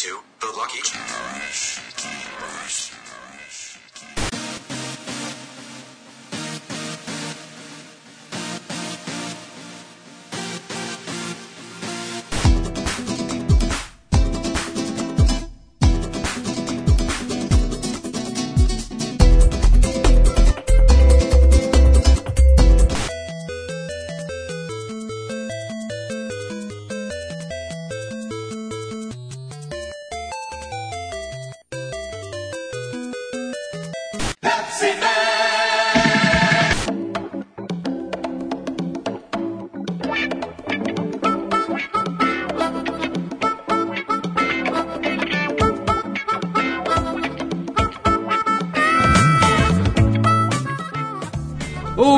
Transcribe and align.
to 0.00 0.18
the 0.40 0.46
Lucky 0.56 0.80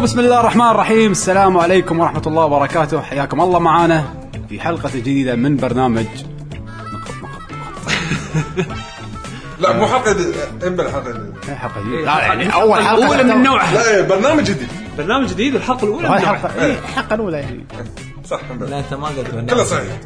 وبسم 0.02 0.20
الله 0.20 0.40
الرحمن 0.40 0.70
الرحيم. 0.70 1.10
السلام 1.10 1.58
عليكم 1.58 2.00
ورحمة 2.00 2.22
الله 2.26 2.44
وبركاته. 2.44 3.02
حياكم 3.02 3.40
الله 3.40 3.58
معانا 3.58 4.04
في 4.48 4.60
حلقة 4.60 4.90
جديدة 4.94 5.36
من 5.36 5.56
برنامج 5.56 6.06
نقط 6.92 7.10
نقط 7.22 7.42
نقط 7.52 8.76
لا 9.60 9.72
مو 9.72 9.86
حلقة 9.86 10.12
جديدة. 10.12 10.68
امبارح 10.68 10.92
حلقة 10.92 11.10
جديدة. 11.10 11.34
إيه 11.48 11.54
حلقة 11.54 11.80
جديدة. 11.80 12.04
لا 12.04 12.18
يعني 12.20 12.54
أول 12.54 12.82
حلقة. 12.82 13.04
الاولى 13.04 13.34
من 13.34 13.42
نوعها. 13.42 13.74
لا 13.74 13.96
إيه، 13.96 14.02
برنامج 14.02 14.44
جديد. 14.44 14.68
برنامج 14.98 15.28
جديد 15.28 15.54
الحلقة 15.54 15.84
الأولى 15.84 16.08
هاي 16.08 16.18
من 16.18 16.24
نوعها. 16.24 16.38
حلقة 16.38 16.64
إيه 16.64 16.78
الحلقة 16.78 17.14
الأولى 17.14 17.36
يعني. 17.36 17.64
صح 18.24 18.40
لا 18.60 18.78
أنت 18.78 18.94
ما 18.94 19.08
قلت. 19.08 19.50
كله 19.50 19.64
صحيح. 19.64 20.00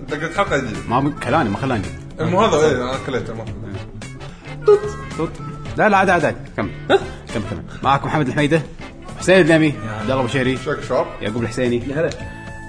أنت 0.00 0.14
قلت 0.14 0.36
حلقة 0.36 0.56
جديدة. 0.56 0.78
ما 0.88 1.12
كلاني 1.24 1.48
ما 1.48 1.56
خلاني. 1.58 1.86
مو 2.20 2.40
هذا 2.40 2.56
إيه 2.66 2.82
أنا 2.82 2.98
كليته 3.06 3.34
ما 3.34 3.44
توت. 5.16 5.30
لا 5.76 5.88
لا 5.88 5.96
عاد 5.96 6.10
عاد 6.10 6.36
كمل. 6.56 6.70
كمل 7.34 7.42
كمل. 7.50 7.62
معكم 7.82 8.06
محمد 8.06 8.28
الحميدة. 8.28 8.62
حسين 9.22 9.40
الدمي 9.40 9.74
عبد 9.88 10.10
الله 10.10 10.20
أبو 10.20 10.28
شيري. 10.28 10.56
شاك 10.56 10.82
شباب 10.88 11.06
يعقوب 11.20 11.42
الحسيني. 11.42 11.82
هلا. 11.94 12.10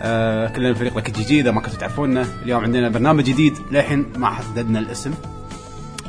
آه 0.01 0.47
كلنا 0.47 0.73
فريق 0.73 0.97
لك 0.97 1.19
اذا 1.31 1.51
ما 1.51 1.61
كنتوا 1.61 1.79
تعرفونا. 1.79 2.27
اليوم 2.43 2.63
عندنا 2.63 2.89
برنامج 2.89 3.23
جديد 3.23 3.57
للحين 3.71 4.05
ما 4.17 4.29
حددنا 4.29 4.79
الاسم. 4.79 5.13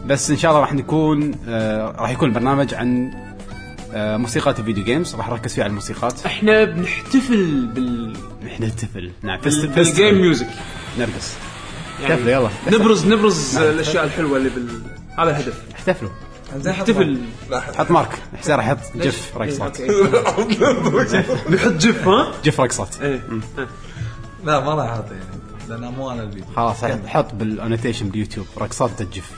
بس 0.06 0.30
إن 0.30 0.36
شاء 0.36 0.50
الله 0.50 0.60
راح 0.60 0.72
نكون 0.72 1.34
آه 1.48 1.94
راح 1.98 2.10
يكون 2.10 2.28
البرنامج 2.28 2.74
عن 2.74 3.12
آه 3.94 4.16
موسيقات 4.16 4.58
ال 4.58 4.62
video 4.62 4.84
games. 4.84 5.14
راح 5.14 5.28
نركز 5.28 5.54
فيه 5.54 5.62
على 5.62 5.70
الموسيقات. 5.70 6.26
إحنا 6.26 6.64
بنحتفل 6.64 7.66
بال. 7.66 8.16
إحنا 8.46 8.66
نحتفل 8.66 9.10
نعم 9.22 9.40
بال 9.76 9.89
game 9.89 10.14
music 10.14 10.48
نرقص 10.98 11.34
يعني 12.02 12.14
احتفلوا 12.14 12.32
يلا. 12.32 12.78
نبرز 12.78 13.06
نبرز 13.12 13.56
الأشياء 13.56 14.04
الحلوة 14.04 14.36
اللي 14.36 14.48
بال. 14.48 14.68
هذا 15.18 15.30
الهدف 15.30 15.62
احتفلوا. 15.74 16.10
نحتفل 16.54 17.18
حط 17.52 17.90
mark. 17.90 18.18
حسين 18.40 18.54
راح 18.54 18.66
يحط 18.66 18.78
GIF 18.96 19.36
رقصات 19.36 19.80
نحط 21.50 21.72
GIF 21.72 22.08
ها؟ 22.08 22.32
GIF 22.44 22.60
رقصات 22.60 23.00
إيه. 23.00 23.22
لا 24.44 24.60
ما 24.60 24.74
راح 24.74 24.90
أحط 24.90 25.04
يعني. 25.10 25.24
لأن 25.68 25.92
مو 25.92 26.10
أنا 26.10 26.22
الفيديو 26.22 26.44
خلاص 26.56 26.84
حط 26.84 27.34
بال 27.34 27.46
annotation 27.46 28.08
باليوتيوب 28.08 28.46
رقصات 28.58 29.00
ال 29.00 29.06
GIF. 29.06 29.30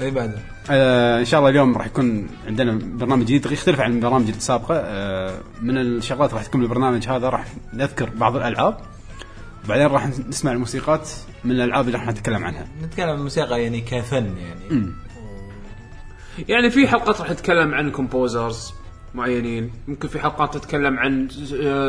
اي 0.00 0.10
بعد 0.10 0.38
آه 0.70 1.20
إن 1.20 1.24
شاء 1.24 1.40
الله 1.40 1.50
اليوم 1.50 1.76
راح 1.76 1.86
يكون 1.86 2.28
عندنا 2.46 2.78
برنامج 2.82 3.24
جديد. 3.24 3.52
يختلف 3.52 3.80
عن 3.80 3.92
البرامج 3.92 4.28
السابقة. 4.28 4.74
آه 4.74 5.38
من 5.62 5.78
الشغلات 5.78 6.34
راح 6.34 6.44
تكون 6.44 6.60
بالبرنامج 6.60 7.08
هذا 7.08 7.28
راح 7.28 7.44
نذكر 7.74 8.10
بعض 8.10 8.36
الألعاب. 8.36 8.80
وبعدين 9.64 9.86
راح 9.86 10.06
نسمع 10.06 10.52
الموسيقات 10.52 11.10
من 11.44 11.50
الألعاب 11.50 11.86
اللي 11.86 11.98
راح 11.98 12.06
نتكلم 12.06 12.44
عنها. 12.44 12.66
نتكلم 12.82 13.08
عن 13.08 13.14
الموسيقى 13.14 13.62
يعني 13.62 13.80
كفن 13.80 14.36
يعني. 14.36 14.92
يعني 16.48 16.70
في 16.70 16.88
حلقات 16.88 17.20
راح 17.20 17.30
نتكلم 17.30 17.74
عن 17.74 17.90
كومبوزرز 17.90 18.72
معينين. 19.14 19.70
ممكن 19.88 20.08
في 20.08 20.20
حلقات 20.20 20.54
تتكلم 20.54 20.98
عن 20.98 21.28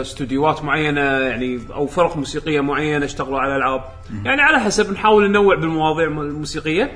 استوديوهات 0.02 0.64
معينة 0.64 1.02
يعني 1.02 1.60
أو 1.74 1.88
فرق 1.88 2.18
موسيقية 2.18 2.62
معينة 2.62 3.06
اشتغلوا 3.06 3.40
على 3.40 3.56
العاب 3.56 3.84
يعني 4.26 4.42
على 4.42 4.60
حسب 4.60 4.94
نحاول 4.94 5.30
ننوع 5.30 5.56
بالمواضيع 5.56 6.08
الموسيقية. 6.08 6.92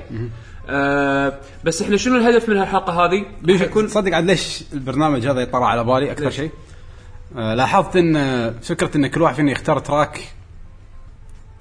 آه 0.68 1.38
بس 1.64 1.82
إحنا 1.82 1.96
شنو 1.96 2.16
الهدف 2.16 2.48
من 2.48 2.56
هالحلقة 2.56 2.92
هذه؟ 2.92 3.24
راح 3.50 3.60
يكون 3.60 3.86
تصدق 3.86 4.14
عاد 4.14 4.24
ليش 4.24 4.64
البرنامج 4.72 5.26
هذا 5.26 5.40
يطلع 5.40 5.66
على 5.66 5.84
بالي؟ 5.84 6.12
أكثر؟ 6.12 6.30
شيء. 6.30 6.50
آه 7.36 7.54
لاحظت 7.54 7.96
إن 7.96 8.16
آه، 8.16 8.54
فكرة 8.62 8.96
إن 8.96 9.06
كل 9.06 9.22
واحد 9.22 9.34
فينا 9.34 9.52
يختار 9.52 9.78
track 9.78 10.20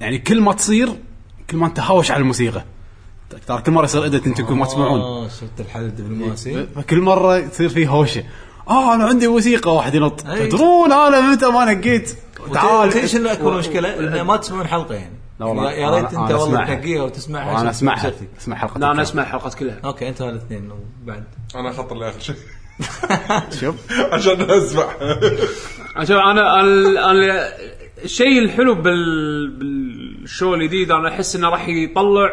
يعني 0.02 0.18
كل 0.18 0.41
ما 0.41 0.53
تصير 0.53 0.90
كل 1.50 1.58
ما 1.58 1.68
انت 1.68 1.80
هاوش 1.80 2.12
على 2.12 2.22
الموسيقى. 2.22 2.63
ترى 3.47 3.62
كل 3.62 3.72
مرة 3.72 3.85
يصير 3.85 4.06
ادت 4.06 4.28
أنتم 4.28 4.59
ما 4.59 4.66
تسمعون. 4.66 5.00
آه 5.00 5.28
شفت 5.28 5.59
الحل 5.59 5.81
الدبلوماسي 5.81 6.68
فكل 6.75 7.02
مرة 7.02 7.40
تصير 7.40 7.69
في 7.69 7.88
هوشة. 7.88 8.24
آه 8.69 8.96
أنا 8.96 9.03
عندي 9.03 9.28
موسيقى. 9.28 9.75
واحد 9.75 9.96
ينط. 9.96 10.22
تدرون 10.22 10.91
أنا 10.91 11.31
متى 11.31 11.46
ما 11.50 11.66
نقيت. 11.74 12.12
تعال. 12.53 12.90
تعال 12.94 13.09
شنو 13.09 13.30
أكبر 13.30 13.58
مشكلة؟ 13.58 14.00
إنه 14.00 14.24
ما 14.24 14.38
تسمعون 14.38 14.68
حلقة 14.68 14.96
يعني. 14.96 15.13
لا 15.40 15.46
والله، 15.46 15.72
يا 15.72 15.90
ريت 15.96 16.03
أنت 16.06 16.14
أنا 16.14 16.35
والله. 16.35 16.66
تنقيها 16.66 17.03
وتسمعها 17.03 17.62
أنا 17.62 17.69
أسمعها. 17.69 18.12
اسمع 18.40 18.56
حلقة 18.56 18.79
لا 18.79 18.91
أنا. 18.91 19.02
أسمع 19.02 19.24
الحلقات 19.24 19.53
كلها. 19.53 19.79
okay 19.85 20.09
أنتوا 20.09 20.29
الاثنين 20.29 20.72
وبعد. 21.03 21.24
أنا 21.56 21.69
اخطر 21.69 21.97
لي 21.97 22.09
آخر. 22.09 22.19
شيء 22.19 22.35
شوف. 23.62 23.75
عشان 24.12 24.41
أسمع. 24.52 24.84
عشان 25.96 26.16
أنا 26.16 26.62
أنا 26.62 27.12
أنا 27.12 27.50
الشيء 28.03 28.40
الحلو 28.40 28.75
بال 28.75 29.50
بال 30.28 30.36
show 30.36 30.53
الجديد 30.53 30.91
أنا 30.91 31.09
أحس 31.09 31.35
إنه 31.35 31.49
راح 31.49 31.67
يطلع 31.67 32.29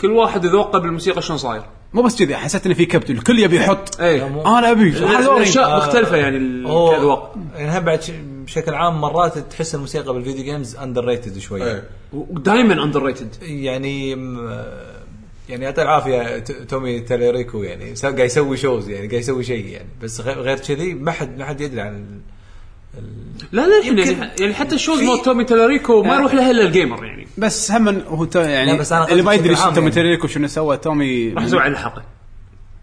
كل 0.00 0.10
واحد 0.10 0.46
ذوقه 0.46 0.78
بالموسيقى 0.78 1.22
شلون 1.22 1.38
صاير. 1.38 1.62
مو 1.92 2.02
بس 2.02 2.18
كذي 2.18 2.36
حسيت 2.36 2.66
ان 2.66 2.74
في 2.74 2.86
كبت 2.86 3.10
الكل 3.10 3.38
يبي 3.38 3.56
يحط. 3.56 4.00
اي 4.00 4.22
أنا 4.22 4.70
أبي 4.70 4.92
حزوري. 4.92 5.36
الأشياء 5.36 5.76
مختلفة 5.76 6.16
يعني 6.16 6.36
الأذواق. 6.36 7.36
يعني 7.54 7.80
بعد 7.84 8.00
بشكل 8.46 8.74
عام 8.74 9.00
مرات 9.00 9.38
تحس 9.38 9.74
الموسيقى 9.74 10.14
بال 10.14 10.44
video 10.44 10.76
games 10.76 11.04
underrated 11.04 11.38
شوي 11.38 11.64
إيه. 11.64 11.84
ودائما 12.12 12.84
underrated 12.84 13.36
يعني 13.42 14.14
م- 14.14 14.64
يعني 15.48 15.64
يعطيه 15.64 15.82
العافية 15.82 16.38
تومي 16.38 17.00
تاليريكو 17.00 17.62
يعني 17.62 17.94
قاعد 18.02 18.18
يسوي 18.18 18.56
shows 18.56 18.88
يعني 18.88 19.08
قاعد 19.08 19.20
يسوي 19.20 19.44
شيء 19.44 19.66
يعني 19.66 19.88
بس 20.02 20.20
غير 20.20 20.38
غير 20.40 20.58
كذي 20.58 20.94
ما 20.94 21.12
حد 21.12 21.38
ما 21.38 21.44
حد 21.44 21.60
يدري 21.60 21.80
عن 21.80 22.20
لا 23.52 23.66
لا 23.66 23.78
الحين 23.78 23.98
يعني, 23.98 24.30
يعني 24.40 24.54
حتى 24.54 24.74
ال 24.74 24.78
shows 24.78 24.98
في- 24.98 25.06
مال 25.06 25.22
تومي 25.22 25.44
تالاريكو 25.44 26.02
ما 26.02 26.16
آه. 26.16 26.18
يروح 26.20 26.34
لها 26.34 26.50
إلا 26.50 26.62
ال 26.62 26.69
gamer 26.69 27.04
يعني 27.04 27.26
بس 27.38 27.72
هم 27.72 27.88
هو 27.88 28.24
تو 28.24 28.40
يعني 28.40 28.72
لا، 28.72 28.78
بس 28.78 28.92
أنا 28.92 29.08
اللي 29.08 29.22
ما 29.22 29.32
يدري 29.34 29.54
تومي 29.54 29.76
يعني. 29.76 29.90
تيريكو 29.90 30.26
شنو 30.26 30.46
سوى 30.46 30.76
تومي 30.76 31.32
راح 31.32 31.44
أسوي 31.44 31.60
على 31.60 31.72
الحلقة 31.72 32.02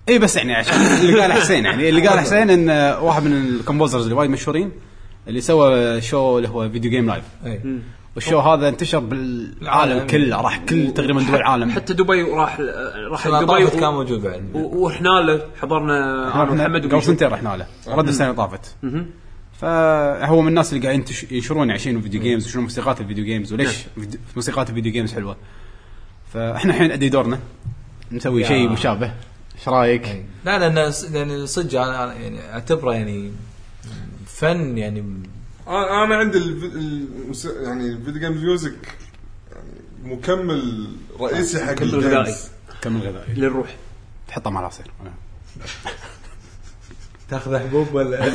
اي 0.09 0.19
بس 0.19 0.35
يعني 0.35 0.55
عشان 0.55 0.75
اللي 0.75 1.21
قال 1.21 1.33
حسين 1.33 1.65
يعني 1.65 1.89
اللي 1.89 2.07
قال 2.07 2.19
حسين 2.25 2.49
إن 2.49 2.69
واحد 3.01 3.23
من 3.23 3.33
ال 3.37 3.44
composers 3.44 4.03
اللي 4.03 4.15
وايد 4.15 4.29
مشهورين 4.29 4.71
اللي 5.27 5.41
سوى 5.41 6.01
show 6.01 6.37
اللي 6.37 6.49
هو 6.49 6.69
Video 6.69 6.91
Games 6.91 7.07
Live 7.07 7.23
أي. 7.45 7.61
وال 8.15 8.23
show 8.23 8.39
هذا 8.39 8.69
انتشر 8.69 8.99
بالعالم 8.99 9.91
العالم. 9.91 10.07
كله 10.07 10.41
راح 10.41 10.57
كل 10.57 10.91
تقريبا 10.93 11.21
دول 11.21 11.35
العالم 11.35 11.71
حتى 11.71 11.93
دبي 11.93 12.21
راح 12.21 12.59
راح 13.11 13.27
دبي 13.27 13.67
كان 13.67 13.93
موجود 13.93 14.21
بعد 14.21 14.43
و- 14.53 14.83
ورحنا 14.83 15.09
له 15.09 15.41
حضرنا 15.61 15.97
انا 16.23 16.29
إحنا 16.43 16.51
ومحمد 16.51 16.85
قبل. 16.93 17.03
سنتين 17.03 17.27
رحنا 17.27 17.57
له 17.57 17.65
رد 17.95 18.07
السنة 18.07 18.31
طافت 18.31 18.75
فهو 19.61 20.41
من 20.41 20.47
الناس 20.47 20.73
اللي 20.73 20.87
قاعدين 20.87 21.05
ينشرون 21.31 21.67
يعني 21.67 21.79
شنو 21.79 22.01
video 22.01 22.21
games 22.21 22.45
وشنو 22.47 22.61
موسيقات 22.61 23.01
ال 23.01 23.05
video 23.05 23.25
games 23.25 23.53
وليش 23.53 23.75
موسيقات 24.35 24.69
ال 24.69 24.73
video 24.73 24.91
games 24.91 25.13
حلوة. 25.13 25.37
فإحنا 26.33 26.73
الحين 26.73 26.91
أدي 26.91 27.09
دورنا. 27.09 27.39
نسوي. 28.11 28.45
شيء 28.45 28.69
مشابه. 28.69 29.13
إيش 29.59 29.67
رأيك؟ 29.69 30.05
أي. 30.07 30.25
لا 30.45 30.69
لأن 30.69 30.91
س- 30.91 31.03
يعني 31.03 31.47
صدق 31.47 31.81
أنا 31.81 32.13
يعني 32.13 32.53
أعتبره 32.53 32.93
يعني 32.93 33.31
فن 34.27 34.77
يعني. 34.77 35.03
أنا 35.67 36.03
أنا 36.03 36.15
عندي 36.15 36.37
الف- 36.37 37.45
يعني 37.45 37.87
ال 37.89 37.94
video 37.94 38.21
game 38.21 38.31
music 38.41 38.75
يعني 39.55 40.15
مكمل 40.15 40.87
رئيسي 41.19 41.65
حق 41.65 41.71
مكمل 41.71 41.89
غذائي. 41.95 42.19
ال 42.19 42.24
games 42.24 42.47
كمل 42.81 43.01
غذائي. 43.01 43.33
للروح. 43.33 43.75
تحطه 44.27 44.49
مع 44.49 44.59
العصير. 44.59 44.91
تاخذ 47.29 47.57
حبوب 47.59 47.87
ولا 47.93 48.19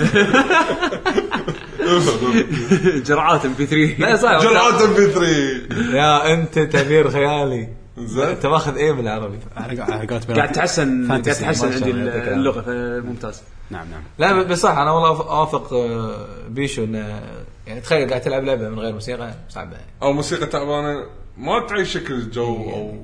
جرعات 3.07 3.45
ام 3.45 3.53
بي 3.59 3.67
3 3.67 3.95
لا 3.99 4.17
صح 4.17 4.41
جرعات 4.43 4.83
ام 4.83 4.95
بي 4.95 5.07
3 5.07 5.97
يا 5.97 6.33
أنت 6.35 6.59
تعبير 6.59 7.11
خيالي. 7.11 7.69
زين. 7.99 8.25
أنت 8.27 8.47
ماخذ 8.47 8.77
إيه 8.77 8.93
بالعربي. 8.93 9.39
قاعد 9.57 10.53
تحسن 10.53 11.09
قاعد. 11.09 11.23
تحسن 11.23 11.73
عندي. 11.73 11.91
اللغة 11.91 12.61
فممتاز 12.61 13.43
نعم 13.71 13.87
نعم. 13.91 14.03
لا 14.19 14.43
بس 14.43 14.61
صح 14.61 14.79
أنا 14.79 14.91
والله 14.91 15.09
أوافق 15.09 15.73
آه، 15.73 16.27
بيشو 16.49 16.85
انه 16.85 17.21
يعني 17.67 17.81
تخيل 17.81 18.09
قاعد 18.09 18.21
تلعب 18.21 18.45
لعبة 18.45 18.69
من 18.69 18.79
غير 18.79 18.93
موسيقى 18.93 19.35
صعبة. 19.49 19.77
أو 20.03 20.13
موسيقى 20.13 20.47
تعبانة 20.47 21.05
ما 21.39 21.67
تعيشك 21.69 22.11
الجو 22.11 22.55
أو 22.73 22.93
ما- 22.93 23.01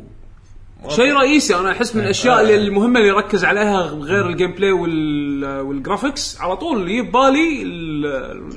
شيء 0.88 1.12
رئيسي 1.14 1.56
أنا 1.56 1.72
أحس 1.72 1.96
من 1.96 2.02
الأشياء 2.02 2.40
اللي 2.40 2.56
المهمة 2.56 2.98
اللي 3.00 3.08
يركز 3.08 3.44
عليها 3.44 3.82
غير 3.82 4.26
ال 4.28 4.52
gameplay 4.52 4.72
وال- 4.72 5.60
وال 5.60 5.76
graphics 5.76 6.40
على 6.40 6.56
طول 6.56 6.76
اللي 6.80 6.92
يجي 6.92 7.02
ببالي 7.02 7.62
ال- 7.62 8.06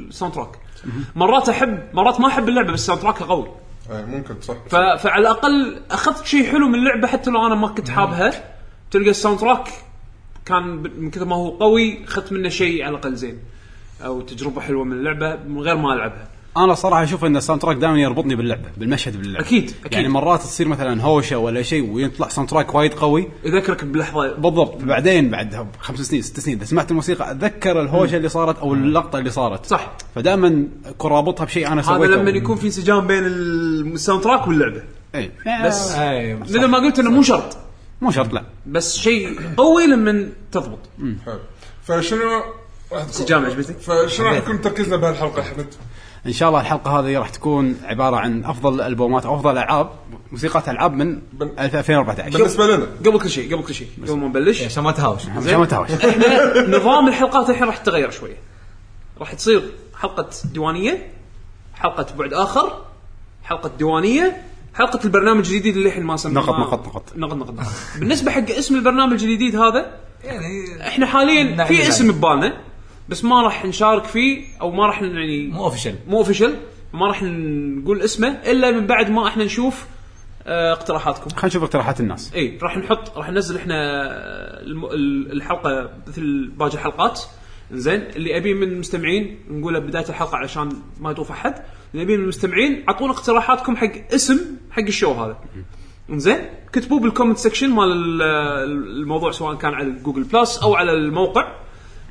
ال 0.07 0.33
soundtrack 0.33 0.49
مرات 1.15 1.49
أحب 1.49 1.79
مرات 1.93 2.19
ما 2.19 2.27
أحب 2.27 2.49
اللعبة 2.49 2.71
بس 2.73 2.79
ال 2.79 3.01
soundtrack 3.01 3.23
قوي 3.23 3.47
إيه، 3.91 4.05
ممكن 4.05 4.41
صح. 4.41 4.55
ف... 4.69 4.75
فعلى 4.75 5.21
الأقل 5.21 5.81
أخذت 5.91 6.25
شيء 6.25 6.51
حلو 6.51 6.67
من 6.67 6.75
اللعبة 6.75 7.07
حتى 7.07 7.29
لو 7.31 7.45
أنا 7.47 7.55
ما 7.55 7.67
كنت 7.67 7.89
حابها. 7.89 8.31
تلقى 8.91 9.09
ال 9.09 9.39
soundtrack 9.39 9.67
كان 10.45 10.63
من 10.97 11.11
كثر 11.11 11.25
ما 11.25 11.35
هو 11.35 11.49
قوي 11.49 12.03
أخذت 12.05 12.31
منه 12.33 12.49
شيء 12.49 12.83
على 12.83 12.89
الأقل 12.91 13.15
زين. 13.15 13.39
أو 14.05 14.21
تجربة 14.21 14.61
حلوة 14.61 14.83
من 14.83 14.91
اللعبة 14.93 15.35
من 15.35 15.59
غير 15.61 15.75
ما 15.75 15.93
ألعبها. 15.93 16.27
أنا 16.57 16.73
صراحة 16.73 17.03
أشوف 17.03 17.25
إن 17.25 17.37
ال 17.37 17.61
soundtrack 17.61 17.77
دائما 17.77 17.99
يربطني 17.99 18.35
باللعبه 18.35 18.65
بالمشهد 18.77 19.17
باللعبه 19.17 19.45
أكيد، 19.45 19.73
أكيد. 19.79 19.93
يعني 19.93 20.07
مرات 20.07 20.41
تصير 20.41 20.67
مثلا 20.67 21.03
هوشة 21.03 21.37
ولا 21.37 21.61
شيء 21.61 21.91
ويطلع 21.91 22.27
soundtrack 22.27 22.75
وايد 22.75 22.93
قوي. 22.93 23.27
يذكرك 23.43 23.83
بلحظة. 23.83 24.35
بالضبط. 24.35 24.83
بعدين 24.83 25.29
بعد 25.29 25.67
خمس 25.79 25.99
سنين 25.99 26.21
ست 26.21 26.39
سنين 26.39 26.57
إذا 26.57 26.65
سمعت 26.65 26.91
الموسيقى 26.91 27.31
أتذكر 27.31 27.81
الهوشة 27.81 28.17
اللي 28.17 28.29
صارت 28.29 28.59
أو 28.59 28.73
اللقطة 28.73 29.19
اللي 29.19 29.29
صارت. 29.29 29.65
صح. 29.65 29.91
فدائما 30.15 30.67
اكون 30.85 31.11
رابطها 31.11 31.45
بشيء 31.45 31.67
أنا 31.67 31.81
هذا 31.81 31.87
سويته. 31.87 32.15
لما 32.15 32.29
يكون 32.29 32.55
في 32.55 32.65
انسجام 32.65 33.07
بين 33.07 33.25
ال 33.25 34.23
soundtrack 34.23 34.47
واللعبة. 34.47 34.83
اي 35.15 35.31
بس 35.65 35.91
مثل 36.41 36.65
ما 36.65 36.77
قلت 36.77 36.99
إنه 36.99 37.11
مو 37.11 37.21
شرط. 37.21 37.57
مو 38.01 38.11
شرط 38.11 38.33
لا. 38.33 38.43
بس 38.67 38.97
شيء 38.97 39.39
قوي 39.57 39.87
لما 39.87 40.29
تضبط. 40.51 40.79
حلو. 41.25 41.39
فشنو؟ 41.83 42.19
راح 42.91 43.03
تكون- 43.03 43.07
انسجام 43.07 43.45
عجبتك؟ 43.45 43.79
فشنو 43.79 44.25
راح 44.25 44.33
يكون 44.37 44.61
تركيزنا 44.61 44.97
بهالحلقة 44.97 45.41
احمد؟ 45.41 45.65
إن 46.27 46.31
شاء 46.33 46.49
الله 46.49 46.61
الحلقة 46.61 46.99
هذه 46.99 47.17
راح 47.19 47.29
تكون 47.29 47.77
عبارة 47.83 48.15
عن 48.17 48.45
أفضل 48.45 48.73
الألبومات 48.75 49.25
أو 49.25 49.35
أفضل 49.35 49.51
ألعاب 49.57 49.89
موسيقات 50.31 50.69
ألعاب 50.69 50.93
من 50.93 51.21
بن- 51.33 51.59
2014 51.59 52.37
بالنسبة 52.37 52.67
لنا. 52.67 52.85
قبل 53.05 53.19
كل 53.19 53.29
شيء 53.29 53.55
قبل 53.55 53.63
كل 53.63 53.73
شيء. 53.73 53.87
قبل 54.07 54.17
ما 54.17 54.27
نبلش. 54.27 54.63
عشان 54.63 54.83
ما 54.83 54.91
تهاوش 54.91 55.21
عشان 55.29 55.57
ما 55.57 55.65
تهاوش 55.65 55.91
إحنا 55.91 56.77
نظام 56.77 57.07
الحلقات 57.07 57.49
الحين 57.49 57.63
راح 57.67 57.77
تتغير 57.77 58.09
شوية. 58.11 58.37
راح 59.19 59.33
تصير 59.33 59.69
حلقة 59.99 60.29
ديوانية 60.53 61.07
حلقة 61.75 62.05
بعد 62.17 62.33
آخر 62.33 62.71
حلقة 63.43 63.71
ديوانية 63.77 64.41
حلقة 64.75 64.99
البرنامج 65.05 65.51
الجديد 65.51 65.75
اللي 65.77 65.89
الحين 65.89 66.03
ما 66.03 66.17
سميناه. 66.17 66.41
نقط- 66.41 66.55
نقط- 66.55 66.87
نقط. 66.87 67.03
نقط 67.15 67.33
نقط. 67.35 67.53
بالنسبة 67.99 68.31
حق 68.31 68.49
اسم 68.49 68.75
البرنامج 68.75 69.23
الجديد 69.23 69.55
هذا 69.55 69.95
يعني 70.23 70.87
إحنا 70.87 71.05
حاليا 71.05 71.43
نعم، 71.55 71.67
في 71.67 71.73
نعم. 71.77 71.87
اسم 71.87 72.11
ببالنا. 72.11 72.57
بس 73.09 73.23
ما 73.25 73.41
راح 73.41 73.65
نشارك 73.65 74.03
فيه 74.03 74.43
أو 74.61 74.71
ما 74.71 74.85
راح 74.87 75.01
يعني 75.01 75.47
مو 75.47 75.63
official 75.63 75.95
مو 76.07 76.17
official 76.17 76.55
ما 76.93 77.07
راح 77.07 77.23
نقول 77.23 78.01
اسمه 78.01 78.27
إلا 78.27 78.71
من 78.71 78.87
بعد 78.87 79.09
ما 79.09 79.27
إحنا 79.27 79.43
نشوف 79.43 79.85
آه، 80.43 80.71
اقتراحاتكم. 80.73 81.29
خلينا 81.29 81.47
نشوف 81.47 81.63
اقتراحات 81.63 81.99
الناس. 81.99 82.33
إي 82.35 82.57
راح 82.63 82.77
نحط 82.77 83.17
راح 83.17 83.29
ننزل 83.29 83.55
إحنا 83.57 83.75
الم... 84.61 84.85
ال- 84.85 85.31
الحلقة 85.31 85.89
مثل 86.07 86.51
باقي 86.57 86.73
الحلقات. 86.73 87.21
زين 87.71 88.01
اللي 88.15 88.37
أبي 88.37 88.53
من 88.53 88.63
المستمعين 88.63 89.39
نقوله 89.51 89.79
بداية 89.79 90.05
الحلقة 90.09 90.37
علشان 90.37 90.69
ما 90.99 91.11
يطوف 91.11 91.31
أحد. 91.31 91.55
اللي 91.93 92.03
أبي 92.05 92.17
من 92.17 92.23
المستمعين 92.23 92.83
أعطونا 92.89 93.11
اقتراحاتكم 93.13 93.75
حق 93.77 93.91
اسم 94.13 94.39
حق 94.71 94.81
ال 94.83 94.89
show 94.89 95.11
هذا. 95.11 95.37
زين 96.11 96.37
كتبوه 96.73 96.99
بال 96.99 97.08
comment 97.08 97.37
section 97.37 97.69
مال 97.69 97.91
ال- 97.91 98.21
الموضوع 99.01 99.31
سواء 99.31 99.55
كان 99.55 99.73
على 99.73 99.91
Google 99.91 100.23
Plus 100.23 100.57
أو 100.57 100.75
على 100.75 100.93
الموقع. 100.93 101.55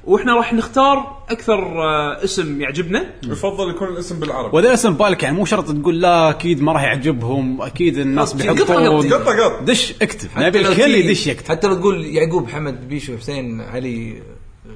وإحنا 0.08 0.34
راح 0.36 0.52
نختار 0.54 1.16
أكثر 1.30 1.58
آه، 1.82 2.24
اسم 2.24 2.60
يعجبنا. 2.60 3.06
يفضل 3.24 3.70
يكون 3.70 3.88
الاسم 3.88 4.20
بالعربي. 4.20 4.56
وإذا 4.56 4.74
اسم 4.74 4.94
بالك 4.94 5.22
يعني 5.22 5.36
مو 5.36 5.44
شرط 5.44 5.70
تقول 5.72 6.00
لا 6.00 6.30
أكيد 6.30 6.62
ما 6.62 6.72
راح 6.72 6.82
يعجبهم 6.82 7.62
أكيد 7.62 7.98
الناس 7.98 8.32
قطة- 8.32 8.36
بيحطون 8.36 9.12
قطة 9.12 9.44
قط 9.44 9.62
دش 9.62 9.94
اكتب. 10.02 10.28
حتى 10.34 10.44
نبي 10.46 10.62
لو 10.62 10.72
الكل 10.72 10.84
تي- 10.84 10.90
يدش 11.00 11.26
يكتب. 11.26 11.48
حتى 11.48 11.66
لو 11.66 11.74
تقول 11.74 12.04
يعقوب 12.06 12.48
حمد 12.48 12.88
بيشو 12.88 13.16
حسين 13.16 13.60
علي 13.60 14.22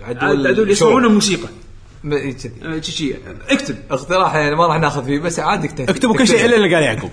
عدول 0.03 0.47
عدول. 0.47 0.71
يسمعون 0.71 1.05
الموسيقى. 1.05 1.49
م- 2.05 2.13
إيه 2.13 2.33
كذي. 2.33 2.53
آه، 2.65 2.81
شي- 2.81 2.93
شي. 2.93 3.15
اكتب. 3.51 3.77
اقتراح 3.91 4.35
يعني 4.35 4.57
ما 4.57 4.67
راح 4.67 4.81
ناخذ 4.81 5.05
فيه 5.05 5.19
بس 5.21 5.39
عادي 5.41 5.67
اكتب. 5.69 5.91
اكتبوا 5.91 6.15
كل 6.17 6.27
شيء 6.29 6.45
إلا 6.45 6.57
اللي 6.57 6.75
قال 6.75 6.85
يعقوب. 6.85 7.11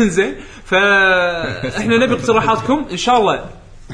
زين 0.16 0.34
فاحنا 0.64 1.96
نبي 1.96 2.14
اقتراحاتكم. 2.14 2.84
إن 2.92 2.96
شاء 2.96 3.20
الله 3.20 3.44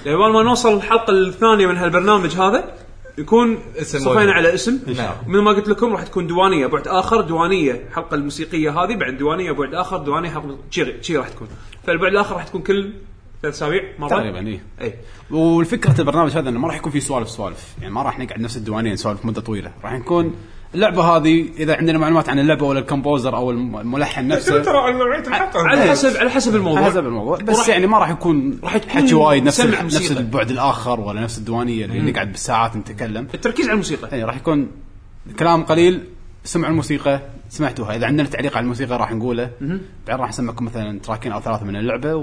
لما 0.06 0.28
ما 0.28 0.42
نوصل 0.42 0.76
الحلقة 0.76 1.10
الثانية 1.12 1.66
من 1.66 1.76
هالبرنامج 1.76 2.30
هذا 2.30 2.64
يكون 3.18 3.58
صفينا. 3.82 4.32
على 4.32 4.54
اسم. 4.54 4.80
نعم. 4.96 5.14
مثل 5.26 5.42
ما 5.42 5.50
قلت 5.50 5.68
لكم 5.68 5.92
راح 5.92 6.02
تكون 6.02 6.26
ديوانيه 6.26 6.66
بعد 6.66 6.88
آخر 6.88 7.20
ديوانيه 7.20 7.72
الحلقة 7.88 8.14
الموسيقية 8.14 8.70
هذه 8.70 8.96
بعد 8.96 9.16
ديوانيه 9.16 9.52
بعد 9.52 9.74
آخر 9.74 9.98
ديوانيه 9.98 10.30
حلقة 10.30 10.58
شي 11.00 11.16
راح 11.16 11.28
تكون. 11.28 11.48
فالبعد 11.86 12.12
الآخر 12.12 12.34
راح 12.34 12.44
تكون 12.44 12.62
كل 12.62 12.92
ثلاث 13.42 13.54
أسابيع 13.54 13.82
مرة. 13.98 14.08
تقريبا 14.08 14.48
اي 14.48 14.60
اي 14.80 14.94
والفكرة 15.30 16.00
البرنامج 16.00 16.30
هذا 16.30 16.48
إنه 16.48 16.58
ما 16.58 16.68
راح 16.68 16.76
يكون 16.76 16.92
فيه 16.92 17.00
سوالف 17.00 17.30
سوالف. 17.30 17.74
يعني 17.80 17.94
ما 17.94 18.02
راح 18.02 18.18
نقعد 18.18 18.40
نفس 18.40 18.56
الديوانين 18.56 18.92
نسولف 18.92 19.24
مدة 19.24 19.40
طويلة. 19.40 19.72
راح 19.84 19.92
نكون 19.92 20.34
اللعبة 20.74 21.02
هذه 21.02 21.48
إذا 21.58 21.76
عندنا 21.76 21.98
معلومات 21.98 22.28
عن 22.28 22.38
اللعبة 22.38 22.66
ولا 22.66 22.78
الكمبوزر 22.80 23.36
أو 23.36 23.50
الم- 23.50 23.76
الملحن 23.76 24.28
ترى 24.28 24.36
نفسه 24.36 24.70
على 24.70 24.98
نوعيه 24.98 25.20
الحلقة 25.20 25.60
على 25.60 25.90
حسب 25.90 26.16
على 26.16 26.30
حسب 26.30 26.56
الموضوع. 26.56 26.84
حسب 26.84 27.06
الموضوع. 27.06 27.36
بس 27.36 27.68
يعني 27.68 27.86
ما 27.86 27.98
راح 27.98 28.10
يكون 28.10 28.58
راح 28.62 28.72
حكي 28.88 29.14
وايد 29.14 29.44
نفس 29.44 29.60
نفس. 29.60 30.10
البعد 30.10 30.50
الآخر 30.50 31.00
ولا 31.00 31.20
نفس 31.20 31.38
الديوانية 31.38 31.84
اللي 31.84 32.12
نقعد 32.12 32.32
بالساعات 32.32 32.76
نتكلم. 32.76 33.28
التركيز 33.34 33.64
على 33.64 33.72
الموسيقى. 33.72 34.12
اي 34.12 34.24
راح 34.24 34.36
يكون 34.36 34.70
كلام 35.38 35.62
قليل 35.64 36.04
سمعوا 36.44 36.70
الموسيقى 36.70 37.20
سمعتوها. 37.48 37.96
إذا 37.96 38.06
عندنا 38.06 38.28
تعليق 38.28 38.56
على 38.56 38.64
الموسيقى 38.64 38.98
راح 38.98 39.12
نقوله. 39.12 39.50
بعدين 39.60 40.22
راح 40.22 40.28
نسمعكم 40.28 40.64
مثلا 40.64 41.00
تراكين 41.00 41.32
أو 41.32 41.40
ثلاثة 41.40 41.64
من 41.64 41.76
اللعبة 41.76 42.14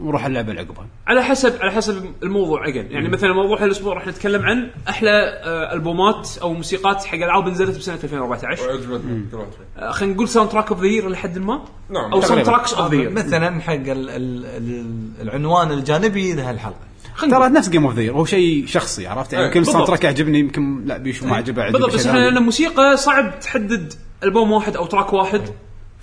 ونروح 0.00 0.26
اللعبة 0.26 0.50
اللي 0.50 0.60
عقبها 0.60 0.86
على 1.06 1.22
حسب 1.22 1.54
على 1.60 1.72
حسب 1.72 2.04
الموضوع 2.22 2.68
اجين 2.68 2.86
يعني 2.90 3.08
مثلا 3.08 3.32
موضوع 3.32 3.62
هالأسبوع 3.62 3.94
راح 3.94 4.06
نتكلم 4.06 4.42
عن 4.42 4.70
أحلى 4.88 5.10
آه، 5.10 5.74
ألبومات 5.74 6.30
أو 6.42 6.52
موسيقات 6.52 7.04
حق 7.04 7.14
العاب 7.14 7.48
نزلت 7.48 7.78
بسنة 7.78 7.98
2014 8.04 8.70
عجبتني 8.70 9.24
قرأت. 9.32 9.48
آه، 9.78 9.90
خلينا 9.90 10.14
نقول 10.14 10.28
soundtrack 10.28 10.70
of 10.70 10.80
the 10.80 10.86
year 10.86 11.08
لحد 11.08 11.38
ما. 11.38 11.64
نعم. 11.90 12.12
أو 12.12 12.20
sound. 12.20 12.46
tracks 12.46 12.74
of 12.74 12.90
the 12.90 12.96
year 12.98 13.10
مثلا 13.10 13.60
حق 13.60 13.72
ال 13.72 13.88
ال 13.88 14.46
ال 14.46 15.10
العنوان 15.22 15.72
الجانبي 15.72 16.32
لهالحلقه 16.32 16.86
ترى 17.20 17.48
نفس 17.48 17.68
game 17.68 17.86
of 17.86 17.94
the 17.94 18.10
هو 18.10 18.24
شيء 18.24 18.66
شخصي 18.66 19.06
عرفت؟ 19.06 19.32
يعني 19.32 19.44
إيه، 19.44 19.48
يمكن 19.48 19.60
ال 19.60 19.63
sound 19.63 19.78
بالضبط. 19.78 19.88
track 19.88 20.04
يعجبني 20.04 20.38
يمكن 20.38 20.84
لا 20.84 20.96
بيشو 20.98 21.26
ما 21.26 21.36
عجبه 21.36 21.62
عجبه 21.62 21.78
بالضبط 21.78 21.94
بس 21.94 22.00
شيء 22.02 22.10
إحنا 22.10 22.20
ثاني. 22.20 22.30
لأن 22.30 22.36
الموسيقى 22.36 22.96
صعب 22.96 23.40
تحدد 23.40 23.92
ألبوم 24.24 24.52
واحد 24.52 24.76
أو 24.76 24.86
track 24.86 25.12
واحد. 25.12 25.40
ف... 25.40 25.50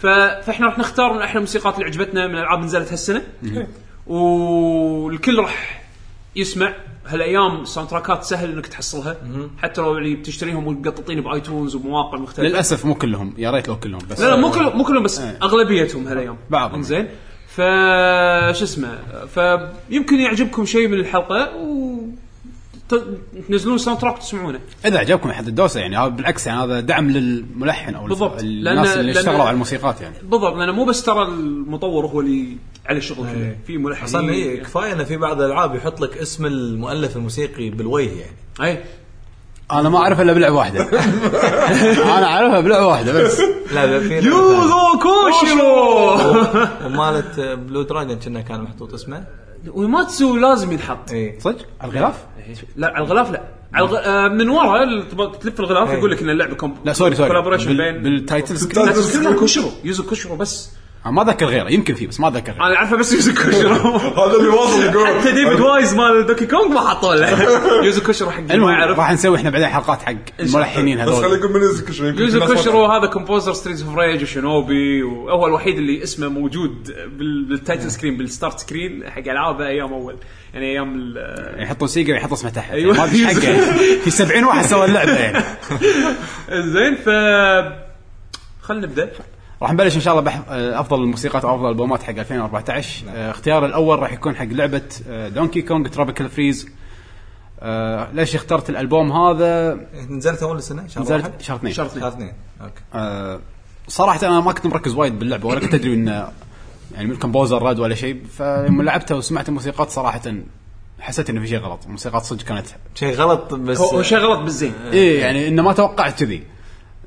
فإحنا 0.04 0.66
راح 0.66 0.80
نختار 0.80 1.14
من 1.14 1.22
أحلى 1.22 1.36
الموسيقات 1.36 1.76
اللي 1.76 1.86
عجبتنا 1.86 2.28
من 2.28 2.36
العاب 2.36 2.60
نزلت 2.60 2.92
هالسنة. 2.92 3.22
والكل 4.08 5.40
راح 5.40 5.84
يسمع 6.36 6.74
هالأيام 7.08 7.62
ال 7.62 7.90
soundtrackات 7.90 8.24
سهل 8.24 8.52
إنك 8.52 8.68
تحصلها. 8.68 9.18
حتى 9.58 9.82
لو 9.82 9.98
يعني 9.98 10.16
بتشتريهم 10.16 10.68
ومقططين 10.68 11.22
ب 11.22 11.30
iTunes 11.30 11.76
ومواقع 11.76 12.18
مختلفة. 12.18 12.50
للأسف 12.50 12.86
مو 12.86 12.96
كلهم. 12.96 13.34
يا 13.38 13.52
ريت 13.52 13.68
لو 13.68 13.80
كلهم 13.80 14.02
بس. 14.10 14.22
لا 14.22 14.28
لا 14.28 14.36
مو 14.36 14.52
كلهم 14.52 14.78
مو 14.78 14.84
كلهم 14.84 15.04
بس 15.04 15.20
إيه. 15.20 15.40
أغلبيتهم 15.44 16.08
هالأيام. 16.08 16.38
بعضهم. 16.50 16.82
زين 16.82 17.08
ف 17.48 17.58
شو 18.58 18.64
اسمه 18.64 19.00
فيمكن 19.28 20.20
يعجبكم 20.20 20.66
شيء 20.66 20.88
من 20.88 21.00
الحلقة 21.00 21.56
و 21.56 22.00
تنزلون 23.50 23.78
soundtrack 23.78 24.18
تسمعونه. 24.18 24.60
إذا 24.86 25.00
عجبكم 25.00 25.30
أحد 25.30 25.48
الدوسة 25.48 25.80
يعني 25.80 25.98
هذا 25.98 26.08
بالعكس 26.08 26.48
يعني 26.48 26.64
هذا 26.64 26.80
دعم 26.80 27.10
للملحن 27.10 27.96
أو 27.96 28.06
بالضبط. 28.08 28.40
الناس 28.42 28.94
لأن- 28.94 28.98
اللي 28.98 29.12
اشتغلوا 29.12 29.42
على 29.44 29.52
الموسيقات 29.54 30.02
يعني. 30.02 30.16
بالضبط 30.24 30.56
لأنه 30.56 30.72
مو 30.72 30.86
بس 30.86 31.04
ترى 31.04 31.24
المطور 31.24 32.06
هو 32.06 32.20
اللي 32.22 32.58
على 32.86 32.98
الشغل 32.98 33.18
كله 33.18 33.56
في 33.68 33.78
ملحنين 33.78 34.04
أصلا 34.04 34.32
هي 34.32 34.58
كفاية 34.58 34.94
انه 34.94 35.04
في 35.04 35.18
بعض 35.18 35.42
الألعاب 35.42 35.76
يحط 35.76 36.02
لك 36.02 36.18
اسم 36.18 36.46
المؤلف 36.46 37.16
الموسيقي 37.18 37.70
بالوجه 37.70 38.10
يعني. 38.10 38.36
أي. 38.72 38.84
أنا 39.72 39.90
ما 39.90 39.98
أعرفها 39.98 40.24
إلا 40.24 40.34
بلعبة 40.34 40.56
واحدة. 40.56 40.82
أنا 42.18 42.26
أعرفها 42.26 42.60
بلعبة 42.60 42.88
واحدة 42.88 43.24
بس. 43.24 43.40
لا 43.74 43.86
لا 43.86 44.00
في 44.00 44.16
يوزو 44.28 45.00
كوشيرو! 45.02 46.14
ومالت 46.86 47.40
Blue 47.40 47.82
Dragon 47.82 48.16
كنا 48.20 48.42
كان 48.42 48.62
محطوط 48.62 48.94
اسمه. 48.94 49.24
وماتسو 49.68 50.36
لازم 50.36 50.72
ينحط. 50.72 51.12
اي 51.12 51.40
صدق؟ 51.40 51.66
على 51.82 51.92
الغلاف؟ 51.92 52.26
لا 52.76 52.88
على 52.88 53.06
الغلاف 53.06 53.32
لا. 53.32 53.44
على 53.74 53.86
الغ... 53.86 53.98
آه، 53.98 54.28
من 54.28 54.50
ورا 54.50 54.84
ال- 54.84 55.40
تلف 55.40 55.60
الغلاف 55.60 55.90
إيه. 55.90 55.98
يقول 55.98 56.12
لك 56.12 56.22
إن 56.22 56.30
اللعبة 56.30 56.56
كوم 56.56 56.76
لا 56.86 56.94
سوري 56.94 57.16
سوري. 57.16 57.28
collaboration 57.28 57.68
بال... 57.68 57.94
بين 57.94 58.04
بال 58.04 58.19
title 58.19 58.58
screen 58.58 58.88
Yuzo 59.84 60.04
Koshiro 60.04 60.36
بس. 60.36 60.72
ما 61.06 61.22
اتذكر 61.22 61.46
غيره 61.46 61.70
يمكن 61.72 61.94
فيه 61.96 62.08
بس 62.08 62.20
ما 62.20 62.28
اتذكر 62.28 62.52
غيره. 62.52 62.68
أنا 62.68 62.78
عارفه 62.78 62.98
بس 62.98 63.14
Yuzo 63.14 63.34
Koshiro 63.34 63.74
هذا 64.26 64.36
اللي 64.38 64.48
واصل 64.50 64.84
يقول 64.94 65.08
حتى 65.08 65.32
ديفيد 65.32 65.60
وايز 65.60 65.94
مال 65.96 66.26
Donkey 66.26 66.46
Kong 66.46 66.68
ما 66.68 66.80
حطوا 66.90 67.16
له 67.16 67.44
Yuzo 67.86 68.02
Koshiro 68.02 68.32
حق 68.32 68.40
ما 68.56 68.72
يعرف. 68.72 69.00
راح 69.00 69.12
نسوي 69.12 69.38
إحنا 69.38 69.50
بعدين 69.50 69.68
حلقات 69.68 70.02
حق 70.02 70.14
الملحنين 70.40 70.98
بس 70.98 71.04
خلينا 71.04 71.04
هذول 71.04 71.40
نقول 71.40 71.54
من 71.54 71.62
Yuzo 71.62 71.86
Koshiro 71.86 72.08
يمكن 72.10 72.22
Yuzo 72.22 72.40
تعرف. 72.40 72.68
هذا 72.68 73.06
composer 73.08 73.54
Streets 73.54 73.82
of 73.84 73.96
Rage 73.98 74.24
و 74.24 74.34
Shinobi 74.34 75.04
وهو 75.04 75.48
الوحيد 75.48 75.78
اللي 75.78 76.04
اسمه 76.04 76.28
موجود 76.28 76.92
بال- 77.18 77.46
بال 77.50 77.62
title 77.62 77.92
screen 77.92 78.18
بال 78.18 78.30
start 78.30 78.60
screen 78.60 79.04
حق 79.10 79.20
ألعابه 79.28 79.68
أيام 79.68 79.94
أول. 79.94 80.16
يعني 80.54 80.66
أيام 80.72 80.96
ال- 80.96 81.64
يحطون 81.64 81.88
Sega 81.88 82.16
يحط 82.16 82.32
اسمه 82.32 82.50
تحت. 82.50 82.72
أيوة. 82.72 82.98
ما 82.98 83.04
أدري 83.04 83.28
حقه. 83.28 83.62
في 84.04 84.10
70 84.12 84.44
واحد 84.44 84.66
سوى 84.66 84.86
اللعبة 84.86 85.12
يعني. 85.12 85.44
زين 86.52 86.96
ف 86.96 87.10
خلينا 88.62 88.88
نبدأ. 88.88 89.12
راح 89.62 89.74
نبلش 89.74 89.96
إن 89.96 90.02
شاء 90.02 90.14
الله 90.14 90.24
بحث 90.24 90.42
آه، 90.50 90.80
أفضل 90.80 91.04
الموسيقات 91.04 91.46
أو 91.46 91.56
أفضل 91.56 91.70
البومات 91.70 92.04
حق 92.04 92.10
2014 92.10 93.06
آه، 93.10 93.32
اختيار 93.32 93.66
الأول 93.66 94.00
راح 94.00 94.14
يكون 94.14 94.36
حق 94.36 94.46
لعبة 94.46 94.82
Donkey 95.10 95.62
Kong 95.62 95.90
Tropical 95.90 96.30
Freeze 96.30 96.68
ليش 98.14 98.36
اخترت 98.36 98.70
الألبوم 98.70 99.12
هذا؟ 99.12 99.80
نزلت 100.10 100.44
أول 100.44 100.58
السنة 100.58 100.88
شهر 100.88 101.04
نزلت؟ 101.04 101.42
شهر 101.42 101.58
اثنين. 101.58 101.74
شهر 101.74 101.86
اثنين. 101.86 102.34
okay. 102.62 102.82
آه، 102.94 103.40
صراحة 103.88 104.28
أنا 104.28 104.40
ما 104.40 104.52
كنت 104.52 104.68
مركز 104.68 104.94
وايد 104.94 105.20
باللعبة 105.20 105.48
ولا 105.48 105.60
كنت 105.60 105.74
أدري 105.74 105.94
انه 105.94 106.28
يعني 106.96 107.08
من 107.08 107.16
composer 107.16 107.62
راد 107.62 107.80
ولا 107.80 107.96
شيء. 107.96 108.24
فلما 108.38 108.84
لعبتها 108.84 109.16
وسمعت 109.16 109.50
الموسيقات 109.50 109.90
صراحة 109.90 110.22
حسيت 111.00 111.30
إنه 111.30 111.42
في 111.42 111.48
شيء 111.48 111.60
غلط. 111.60 111.86
الموسيقات 111.86 112.24
صدق 112.24 112.44
كانت 112.44 112.68
شيء 112.96 113.14
غلط 113.16 113.54
بس 113.54 113.78
هو 113.80 114.02
شيء 114.02 114.18
غلط 114.18 114.40
بالزين. 114.40 114.74
إيه 114.92 115.22
يعني 115.22 115.48
إنه 115.48 115.62
ما 115.62 115.74
توقعت 115.74 116.20
كذي. 116.20 116.44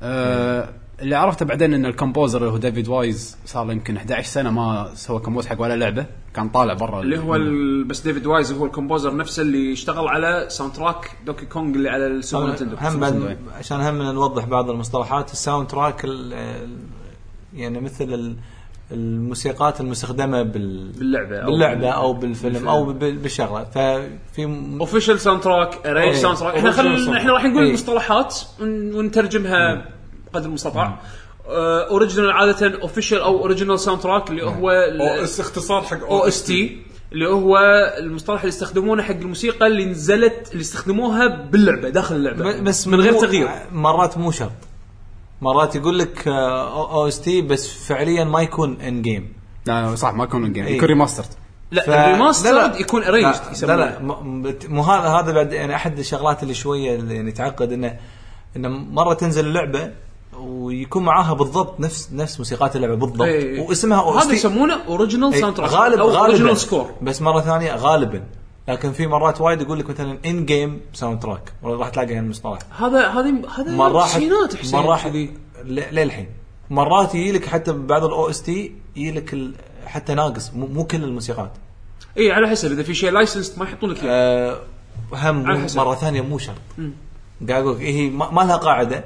آه 0.03 0.69
اللي 1.01 1.15
عرفته 1.15 1.45
بعدين 1.45 1.73
إن 1.73 1.85
ال 1.85 1.91
composer 1.91 2.39
اللي 2.41 2.51
هو 2.51 2.57
ديفيد 2.57 2.87
وايز 2.87 3.37
صار 3.45 3.65
له 3.65 3.71
يمكن 3.73 3.97
11 3.97 4.27
سنة 4.27 4.51
ما 4.51 4.89
سوى 4.93 5.19
compose 5.19 5.47
حق 5.47 5.61
ولا 5.61 5.75
لعبة 5.75 6.05
كان 6.33 6.49
طالع 6.49 6.73
برا 6.73 7.01
اللي 7.01 7.19
هو 7.19 7.35
ال... 7.35 7.83
بس 7.83 7.99
ديفيد 8.01 8.25
وايز 8.25 8.51
هو 8.51 8.65
ال 8.65 8.71
composer 8.71 9.15
نفسه 9.15 9.41
اللي 9.41 9.73
اشتغل 9.73 10.07
على 10.07 10.45
soundtrack 10.49 11.11
Donkey 11.25 11.45
Kong 11.45 11.75
اللي 11.75 11.89
على 11.89 12.07
ال 12.07 12.14
Super 12.14 12.51
Nintendo 12.51 12.75
هم 12.81 12.99
بعد 12.99 13.37
عشان 13.59 13.81
هم 13.81 14.01
نوضح 14.01 14.45
بعض 14.45 14.69
المصطلحات 14.69 15.31
ال 15.31 15.67
soundtrack 15.67 16.05
يعني 17.53 17.79
مثل 17.81 18.13
ال- 18.13 18.35
الموسيقات 18.91 19.81
المستخدمة 19.81 20.43
بال 20.43 20.91
باللعبة 20.91 21.37
أو 21.37 21.45
باللعبة 21.51 21.79
بال- 21.79 21.85
أو 21.87 22.13
بالفيلم 22.13 22.67
أو 22.67 22.85
بال- 22.93 23.17
بالشغلة 23.17 23.63
ففي 23.63 24.45
م- 24.45 24.79
official 24.79 25.19
soundtrack 25.19 25.87
arrange 25.87 26.13
إيه. 26.15 26.21
soundtrack 26.21 26.55
إحنا 26.55 26.71
Official 26.71 26.75
خل... 26.75 27.05
soundtrack. 27.05 27.15
إحنا 27.17 27.31
راح 27.33 27.43
نقول 27.45 27.61
إيه. 27.63 27.69
المصطلحات 27.69 28.35
ون- 28.61 28.93
ونترجمها 28.95 29.85
قدر 30.33 30.45
المستطاع 30.45 30.99
original 31.89 32.31
عادة 32.31 32.81
official 32.81 33.21
أو 33.21 33.37
original 33.39 33.79
soundtrack 33.79 34.29
اللي 34.29 34.43
هو 34.45 34.69
OS 34.69 35.39
اختصار 35.39 35.81
حق 35.81 36.03
OST. 36.03 36.81
اللي 37.11 37.29
هو 37.29 37.57
المصطلح 37.99 38.39
اللي 38.39 38.47
يستخدمونه 38.47 39.03
حق 39.03 39.15
الموسيقى 39.15 39.67
اللي 39.67 39.85
نزلت 39.85 40.49
اللي 40.51 40.61
استخدموها 40.61 41.27
باللعبة 41.27 41.89
داخل 41.89 42.15
اللعبة. 42.15 42.59
بس 42.61 42.87
من 42.87 43.01
غير 43.01 43.13
تغيير. 43.13 43.49
مرات 43.71 44.17
مو 44.17 44.31
شرط. 44.31 44.51
مرات 45.41 45.75
يقول 45.75 45.99
لك 45.99 46.27
OST 46.27 47.41
بس 47.41 47.67
فعليا 47.87 48.23
ما 48.23 48.41
يكون 48.41 48.81
in-game 48.81 49.33
لا 49.65 49.95
صح 49.95 50.13
ما 50.13 50.23
يكون 50.23 50.53
game 50.53 50.65
إيه. 50.65 50.75
يكون 50.75 50.87
remastered 50.87 51.25
لا 51.71 51.83
ف- 51.83 51.89
ال 51.89 51.96
remaster 51.96 52.51
لا، 52.51 52.67
لا. 52.67 52.79
يكون 52.79 53.03
arranged 53.03 53.39
لا, 53.63 53.75
لا 53.75 53.99
مو 54.69 54.81
هذا 54.83 55.07
هذا 55.09 55.31
بعد 55.31 55.53
يعني 55.53 55.75
أحد 55.75 55.99
الشغلات 55.99 56.43
اللي 56.43 56.53
شوية 56.53 56.95
اللي 56.95 57.15
يعني 57.15 57.31
تعقد 57.31 57.71
انه 57.71 57.99
إنه 58.55 58.69
مرة 58.69 59.13
تنزل 59.13 59.45
اللعبة 59.47 59.91
ويكون 60.39 61.05
معاها 61.05 61.33
بالضبط 61.33 61.79
نفس 61.79 62.09
نفس 62.13 62.39
موسيقات 62.39 62.75
اللعبة 62.75 62.95
بالضبط. 62.95 63.21
إيه. 63.21 63.61
واسمها 63.61 64.23
هذا 64.23 64.33
يسمونه 64.33 64.77
original 64.87 65.33
إيه، 65.33 65.41
soundtrack 65.41 65.69
غالب 65.69 65.99
أو 65.99 66.07
غالبا. 66.07 66.19
اوريجينال 66.19 66.57
سكور 66.57 66.91
بس 67.01 67.21
مرة 67.21 67.41
ثانية 67.41 67.75
غالبا. 67.75 68.23
لكن 68.67 68.91
في 68.91 69.07
مرات 69.07 69.41
وايد 69.41 69.61
يقول 69.61 69.79
لك 69.79 69.89
مثلا 69.89 70.17
in-game 70.25 70.81
soundtrack 70.93 71.53
راح 71.63 71.89
تلاقي 71.89 72.15
هالمصطلح 72.15 72.59
هذا 72.81 73.07
هذه 73.07 73.41
هذا 73.57 73.71
مرات 73.71 74.09
مرات 74.73 75.05
للحين. 75.65 76.27
مرات 76.69 77.15
يجي 77.15 77.31
لك 77.31 77.45
حتى 77.45 77.71
بعض 77.71 78.03
ال 78.03 78.29
OST 78.29 78.75
يجي 78.95 79.11
لك 79.11 79.35
حتى 79.85 80.13
ناقص. 80.13 80.51
مو, 80.53 80.83
كل 80.83 81.03
الموسيقات. 81.03 81.51
إي 82.17 82.31
على 82.31 82.47
حسب. 82.47 82.71
إذا 82.71 82.83
في 82.83 82.93
شيء 82.93 83.11
license 83.11 83.57
ما 83.57 83.65
يحطون 83.65 83.89
لك. 83.89 83.99
أه 84.03 84.57
هم. 85.13 85.67
مرة 85.75 85.95
ثانية 85.95 86.21
مو 86.21 86.37
شرط. 86.37 86.55
قاعد 87.49 87.63
أقول 87.63 87.75
لك 87.75 87.81
هي 87.81 88.09
ما 88.09 88.41
لها 88.41 88.55
قاعدة. 88.55 89.03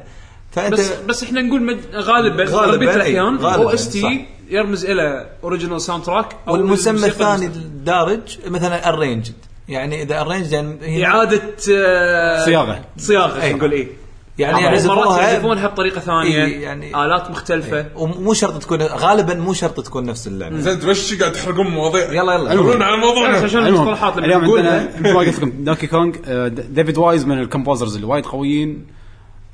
فأنت 0.52 0.74
بس 0.74 0.92
بس 1.08 1.24
إحنا 1.24 1.42
نقول 1.42 1.64
مج... 1.64 1.78
غالبا 1.96 2.46
غالباً، 2.50 2.96
الاحيان 2.96 3.38
غالباً، 3.38 3.56
OST 3.56 4.26
يرمز 4.50 4.86
إلى 4.86 5.30
original 5.44 5.82
soundtrack 5.82 6.36
والمسمى 6.48 6.90
الموسيقى 6.98 7.34
الثاني 7.36 7.46
الدارج 7.46 8.38
مثلا 8.48 8.90
arranged 8.90 9.34
يعني 9.70 10.02
إذا 10.02 10.22
arranged 10.22 10.52
يعني 10.52 10.78
هي 10.82 11.06
إعادة 11.06 11.42
آه، 11.76 12.46
صياغة. 12.46 12.82
صياغة 12.98 13.36
إي. 13.36 13.42
خلينا 13.42 13.58
نقول 13.58 13.72
إي. 13.72 13.88
يعني 14.38 14.54
مرات 14.54 14.64
يعزفوها 14.64 15.22
يعزفونها 15.22 15.68
بطريقة 15.68 16.00
ثانية 16.00 16.46
إي، 16.46 16.62
يعني- 16.62 17.06
آلات 17.06 17.32
مختلفة. 17.32 17.86
ومو 17.96 18.34
شرط 18.34 18.62
تكون 18.62 18.82
غالبا 18.82 19.34
مو 19.34 19.54
شرط 19.54 19.80
تكون 19.86 20.06
نفس 20.06 20.28
اللعبة. 20.28 20.58
زين 20.60 20.74
أنت 20.74 20.86
وش 20.86 21.14
قاعد 21.20 21.32
تحرقون 21.32 21.68
مواضيع. 21.68 22.14
يلا 22.14 22.34
يلا. 22.34 22.56
دورون 22.56 22.82
على 22.82 22.98
بس 22.98 23.04
موضوعنا. 23.04 23.38
عشان 23.38 23.66
المصطلحات 23.66 24.18
لما 24.18 24.26
اليوم 24.26 24.44
نقولها 24.44 24.80
عندنا 24.80 25.00
مثل 25.00 25.14
ما 25.14 25.20
قلت 25.20 25.38
لكم 25.38 25.50
Donkey 25.64 25.88
Kong 25.88 26.16
David 26.70 26.98
Wise 26.98 27.26
من 27.26 27.40
ال 27.40 27.45
composers 27.45 27.96
اللي 27.96 28.08
وايد 28.08 28.26
قويين. 28.26 28.86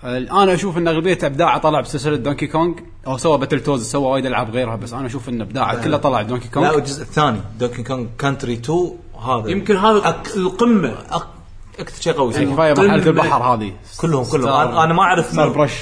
أنا 0.04 0.54
أشوف 0.54 0.78
إن 0.78 0.88
اغلبيه 0.88 1.18
ابداعه 1.24 1.58
طلع 1.58 1.82
بسلسلة 1.82 2.16
Donkey 2.16 2.48
Kong 2.48 2.80
أو 3.08 3.18
سوى 3.18 3.38
Battletoads 3.38 3.86
سوى 3.92 4.06
وايد 4.12 4.26
ألعاب 4.26 4.50
غيرها 4.52 4.76
بس 4.76 4.94
أنا 4.94 5.06
أشوف 5.06 5.30
إن 5.30 5.42
ابداعه 5.42 5.84
كله 5.84 5.98
طلع 5.98 6.22
بدونكي 6.22 6.46
لا 6.46 6.52
كونج 6.54 6.66
والجزء 6.76 7.02
الثاني 7.04 7.40
دوكي 7.60 7.84
كونج 7.84 8.08
كانتري 8.20 8.54
2 8.54 8.92
هذا 9.28 9.50
يمكن 9.50 9.78
هذا 9.78 10.02
أك- 10.02 10.36
القمة. 10.38 10.96
أك- 11.12 11.22
أكثر 11.80 12.02
شيء 12.02 12.14
قوي. 12.14 12.34
يعني. 12.34 12.46
كفاية 12.54 12.74
مرحله. 12.74 12.96
البحر 12.96 13.44
هذه. 13.44 13.74
كلهم 13.98 14.24
كلهم. 14.26 14.42
ستار- 14.48 14.84
أنا 14.84 14.94
ما 14.94 15.02
أعرف 15.04 15.26
ستار. 15.32 15.50
برش 15.50 15.74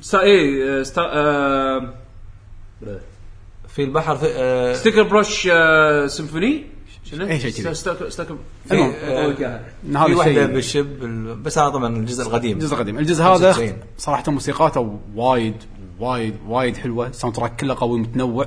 ستا 0.00 0.20
اي 0.20 0.84
ستا 0.84 1.02
آه، 1.14 1.94
في 3.68 3.84
البحر 3.84 4.16
في 4.16 4.26
آه 4.36 4.72
ستيكر 4.74 5.02
بروش 5.02 5.48
آه، 5.52 6.06
سيمفوني 6.06 6.66
شنو؟ 7.10 7.26
إيه، 7.26 7.38
شيء 7.38 7.50
كذي. 7.50 7.62
في, 8.68 8.74
المهم، 8.74 8.90
آه 8.92 9.26
في 10.06 10.14
واحدة 10.14 10.30
الشيء 10.44 10.46
بالشب 10.54 11.04
ال- 11.04 11.34
بس 11.36 11.58
هذا 11.58 11.68
طبعا 11.68 11.96
الجزء 11.96 12.22
القديم. 12.26 12.56
الجزء 12.56 12.74
القديم. 12.74 12.98
الجزء 12.98 13.24
هذا 13.24 13.52
95. 13.52 13.76
صراحة 13.98 14.32
موسيقاته 14.32 15.00
وايد 15.14 15.54
وايد 15.98 16.34
وايد 16.46 16.76
حلوة. 16.76 17.06
ال 17.06 17.36
soundtrack 17.36 17.56
كله 17.56 17.74
قوي 17.74 17.98
متنوع. 17.98 18.46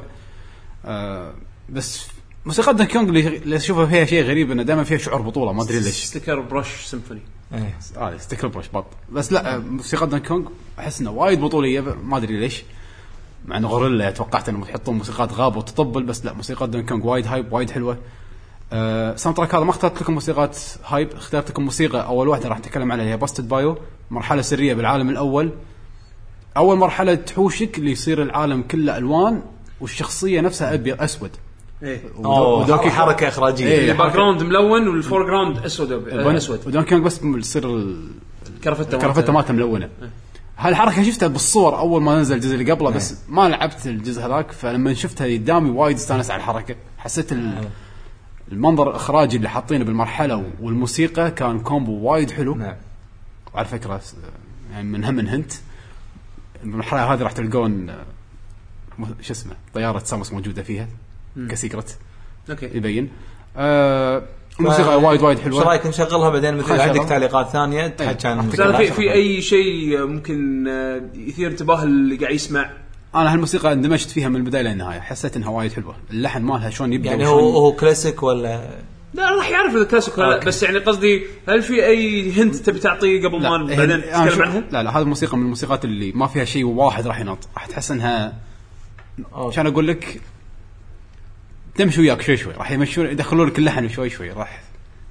آه 0.86 1.34
بس 1.70 2.08
موسيقى 2.46 2.74
Donkey 2.74 2.94
Kong 2.94 3.18
اللي 3.18 3.56
أشوفها 3.56 3.86
فيها 3.86 4.06
شيء 4.06 4.24
غريب 4.24 4.52
إنه 4.52 4.64
دائما 4.64 4.84
فيها 4.84 4.98
شعور 4.98 5.22
بطولة. 5.22 5.54
ما 5.54 5.64
أدري 5.64 5.80
ليش. 5.80 6.04
Stickerbrush 6.04 6.68
Symphony 6.86 7.22
إيه. 7.54 7.78
آه 7.98 8.18
Stickerbrush 8.18 8.66
بط. 8.74 8.86
بس 9.12 9.32
لا 9.34 9.56
آه، 9.56 9.58
موسيقى 9.58 10.08
Donkey 10.08 10.28
Kong 10.28 10.48
أحس 10.80 11.02
إنه 11.02 11.12
وايد 11.12 11.42
بطولية. 11.42 11.82
ما 11.82 12.18
أدري 12.18 12.40
ليش. 12.40 12.64
مع 13.46 13.58
إنه 13.58 13.68
غوريلا 13.68 14.12
توقعت 14.12 14.50
انهم 14.50 14.62
يحطون 14.62 14.98
موسيقات 14.98 15.34
غابه 15.34 15.58
وتطبل 15.58 16.04
بس 16.04 16.26
لا 16.26 16.34
موسيقى 16.34 16.68
Donkey 16.68 16.88
Kong 16.88 17.06
وايد 17.06 17.28
hype 17.28 17.54
وايد 17.54 17.72
حلوة. 17.72 17.98
آه 18.74 19.16
soundtrack 19.16 19.56
هذا 19.56 19.64
ما 19.64 19.70
اخترت 19.70 20.02
لكم 20.02 20.14
موسيقات 20.14 20.58
hype 20.86 21.10
اخترت 21.14 21.50
لكم 21.50 21.64
موسيقى 21.64 22.06
أول 22.08 22.28
واحدة 22.28 22.50
راح 22.50 22.60
نتكلم 22.60 22.92
عنها 22.92 23.06
هي 23.06 23.18
Busted 23.18 23.48
Bayou 23.48 23.78
مرحلة 24.12 24.42
سرية 24.42 24.74
بالعالم 24.74 25.10
الأول. 25.10 25.52
أول 26.58 26.78
مرحلة 26.78 27.16
تحوشك 27.16 27.78
اللي 27.78 27.92
يصير 27.92 28.22
العالم 28.22 28.62
كله 28.62 28.98
ألوان 28.98 29.42
والشخصية 29.82 30.42
نفسها 30.42 30.74
ابيض 30.74 31.02
أسود. 31.02 31.32
إيه. 31.84 32.02
أوه 32.26 32.60
و 32.60 32.64
Donkey 32.64 32.90
حركة 32.90 33.28
إخراجية. 33.28 33.66
إيه. 33.66 33.92
ال 33.92 34.14
background 34.14 34.44
ملون 34.44 34.88
وال 34.88 35.24
foreground 35.26 35.58
اسود 35.58 35.92
آه، 35.92 36.38
أسود. 36.38 36.68
و 36.68 36.72
Donkey 36.72 37.00
بس 37.00 37.20
يصير 37.24 37.70
ال- 37.70 38.08
كرفته 38.64 38.96
الكرافته 38.96 39.34
مالته 39.34 39.54
ملونة. 39.54 39.90
هالحركة 40.58 41.04
شفتها 41.04 41.28
بالصور 41.28 41.78
أول 41.80 42.02
ما 42.02 42.20
نزل 42.20 42.36
الجزء 42.36 42.56
اللي 42.56 42.72
قبله 42.72 42.90
بس 42.90 43.16
ما 43.30 43.50
لعبت 43.50 43.86
الجزء 43.88 44.26
هذاك 44.26 44.52
فلما 44.52 44.94
شفتها 44.94 45.28
قدامي 45.28 45.70
وايد 45.70 45.96
استانست 45.96 46.32
على 46.32 46.40
الحركة. 46.40 46.76
حسيت 46.98 47.32
ال- 47.32 47.68
المنظر 48.52 48.90
الإخراجي 48.90 49.38
اللي 49.38 49.50
حاطينه 49.50 49.86
بالمرحلة 49.86 50.46
والموسيقى 50.62 51.32
كان 51.32 51.60
combo 51.60 51.92
وايد 51.92 52.32
حلو. 52.32 52.56
نعم. 52.56 52.76
وعلى 53.54 53.68
فكرة 53.68 54.02
يعني 54.72 54.90
من 54.90 55.04
هم 55.04 55.16
من 55.16 55.28
hint. 55.28 55.52
المرحلة 56.64 57.14
هذه 57.14 57.22
راح 57.22 57.32
تلقون 57.32 57.96
شو 59.22 59.34
اسمه 59.34 59.54
طيارة 59.74 60.00
Samus 60.00 60.34
موجودة 60.34 60.64
فيها 60.64 60.88
ك 61.50 61.56
secret. 61.56 61.98
okay. 62.50 62.66
يبين. 62.66 63.10
آه 63.58 64.24
الموسيقى 64.60 65.02
وايد 65.02 65.22
وايد 65.22 65.38
إيش 65.38 65.46
حلوة 65.46 65.64
رأيك 65.64 65.88
نشغلها 65.88 66.30
بعدين؟ 66.30 66.58
مثل 66.58 66.66
خلينا 66.68 66.84
عندك. 66.84 67.10
تعليقات 67.10 67.50
ثانية 67.50 67.88
تحكي 67.88 68.28
عن 68.28 68.52
زين 68.52 68.62
الموسيقى. 68.62 68.88
في 68.88 68.92
في 68.94 69.12
أي 69.14 69.42
شيء 69.42 70.06
ممكن 70.06 70.68
آه، 70.68 71.02
يثير 71.16 71.52
انتباه 71.52 71.84
اللي 71.84 72.16
قاعد 72.16 72.36
يسمع؟ 72.36 72.72
أنا 73.16 73.34
هالموسيقى 73.34 73.74
اندمجت 73.74 74.10
فيها 74.10 74.30
من 74.30 74.36
البداية 74.36 74.62
للنهايه 74.62 75.00
حسيت 75.00 75.36
إنها 75.36 75.50
وايد 75.50 75.74
حلوة 75.74 75.96
اللحن 76.12 76.42
مالها 76.42 76.70
شلون 76.70 76.94
يبدأ 76.94 77.10
يعني 77.10 77.28
هو 77.28 77.50
هو 77.50 77.72
كلاسيك 77.72 78.24
ولا 78.24 78.70
لا 79.14 79.30
راح 79.36 79.50
يعرف 79.50 79.76
إذا 79.76 79.84
كلاسيك 79.84 80.18
ولا 80.18 80.30
لا. 80.30 80.46
بس 80.46 80.64
يعني 80.64 80.78
قصدي 80.78 81.24
هل 81.50 81.62
في 81.62 81.86
أي 81.86 82.32
هنت 82.32 82.56
تبي 82.56 82.80
تعطيه 82.80 83.28
قبل 83.28 83.42
ما 83.42 83.58
بعدين 83.58 83.98
نتكلم 83.98 84.42
عنها؟ 84.42 84.64
لا 84.72 84.84
لا 84.84 84.98
هذه 84.98 85.02
الموسيقى 85.02 85.38
من 85.38 85.44
الموسيقات 85.44 85.86
اللي 85.86 86.12
ما 86.12 86.28
فيها 86.28 86.46
شيء 86.46 86.66
واحد 86.66 87.08
راح 87.08 87.20
ينط 87.20 87.48
راح 87.54 87.66
تحس 87.66 87.92
انها. 87.92 88.34
عشان 89.34 89.68
أقول 89.68 89.88
لك 89.88 90.22
تمشي 91.76 92.02
وياك 92.02 92.22
شوي 92.22 92.38
شوي 92.38 92.54
راح 92.54 92.72
يمشون 92.72 93.06
يدخلون 93.06 93.48
لك 93.48 93.60
اللحن 93.60 93.90
شوي 93.90 94.10
شوي 94.10 94.32
راح 94.32 94.62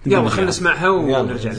يلا 0.06 0.28
خلينا 0.28 0.36
معها. 0.36 0.48
نسمعها 0.48 0.86
يلا 0.86 1.18
ونرجع 1.18 1.52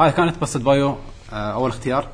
هاي 0.00 0.12
كانت 0.12 0.36
قصه 0.40 0.60
Bayou 0.60 0.88
آه، 1.32 1.52
أول 1.52 1.70
اختيار. 1.70 2.06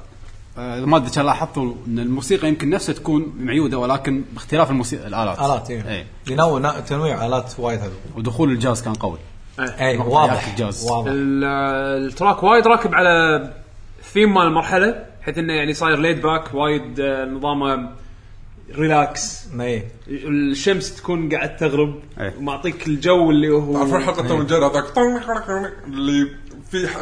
آه، 0.59 0.79
اذا 0.79 0.87
ما 0.87 0.97
ادري 0.97 1.11
كان 1.11 1.27
لاحظتوا 1.27 1.75
إن 1.87 1.99
الموسيقى 1.99 2.49
يمكن 2.49 2.71
نفسها 2.71 2.93
تكون 2.93 3.33
معيودة 3.41 3.79
ولكن 3.79 4.25
باختلاف 4.33 4.71
الموسيقى 4.71 5.07
الآلات. 5.07 5.39
آلات 5.41 5.71
اي 5.71 5.99
اي 5.99 6.07
ينوع 6.31 6.59
نا- 6.59 6.81
تنويع 6.81 7.27
آلات 7.27 7.53
وايد 7.59 7.81
حلو 7.81 7.91
ودخول 8.17 8.51
الجاز 8.53 8.83
كان 8.83 8.95
قوي. 8.95 9.19
اي 9.61 9.97
واضح 9.99 10.49
الجاز. 10.49 10.91
واضح. 10.91 11.11
ال- 11.11 11.45
ال 12.07 12.13
track 12.13 12.43
وايد 12.43 12.67
راكب 12.67 12.95
على 12.95 13.53
ثيم 14.13 14.35
مال 14.35 14.43
المرحله 14.47 15.05
بحيث 15.21 15.39
إنه 15.39 15.53
يعني 15.53 15.73
صاير 15.73 15.99
laid 15.99 16.23
back 16.23 16.55
وايد 16.55 17.01
آه، 17.01 17.25
نظامه 17.25 17.91
relax 18.75 19.47
اي 19.61 19.83
الشمس 20.09 20.97
تكون 20.97 21.29
قاعد 21.35 21.57
تغرب. 21.57 21.95
إيه. 22.21 22.35
ومعطيك 22.39 22.87
الجو 22.87 23.31
اللي 23.31 23.49
هو 23.49 23.73
تعرفون 23.73 24.01
حلقه 24.03 24.29
Tom 24.29 24.43
Jerry 24.47 24.65
هذاك؟ 24.67 24.85
اللي 25.87 26.29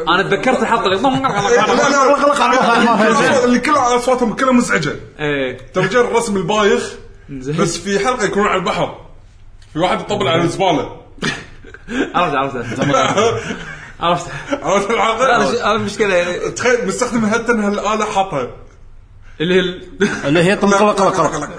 أنا 0.08 0.22
تذكرت 0.22 0.62
الحلقة 0.62 0.84
اللي 0.86 0.96
لا 1.02 1.88
لا 1.88 3.44
اللي 3.44 3.58
كلها 3.58 3.96
اصواتهم 3.96 4.32
كلها 4.32 4.52
مزعجه 4.52 4.96
إيه 5.20 5.58
الرسم 6.00 6.36
البايخ. 6.36 6.92
بس 7.28 7.76
في 7.78 7.98
حلقه 7.98 8.24
يكونون 8.24 8.48
على 8.48 8.58
البحر 8.60 9.00
في 9.72 9.78
واحد 9.78 10.00
يطبل 10.00 10.28
على 10.28 10.42
الزباله 10.42 10.96
عرفت 12.14 12.34
عرفت 12.34 12.56
عرفت 14.00 14.30
عرفت 14.62 14.90
الحلقة؟ 14.90 15.36
أنا 15.36 15.72
المشكلة 15.76 16.14
يعني 16.14 16.50
تخيل 16.50 16.86
مستخدم 16.86 17.24
هالتن 17.24 17.60
هالاله 17.60 18.04
حاطها 18.04 18.50
اللي 19.40 19.54
هي 19.54 19.60
ال- 19.60 19.82
اللي 20.24 20.42
هي 20.42 20.52
قلق 20.54 20.74
قلق 21.00 21.16
قلق 21.36 21.50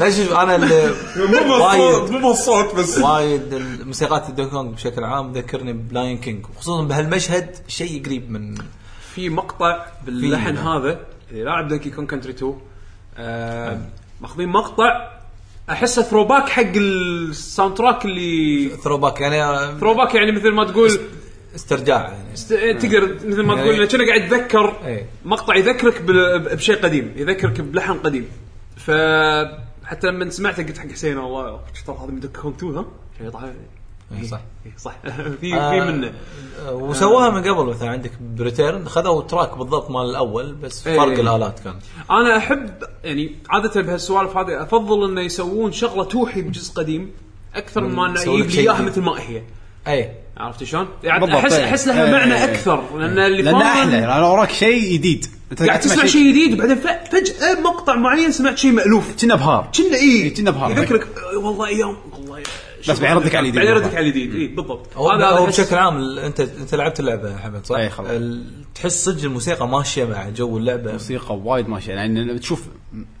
لا 0.00 0.10
شوف 0.10 0.32
أنا 0.32 0.56
اللي 0.56 0.94
مو 1.16 1.26
بالصوت 1.26 2.10
مو 2.10 2.28
بالصوت 2.28 2.74
بس. 2.74 2.98
وايد 2.98 3.52
الموسيقات 3.54 4.28
ال 4.28 4.31
Donkey 4.31 4.50
Kong 4.52 4.70
بشكل 4.70 5.04
عام 5.04 5.32
ذكرني 5.32 5.72
ب 5.72 5.81
Lion 5.81 6.18
King 6.18 6.44
وخصوصا 6.56 6.84
بهالمشهد 6.84 7.56
شيء 7.68 8.04
قريب 8.06 8.30
من 8.30 8.54
في 9.14 9.28
مقطع 9.28 9.86
باللحن 10.06 10.56
هذا 10.56 11.00
اللي 11.30 11.44
لاعب 11.44 11.68
Donkey 11.68 11.90
Kong 11.90 12.06
Country 12.06 12.32
2 12.32 12.54
آه، 13.18 13.78
ماخذين 14.20 14.48
مقطع 14.48 15.08
أحسه 15.70 16.02
throwback 16.02 16.48
حق 16.48 16.62
ال 16.76 17.74
soundtrack 17.76 18.04
اللي 18.04 18.68
throwback 18.84 19.20
يعني 19.20 19.78
throwback 19.80 20.14
يعني 20.14 20.32
مثل 20.32 20.50
ما 20.52 20.64
تقول 20.64 21.00
استرجاع 21.58 22.02
يعني 22.02 22.32
است- 22.34 22.52
تقدر 22.52 23.14
مثل 23.24 23.42
ما 23.42 23.54
تقول 23.54 23.74
إنه 23.74 23.86
كأنه 23.86 24.06
قاعد 24.06 24.22
يتذكر 24.22 24.76
إيه. 24.84 25.06
مقطع 25.24 25.56
يذكرك 25.56 26.02
بال- 26.02 26.56
بشيء 26.56 26.76
قديم 26.82 27.12
يذكرك 27.16 27.60
بلحن 27.60 27.92
قديم 27.92 28.28
ف 28.76 28.90
حتى 29.84 30.06
لما 30.06 30.30
سمعته 30.30 30.62
قلت 30.62 30.78
حق 30.78 30.86
حسين 30.88 31.18
والله 31.18 31.60
ترى 31.86 31.96
هذا 31.96 32.06
من 32.12 32.20
Donkey 32.20 32.40
Kong 32.40 32.54
2 32.56 32.74
ها؟ 32.76 32.84
شيء 33.18 33.30
طالع 33.30 33.52
إيه، 34.18 34.26
صح. 34.26 34.40
إيه، 34.66 34.72
صح 34.78 34.96
في 35.40 35.50
في 35.50 35.80
منه 35.80 36.12
آه، 36.66 36.74
وسواها 36.74 37.30
من 37.30 37.42
قبل 37.42 37.64
مثلا 37.70 37.88
عندك 37.90 38.10
ب 38.20 38.29
Returns 38.29 38.88
خذوا 38.88 39.22
track 39.22 39.58
بالضبط 39.58 39.90
مال 39.90 40.10
الأول 40.10 40.52
بس 40.54 40.86
إيه. 40.86 40.96
فرق 40.96 41.18
الآلات 41.18 41.60
كان 41.60 41.74
أنا 42.10 42.36
أحب 42.36 42.70
يعني 43.04 43.36
عادة 43.50 43.80
بهالسوالف 43.82 44.36
هذه 44.36 44.62
أفضل 44.62 45.10
إنه 45.10 45.20
يسوون 45.20 45.72
شغلة 45.72 46.04
توحي 46.04 46.42
بجزء 46.42 46.74
قديم 46.74 47.10
أكثر 47.54 47.80
من 47.80 47.94
ما 47.94 48.06
إنه 48.06 48.20
يجيب 48.22 48.50
لي 48.50 48.60
إياها. 48.60 48.82
مثل 48.82 49.00
ما 49.02 49.20
هي 49.20 49.42
اي 49.88 50.10
عرفت 50.36 50.64
شلون؟ 50.64 50.88
يعني 51.04 51.20
بالضبط، 51.20 51.38
أحس 51.38 51.52
إيه. 51.52 51.64
أحس 51.64 51.88
لها 51.88 52.04
إيه، 52.06 52.12
معنى 52.12 52.34
إيه. 52.34 52.44
أكثر 52.44 52.98
لأن 52.98 53.18
اللي 53.18 53.42
لأنه 53.42 53.58
فاهم 53.58 53.88
أحلى 53.88 54.00
لأن 54.00 54.22
وراك 54.22 54.50
شيء 54.52 54.92
جديد 54.92 55.26
أنت 55.52 55.62
قاعد 55.62 55.80
تسمع 55.80 56.04
شيء 56.06 56.30
جديد 56.30 56.52
وبعدين 56.54 56.76
ف- 56.76 57.10
فجأة 57.12 57.60
مقطع 57.60 57.94
معين 57.94 58.32
سمعت 58.32 58.58
شيء 58.58 58.70
مألوف 58.72 59.16
كنا 59.22 59.34
بهار 59.34 59.68
كنا 59.76 59.96
اي 59.96 60.30
كنا 60.30 60.50
بهار. 60.50 60.70
يذكرك 60.70 61.06
آه، 61.34 61.38
والله 61.38 61.66
أيام 61.66 61.96
والله 62.12 62.42
بس 62.80 63.00
بعدين 63.00 63.16
يردك 63.16 63.34
على 63.34 63.48
الجديد. 63.48 63.64
بعدين 63.64 63.76
يردك 63.76 63.96
على 63.96 64.06
الجديد 64.06 64.34
اي 64.34 64.46
بالضبط. 64.46 64.96
هو, 64.96 65.10
هذا 65.10 65.26
هو 65.26 65.46
بشكل 65.46 65.76
عام 65.76 66.18
انت 66.18 66.40
أنت 66.40 66.74
لعبت 66.74 67.00
اللعبة 67.00 67.36
حمد 67.36 67.66
صح؟ 67.66 67.76
أي 67.76 67.90
خلاص. 67.90 68.10
تحس 68.74 69.04
صدق 69.04 69.24
الموسيقى 69.24 69.68
ماشية 69.68 70.04
مع 70.04 70.28
جو 70.28 70.58
اللعبة. 70.58 70.92
موسيقى 70.92 71.36
وايد 71.36 71.68
ماشية. 71.68 71.92
يعني 71.92 72.38
تشوف 72.38 72.68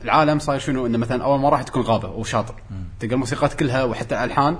العالم 0.04 0.38
صاير 0.38 0.60
شنو؟ 0.60 0.86
انه 0.86 0.98
مثلا 0.98 1.24
أول 1.24 1.40
ما 1.40 1.48
راح 1.48 1.62
تكون 1.62 1.82
غابة 1.82 2.08
أو 2.08 2.24
شاطئ. 2.24 2.54
تلقى 3.00 3.14
الموسيقات 3.14 3.54
كلها 3.54 3.84
وحتى 3.84 4.14
الالحان 4.14 4.56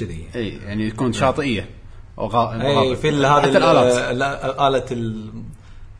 كذي 0.00 0.28
اي 0.34 0.48
يعني 0.48 0.90
تكون 0.90 1.12
شاطئية. 1.12 1.68
أو 2.18 2.26
غا... 2.26 2.62
اي 2.62 2.76
غابة. 2.76 2.94
في 2.94 3.08
هذه 3.10 3.56
آلة 4.68 4.84
ال 4.90 5.30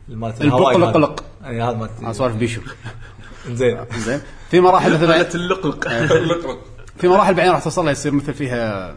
مالت 0.09 0.41
البقلق. 0.41 0.69
الهواي 0.69 0.75
هذا. 0.75 0.85
قلق. 0.91 1.23
اي 1.45 1.61
هذا 1.61 1.77
مالت 1.77 2.15
سوالف 2.15 2.35
بيشو. 2.35 2.61
زين. 3.51 3.77
زين. 3.97 4.21
في 4.51 4.59
مراحل 4.59 4.93
مثلا 4.95 5.35
اللقلق 5.35 5.87
اللقلق. 5.91 6.59
في 6.97 7.07
مراحل 7.07 7.33
بعدين 7.33 7.51
راح 7.51 7.63
توصل 7.63 7.83
لها 7.83 7.91
يصير 7.91 8.11
مثل 8.11 8.33
فيها 8.33 8.95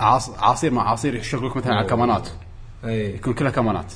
عاص... 0.00 0.30
عصير 0.38 0.70
مع 0.72 0.90
عصير 0.90 1.14
يشغلك 1.14 1.56
مثلا 1.56 1.74
على 1.74 1.82
الكمانات 1.84 2.28
أي. 2.84 3.14
يكون 3.14 3.34
كلها 3.34 3.50
كمانات 3.50 3.92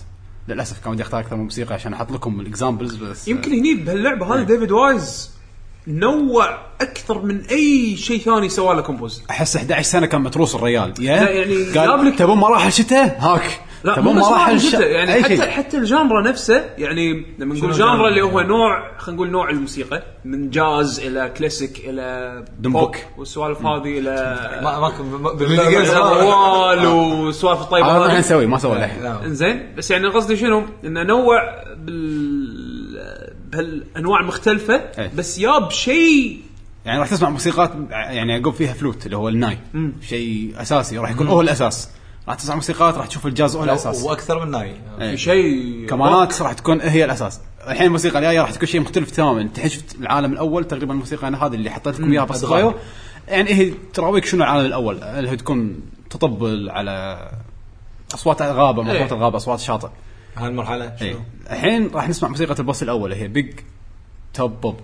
للأسف 0.49 0.85
كان 0.85 0.93
ودي 0.93 1.03
أختار 1.03 1.21
أكثر 1.21 1.37
من 1.37 1.43
موسيقى 1.45 1.75
عشان 1.75 1.93
أحط 1.95 2.13
لكم 2.13 2.41
الاكزامبلز 2.41 2.95
بس 2.95 3.29
يمكن 3.29 3.53
هني 3.53 3.75
بهاللعبة 3.75 4.35
هذه 4.35 4.43
ديفيد 4.43 4.71
وايز 4.71 5.31
نوع 5.87 6.59
أكثر 6.81 7.23
من 7.23 7.41
أي 7.41 7.97
شيء 7.97 8.21
ثاني 8.21 8.49
سوى 8.49 8.75
له 8.75 8.83
كومبوز 8.83 9.23
أحس 9.31 9.57
11 9.57 9.83
سنة 9.83 10.07
كان 10.07 10.21
متروس 10.21 10.55
الريال. 10.55 10.95
يا 10.99 11.25
لا، 11.25 11.31
يعني 11.31 11.73
جاب 11.73 11.89
قال 11.91 12.07
لك- 12.07 12.19
تبون 12.19 12.39
مراحل 12.39 12.73
شتاء؟ 12.73 13.17
هاك. 13.21 13.61
لا 13.85 14.01
مو 14.01 14.13
بس 14.13 14.17
مراحل 14.19 14.33
واحد 14.33 14.57
ش- 14.57 14.73
جدا 14.77 14.87
يعني 14.87 15.15
أي 15.15 15.23
حتى 15.23 15.37
شيء. 15.37 15.47
حتى 15.51 15.77
الجانرا 15.79 16.23
نفسه 16.23 16.65
يعني 16.79 17.25
لما 17.39 17.55
نقول 17.55 17.73
جانرا 17.73 18.09
اللي؟ 18.09 18.21
هو 18.23 18.41
نوع 18.41 18.97
خلينا 18.99 19.17
نقول 19.17 19.31
نوع 19.31 19.51
الموسيقى 19.51 20.03
من 20.25 20.51
جاز 20.51 21.01
إلى 21.01 21.33
كلاسيك 21.39 21.79
إلى 21.85 22.45
دمبك. 22.59 22.81
بوب 22.81 22.95
والسوالف 23.19 23.63
هذه 23.67 23.99
إلى 23.99 24.37
روال 26.13 26.87
والسوالف 26.87 27.61
الطيبه 27.61 27.87
هذا 27.97 28.07
ما 28.13 28.19
نسوي 28.19 28.47
ما 28.47 28.59
سوى 28.59 28.77
الحين 28.77 29.03
لا. 29.03 29.25
إنزين 29.25 29.75
بس 29.77 29.91
يعني 29.91 30.07
قصدي 30.09 30.37
شنو؟ 30.37 30.65
انه 30.85 31.03
نوع 31.03 31.63
بال 31.77 33.31
بهالانواع 33.53 34.21
المختلفه 34.21 34.75
إيه. 34.75 35.11
بس 35.17 35.39
ياب 35.39 35.71
شيء 35.71 36.41
يعني 36.87 36.99
راح 36.99 37.09
تسمع 37.11 37.31
موسيقات 37.31 37.73
يعني 37.91 38.33
يعقوب 38.33 38.55
فيها 38.55 38.73
فلوت 38.73 39.07
اللي 39.07 39.17
هو 39.17 39.29
الناي 39.29 39.59
شيء 40.09 40.55
أساسي 40.59 40.99
راح 40.99 41.11
يكون 41.11 41.27
هو 41.29 41.41
الأساس 41.41 41.89
راح 42.29 42.37
تسمع 42.37 42.55
موسيقات 42.55 42.95
راح 42.95 43.07
تشوف 43.07 43.27
الجاز 43.27 43.57
هو 43.57 43.65
الأساس. 43.65 44.03
وأكثر 44.03 44.45
من 44.45 44.51
ناي 44.51 44.75
إيه. 45.01 45.17
شيء 45.17 45.87
كمانات 45.87 46.43
راح 46.43 46.53
تكون 46.53 46.81
هي 46.81 47.05
الأساس. 47.05 47.41
الحين 47.69 47.87
الموسيقى 47.87 48.19
الجاية 48.19 48.41
راح 48.41 48.51
تكون 48.51 48.67
شيء 48.69 48.81
مختلف 48.81 49.11
تماما. 49.11 49.41
أنت 49.41 49.67
شفت 49.67 49.95
العالم 50.01 50.33
الأول 50.33 50.65
تقريبا 50.65 50.93
الموسيقى 50.93 51.29
أنا 51.29 51.47
هذه 51.47 51.55
اللي 51.55 51.71
حطيت 51.71 52.01
لكم 52.01 52.13
إياها 52.13 52.25
بس. 52.25 52.41
صغير. 52.41 52.75
يعني 53.29 53.55
هي 53.55 53.73
تراويك 53.95 54.25
شنو 54.25 54.45
العالم 54.45 54.67
الأول؟ 54.67 55.03
اللي 55.03 55.37
تكون 55.37 55.81
تطبل 56.11 56.71
على 56.71 57.29
أصوات 58.15 58.43
الغابة 58.43 58.91
إيه. 58.91 58.97
اصوات 58.97 59.13
الغابة 59.13 59.37
أصوات 59.37 59.59
الشاطئ 59.59 59.89
هالمرحله 60.37 60.85
اي 60.85 60.99
شنو؟ 60.99 61.21
الحين 61.51 61.91
راح 61.95 62.09
نسمع 62.09 62.29
موسيقى 62.29 62.55
ال 62.59 62.63
boss 62.63 62.83
الأول 62.83 63.13
هي 63.13 63.29
Big 63.29 63.61
Top 64.35 64.61
Bop 64.61 64.81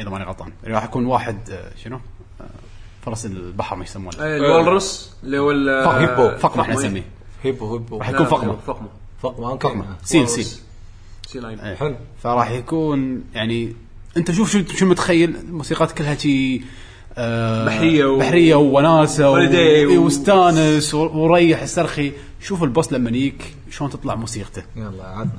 إذا 0.00 0.10
ماني 0.10 0.24
غلطان. 0.24 0.52
راح 0.64 0.84
يكون 0.84 1.06
واحد 1.06 1.50
آه، 1.50 1.70
شنو؟ 1.84 2.00
آه، 2.40 2.44
فرس 3.08 3.26
البحر 3.26 3.76
ما 3.76 3.84
يسمونه. 3.84 4.24
إيه، 4.24 4.36
ال 4.36 4.47
walrus 4.47 5.12
اللي 5.24 5.38
هو 5.38 5.50
ال- 5.50 5.68
hippo 5.88 6.36
فقمه 6.38 6.62
إحنا 6.62 6.74
إيه. 6.74 6.80
نسميه. 6.86 7.04
hippo 7.42 7.72
hippo. 7.72 7.98
راح 7.98 8.08
يكون 8.08 8.22
لا، 8.22 8.30
فقمة. 8.30 8.56
فقمة. 8.66 8.88
فقمة 9.22 9.50
أوكي. 9.50 9.68
فقمة. 9.68 9.84
seal 10.04 10.28
seal 10.28 10.46
sea 11.26 11.38
lion 11.40 11.60
إيه. 11.60 11.74
حلو. 11.74 11.94
فراح 12.22 12.50
يكون 12.50 13.24
يعني 13.34 13.76
أنت 14.16 14.30
شوف 14.30 14.50
شو 14.52 14.62
شو 14.76 14.86
متخيل؟ 14.86 15.36
الموسيقات 15.36 15.92
كلها 15.92 16.14
شي 16.14 16.62
آه 17.18 17.66
بحرية 17.66 18.04
و- 18.04 18.18
بحرية 18.18 18.54
ووناسه 18.54 19.30
و... 19.30 19.36
holiday 19.36 19.98
واستانس 19.98 20.94
و- 20.94 21.06
وريح 21.18 21.62
استرخي 21.62 22.12
شوف 22.42 22.62
ال 22.62 22.68
boss 22.68 22.92
لما 22.92 23.10
يجيك 23.10 23.54
شلون 23.70 23.90
تطلع 23.90 24.14
موسيقته. 24.14 24.62
يلا 24.76 25.04
عدنا. 25.04 25.30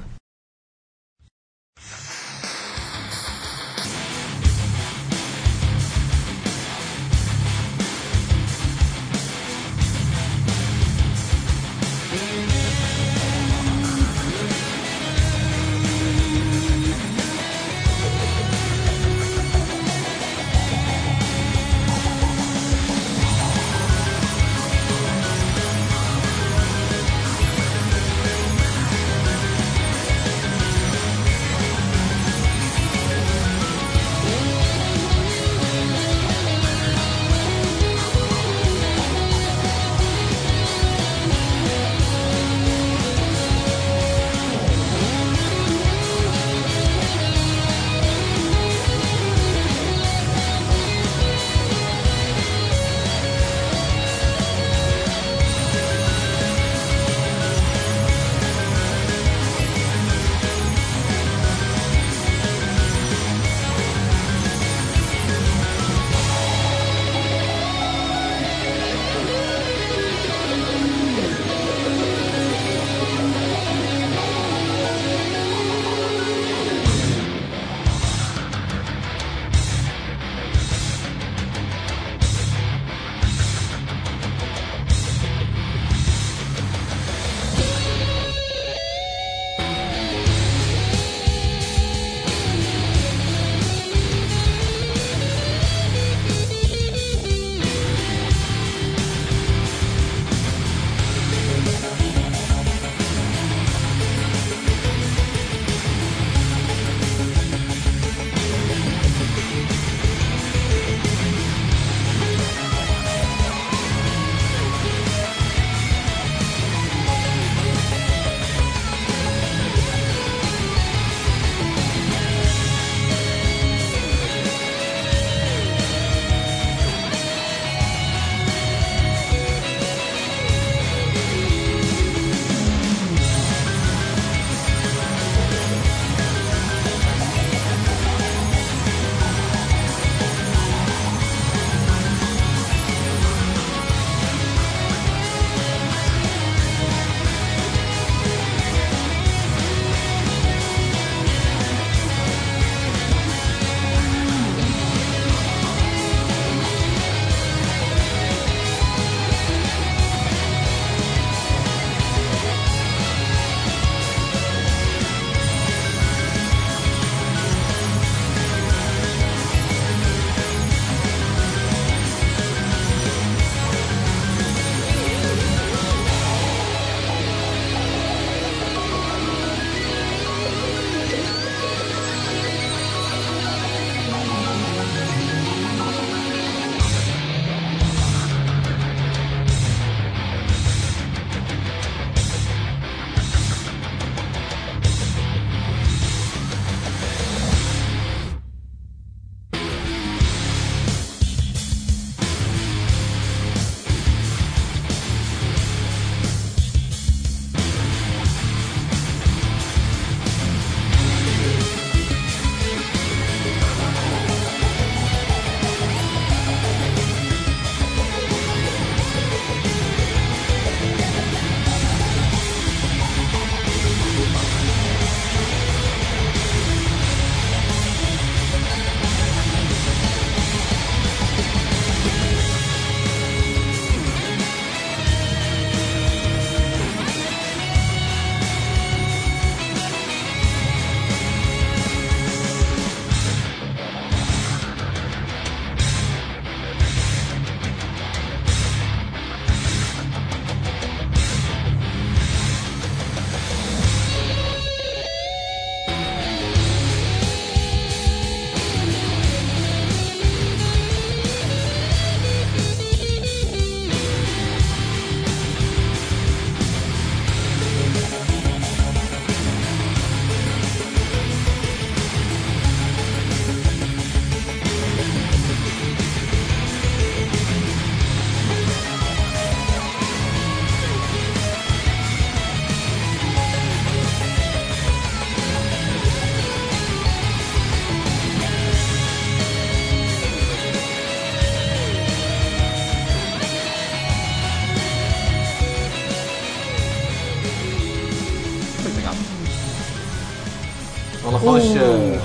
خوش 301.39 301.61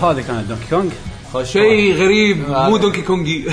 هذه 0.02 0.20
كانت 0.26 0.48
دونكي 0.48 0.64
كونغ 0.70 0.90
خوش. 1.32 1.50
شيء 1.52 1.94
غريب. 1.94 2.48
مو 2.48 2.76
دونكي 2.76 3.02
كونجي 3.02 3.44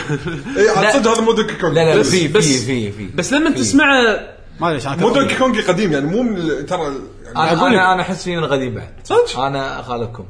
اي 0.58 0.70
عاد. 0.70 0.94
صدق 0.94 1.12
هذا 1.12 1.22
مو 1.22 1.32
دونكي 1.32 1.54
كونج 1.56 1.76
لا 1.76 1.86
لا 1.94 2.00
بس- 2.00 2.10
في 2.10 2.28
بس- 2.28 2.64
في 2.66 2.92
في. 2.92 3.08
بس 3.16 3.34
لما. 3.34 3.50
تسمعه 3.50 4.20
ما 4.60 4.68
أدري 4.68 4.74
ليش 4.78 4.88
أنا 4.88 4.96
مو 4.96 5.10
دونكي 5.10 5.36
كونج 5.36 5.60
قديم 5.62 5.92
يعني 5.94 6.06
مو 6.06 6.22
من 6.24 6.66
ترى 6.66 6.82
يعني 7.36 7.52
أنا. 7.52 7.68
أنا 7.68 7.94
أنا 7.94 8.02
أحس 8.02 8.24
فيه 8.24 8.38
من 8.38 8.44
القديم 8.44 8.76
بعد. 8.76 8.90
صدق؟ 9.04 9.40
أنا 9.40 9.80
أخالفكم. 9.80 10.24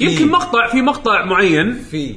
يمكن 0.00 0.28
مقطع 0.28 0.68
في 0.68 0.82
مقطع 0.82 1.24
معين. 1.24 1.82
في. 1.90 2.16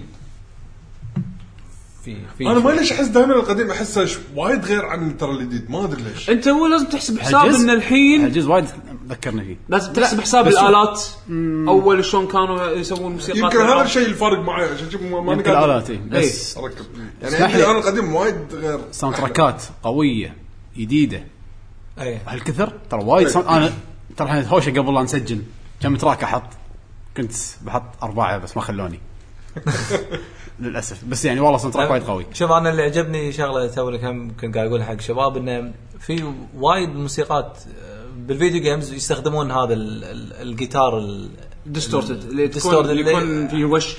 في 2.06 2.16
في 2.38 2.48
أنا 2.48 2.60
ما. 2.60 2.70
ليش 2.72 2.92
أحس 2.92 3.08
دائما 3.08 3.34
القديم 3.34 3.72
احسه 3.72 4.06
ش- 4.06 4.18
وايد 4.36 4.66
غير 4.66 4.86
عن 4.86 5.18
ترى 5.18 5.32
الجديد 5.32 5.72
ما 5.72 5.86
أدري 5.86 6.02
ليش. 6.04 6.30
أنت 6.30 6.48
هو 6.48 6.68
لازم 6.68 6.86
تحسب 6.86 7.20
حساب 7.20 7.46
ان 7.46 7.70
الحين. 7.70 8.22
هالجزء 8.22 8.50
وايد 8.52 8.66
ذكرني 9.10 9.46
فيه. 9.46 9.56
لازم 9.70 9.94
تحسب 9.94 10.22
حساب 10.22 10.46
بس 10.46 10.54
الآلات. 10.54 11.04
أول 11.68 12.06
شلون 12.06 12.28
كانوا 12.28 12.68
يسوون 12.72 13.12
موسيقى 13.12 13.40
يمكن 13.40 13.58
هذا 13.62 13.82
الشيء 13.82 14.06
الفارق 14.08 14.40
معي 14.40 14.66
عشان 14.70 14.90
شوف 14.92 15.02
ما 15.02 15.22
ما 15.22 15.34
يمكن 15.34 15.52
الالات 15.52 15.90
إيه. 15.90 16.00
بس 16.12 16.58
أركب. 16.58 16.86
يعني 17.22 17.36
اسمح 17.36 17.42
عندي 17.42 17.58
لي. 17.58 17.66
أنا 17.72 17.78
القديم 17.80 18.16
وايد 18.16 18.36
غير 18.54 18.80
sound 18.92 19.16
track 19.16 19.56
ات 19.56 19.64
قوية 19.84 20.36
جديدة. 20.78 21.24
اي 22.02 22.20
هالكثر 22.28 22.74
ترى 22.90 23.04
وايد 23.04 23.26
إيه. 23.28 23.34
sound 23.34 23.48
أنا 23.48 23.74
ترى 24.18 24.28
إحنا 24.28 24.48
هوشة 24.50 24.70
قبل 24.72 24.94
لا 24.94 25.02
نسجل. 25.02 25.42
كم 25.82 25.96
track 25.96 26.24
أحط؟ 26.24 26.44
كنت 27.18 27.32
بحط 27.62 28.04
أربعة 28.04 28.38
بس 28.38 28.58
ما 28.58 28.64
خلوني. 28.64 29.00
للأسف. 30.62 31.04
بس 31.06 31.26
يعني 31.26 31.40
والله 31.40 31.58
sound 31.58 31.74
track 31.74 31.92
وايد 31.92 32.04
قوي. 32.04 32.26
شوف 32.34 32.52
أنا 32.52 32.70
اللي 32.70 32.82
عجبني 32.82 33.32
شغلة 33.32 33.68
توني 33.68 33.98
كم 33.98 34.32
كنت 34.42 34.56
قاعد 34.56 34.68
أقول 34.68 34.84
حق 34.84 35.00
شباب 35.02 35.38
إنه 35.38 35.72
في 36.00 36.34
وايد 36.58 36.90
موسيقات 36.90 37.58
آه، 37.84 38.06
بال 38.28 38.38
video 38.38 38.62
games 38.62 38.94
يستخدمون 38.94 39.52
هذا 39.52 39.74
ال- 39.74 40.04
ال- 40.04 40.34
الجيتار 40.42 40.98
ال- 40.98 41.30
distorted 41.66 42.24
اللي 42.24 42.48
تكون 42.48 42.90
اللي 42.90 43.12
يكون 43.12 43.48
فيه 43.48 43.66
وش 43.66 43.96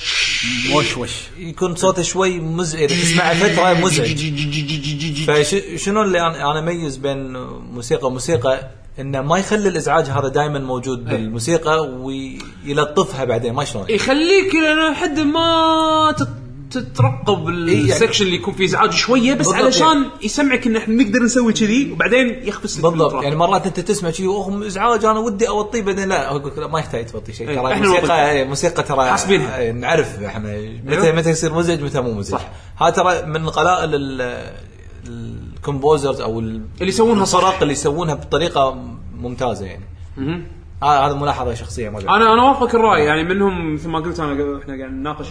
وش 0.75 0.97
وش. 0.97 1.11
يكون 1.39 1.75
صوته 1.77 2.03
شوي 2.03 2.41
مزعج 2.41 2.93
اذا 2.93 3.03
تسمعه 3.03 3.35
فتره 3.35 3.73
مزعج. 3.87 4.17
فشنو 5.29 6.03
اللي 6.03 6.21
أنا 6.21 6.51
أنا 6.51 6.59
أميز 6.59 6.97
بين 6.97 7.33
موسيقى 7.73 8.07
وموسيقى؟ 8.07 8.71
إنه 8.99 9.21
ما 9.21 9.39
يخلي 9.39 9.69
الإزعاج 9.69 10.05
هذا 10.05 10.29
دائما 10.29 10.59
موجود 10.59 11.05
بالموسيقى 11.05 11.81
ويلطفها 12.67 13.25
بعدين 13.25 13.53
ما 13.53 13.65
شلون؟ 13.65 13.87
يخليك 13.91 14.55
إلى 14.55 14.95
حد 14.95 15.21
ما 15.21 16.15
تت- 16.19 16.42
تترقب 16.73 17.49
يعني- 17.49 17.73
ال 17.83 17.88
section 17.88 18.25
اللي 18.25 18.37
يكون 18.37 18.55
فيه 18.55 18.65
إزعاج 18.65 18.93
شوية 18.93 19.35
بس 19.35 19.47
بالضبط 19.47 19.65
علشان 19.65 20.05
يسمعك 20.23 20.67
إن 20.67 20.77
إحنا 20.77 20.95
نقدر 20.95 21.19
نسوي 21.23 21.53
كذي 21.53 21.93
وبعدين 21.93 22.49
يخبس 22.49 22.79
لك 22.79 22.83
بالضبط. 22.85 23.23
يعني 23.23 23.37
مرات 23.37 23.67
أنت 23.67 23.81
تسمع 23.81 24.11
شيء 24.11 24.27
أوه 24.27 24.67
إزعاج 24.67 25.05
أنا 25.05 25.19
ودي 25.19 25.49
أوطيه 25.49 25.83
بعدين 25.83 26.09
لا 26.09 26.35
لك 26.35 26.59
لا، 26.59 26.67
ما 26.67 26.79
يحتاج 26.79 27.07
توطي 27.07 27.33
شيء 27.33 27.49
إيه، 27.49 27.57
ترى 27.61 27.75
الموسيقى. 27.75 28.31
إيه، 28.31 28.45
موسيقى 28.45 28.83
ترى 28.83 29.11
حاسبينها. 29.11 29.59
إيه، 29.59 29.73
نعرف 29.73 30.23
إحنا 30.23 30.49
متى 30.85 31.03
أيوه. 31.03 31.17
متى 31.17 31.31
يصير 31.31 31.55
مزعج 31.55 31.83
متى 31.83 32.01
مو 32.01 32.15
مزعج 32.15 32.41
صح. 32.41 32.49
هذا 32.83 32.91
ترى 32.91 33.23
من 33.27 33.49
قلائل 33.49 33.95
ال- 33.95 34.53
ال 35.09 35.20
composers 35.20 36.21
أو 36.21 36.41
ال- 36.41 36.63
اللي 36.81 36.89
يسوونها. 36.89 37.23
الفرق 37.23 37.59
اللي 37.63 37.73
يسوونها 37.73 38.15
بطريقة 38.15 38.79
ممتازة 39.19 39.67
يعني 39.67 39.85
مهم. 40.17 40.45
هذا 40.83 41.15
ملاحظة 41.15 41.55
شخصية 41.55 41.89
ما. 41.89 41.99
أنا 42.01 42.33
أنا 42.35 42.43
وافقك 42.43 42.75
الرأي 42.75 43.05
يعني 43.05 43.25
منهم 43.25 43.75
مثل 43.75 43.89
ما 43.89 43.99
قلت 43.99 44.21
أنا 44.21 44.59
إحنا 44.63 44.77
قاعد 44.79 44.91
نناقش 44.93 45.27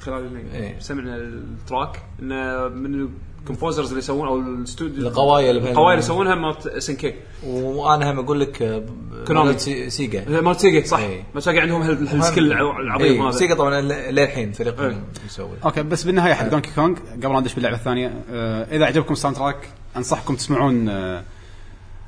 خلال 0.00 0.36
إيه. 0.54 0.78
سمعنا 0.80 1.16
ال 1.16 1.30
track 1.30 2.02
انه 2.22 2.68
من 2.68 3.08
ال 3.42 3.47
composers 3.47 3.88
اللي 3.88 3.98
يسوون 3.98 4.28
أو 4.28 4.38
الاستوديو 4.38 5.08
القوايا 5.08 5.50
اللي 5.50 5.70
القوايا 5.70 5.94
اللي 5.94 6.04
يسوونها 6.04 6.34
مالت 6.34 6.66
SNK 6.66 7.14
وأنا 7.46 8.10
هم 8.10 8.18
أقول 8.18 8.40
لك 8.40 8.62
آه، 8.62 8.82
كونامي. 9.26 9.46
مالت 9.46 9.60
سي- 9.60 9.90
سيجا 9.90 10.40
مالت 10.40 10.60
سيجا 10.60 10.86
صح 10.86 10.98
إيه. 10.98 11.24
بس 11.34 11.48
قاعد 11.48 11.58
عندهم 11.58 11.82
هال- 11.82 12.08
هال 12.08 12.21
scale 12.21 12.52
الع- 12.52 12.80
العظيم 12.80 13.06
إيه، 13.22 13.22
هذا 13.28 13.30
سيجا 13.30 13.54
طبعا 13.54 13.80
للحين 13.80 14.52
فريق 14.52 14.80
إيه. 14.80 15.02
يسوي 15.26 15.56
أوكي 15.64 15.82
بس 15.82 16.04
بالنهاية 16.04 16.34
حق 16.34 16.48
دونكي 16.48 16.70
كونغ 16.74 16.96
قبل 17.22 17.32
لا 17.32 17.40
ندش 17.40 17.54
باللعبة 17.54 17.76
الثانية 17.76 18.12
آه 18.32 18.64
إذا 18.76 18.84
عجبكم 18.86 19.12
ال 19.12 19.16
sound 19.16 19.36
track 19.36 19.68
أنصحكم 19.96 20.34
تسمعون 20.36 20.88
آه 20.88 21.22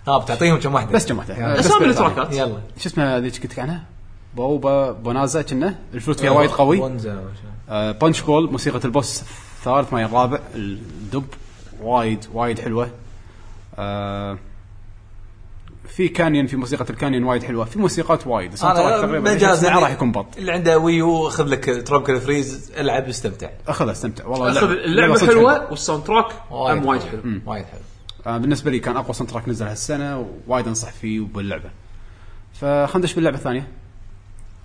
آه 0.08 0.22
بتعطيهم 0.22 0.58
كم 0.58 0.74
واحدة 0.74 0.92
بس 0.92 1.06
كم 1.08 1.18
واحدة. 1.18 1.34
آه، 1.34 1.60
اسامي. 1.60 1.86
ال 1.86 1.93
track 1.93 2.26
ات 2.26 2.32
يلا 2.34 2.58
شو 2.78 2.88
اسمها 2.88 3.20
ذيك 3.20 3.42
قلت 3.42 3.52
لك 3.52 3.58
عنها؟ 3.58 3.84
بوبا 4.36 4.92
بونازا 4.92 5.42
كنا. 5.42 5.78
الفلوت 5.94 6.20
فيها 6.20 6.30
وايد 6.30 6.50
قوي. 6.50 6.98
آه 7.68 7.92
punch 7.92 8.20
bowl 8.20 8.52
موسيقى 8.52 8.80
ال 8.84 8.92
boss 8.92 9.22
الثالث 9.22 9.92
ما 9.92 10.04
الرابع 10.04 10.40
الدب 10.54 11.24
وايد 11.82 12.24
وايد 12.32 12.58
حلوة. 12.58 12.90
آه 13.78 14.38
في 15.88 16.08
canyon 16.08 16.46
في 16.46 16.56
موسيقى 16.56 16.84
ال 16.90 16.95
canyon 16.95 17.24
وايد 17.24 17.42
حلوة. 17.42 17.64
في 17.64 17.78
موسيقات 17.78 18.26
وايد. 18.26 18.54
track 18.54 18.76
أنا 18.76 19.06
تقريبا 19.06 19.32
يعني. 19.32 19.80
راح 19.80 19.90
يكون 19.90 20.12
بط. 20.12 20.36
اللي 20.36 20.52
عنده 20.52 20.78
Wii 20.78 21.16
U 21.16 21.28
خذ 21.28 21.44
لك 21.44 21.86
Tropical 21.86 22.20
Freeze 22.20 22.72
العب 22.76 23.08
استمتع. 23.08 23.50
اخذ 23.68 23.90
استمتع. 23.90 24.26
والله 24.26 24.64
اللعبه 24.64 25.26
حلوة 25.26 25.70
وال 25.70 25.80
sound 25.80 26.04
track 26.04 26.26
وايد 26.50 27.02
حلو. 27.02 27.40
وايد 27.46 27.64
حلو. 27.64 27.80
آه 28.26 28.38
بالنسبة 28.38 28.70
لي 28.70 28.78
كان 28.78 28.96
أقوى 28.96 29.14
sound 29.14 29.30
track 29.30 29.48
نزل 29.48 29.66
هالسنة 29.66 30.26
ووايد 30.48 30.68
أنصح 30.68 30.92
فيه 30.92 31.20
وباللعبة. 31.20 31.70
فخلينا 32.54 32.98
ندش 32.98 33.14
باللعبة 33.14 33.36
الثانية. 33.36 33.68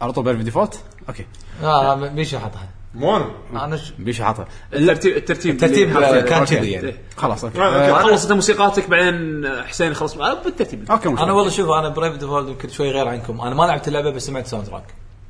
على 0.01 0.13
طول 0.13 0.23
Bravely 0.23 0.43
Default؟ 0.43 0.79
أوكي. 1.09 1.25
آه 1.63 1.95
ميشو 1.95 2.39
حطها 2.39 2.69
مو 2.95 3.17
أنا 3.17 3.65
أنا 3.65 3.77
ش... 3.77 3.93
بيش 3.99 4.21
حاطه 4.21 4.45
الترتيب 4.73 5.17
الترتيب 5.17 5.55
الترتيب 5.55 5.91
كان. 6.25 6.45
كذي 6.45 6.71
يعني. 6.71 6.87
إيه. 6.87 7.01
خلاص 7.17 7.43
أوكي. 7.43 7.59
أوكي. 7.61 8.03
خلص 8.03 8.23
انت 8.23 8.31
موسيقاتك 8.33 8.89
بعدين 8.89 9.47
حسين 9.63 9.93
خلص 9.93 10.15
بالترتيب 10.15 10.91
أوكي 10.91 11.09
مو 11.09 11.15
أنا 11.15 11.23
مشكلة. 11.23 11.33
والله 11.35 11.51
شوف 11.51 11.69
أنا 11.69 11.89
Bravely 11.89 12.15
Default 12.15 12.49
يمكن 12.49 12.69
شوي 12.69 12.91
غير 12.91 13.07
عنكم. 13.07 13.41
أنا 13.41 13.55
ما 13.55 13.63
لعبت 13.63 13.87
اللعبة 13.87 14.09
بس 14.11 14.25
سمعت 14.25 14.47
sound 14.47 14.65
track 14.67 14.83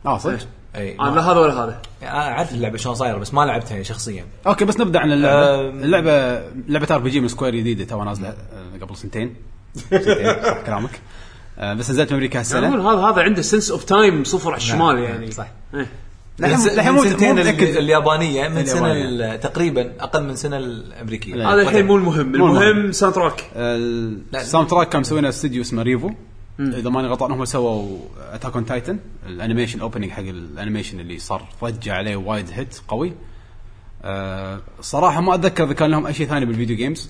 آه 0.06 0.18
صدق؟ 0.18 0.38
اي 0.76 0.96
أنا 1.00 1.16
لا 1.16 1.22
هذا 1.32 1.40
ولا 1.40 1.64
هذا. 1.64 1.82
أنا 2.02 2.32
أعرف 2.32 2.52
اللعبة 2.52 2.78
شلون 2.78 2.96
صايرة 2.96 3.18
بس 3.18 3.34
ما 3.34 3.42
لعبتها 3.46 3.72
يعني 3.72 3.84
شخصيا. 3.84 4.26
أوكي 4.48 4.66
بس 4.66 4.80
نبدأ 4.80 5.00
عن 5.00 5.12
اللعبة. 5.12 5.62
اللعبه 5.62 6.44
لعبة 6.68 6.96
RPG 6.96 7.20
من 7.20 7.28
سكوير 7.28 7.56
جديدة 7.56 7.86
تو 7.86 8.04
نازلة 8.04 8.28
آه، 8.30 8.78
قبل 8.82 8.96
سنتين. 8.96 9.36
سنتين 9.76 10.44
صح 10.44 10.62
كلامك. 10.66 11.02
بس 11.58 11.92
نزلت 11.92 12.08
في 12.08 12.14
أمريكا 12.14 12.40
هالسنة. 12.40 12.92
هذا 12.92 13.00
هذا 13.00 13.22
عنده 13.22 13.42
سنس 13.42 13.72
اوف 13.72 13.84
تايم 13.84 14.24
صفر 14.24 14.50
على 14.50 14.58
الشمال 14.58 15.00
يعني. 15.00 15.32
صح. 15.32 15.48
إيه. 15.74 15.88
للحين 16.40 16.94
مو 16.94 17.02
من 17.02 17.10
سنتين 17.10 17.40
اليابانية 17.40 18.48
من 18.48 18.66
سنة 18.66 19.36
تقريبا 19.36 19.94
أقل 20.00 20.24
من 20.24 20.36
سنة 20.36 20.58
الأمريكية. 20.58 21.36
لا. 21.36 21.54
هذا 21.54 21.62
الحين 21.62 21.86
مو 21.86 21.96
المهم. 21.96 22.36
المهم. 22.36 22.92
sound 22.92 23.16
track 23.16 23.46
ال 23.56 23.75
sound 23.75 24.68
track 24.70 24.90
كان 24.90 25.02
مسوينه 25.02 25.30
استوديو 25.30 25.62
اسمه 25.62 25.82
Revo 25.82 26.12
إذا 26.60 26.90
ماني 26.90 27.08
غلطان 27.08 27.32
هم 27.32 27.46
سووا 27.46 27.98
Attack 28.32 28.56
on 28.56 28.66
Titan 28.66 29.00
ال 29.28 29.33
animation 29.33 29.80
opening 29.80 30.10
حق 30.10 30.24
ال 30.24 30.32
animation 30.32 31.00
اللي 31.00 31.20
صار 31.20 31.46
ضجه 31.64 31.94
عليه 31.94 32.16
وايد 32.16 32.50
hit 32.54 32.78
قوي. 32.88 33.14
أه 34.04 34.60
صراحة 34.82 35.22
ما 35.22 35.36
أتذكر 35.36 35.64
إذا 35.64 35.74
كان 35.74 35.92
لهم 35.92 36.06
أي 36.06 36.14
شيء 36.14 36.28
ثاني 36.28 36.46
بال 36.46 36.55
video 36.55 36.78
games 36.78 37.10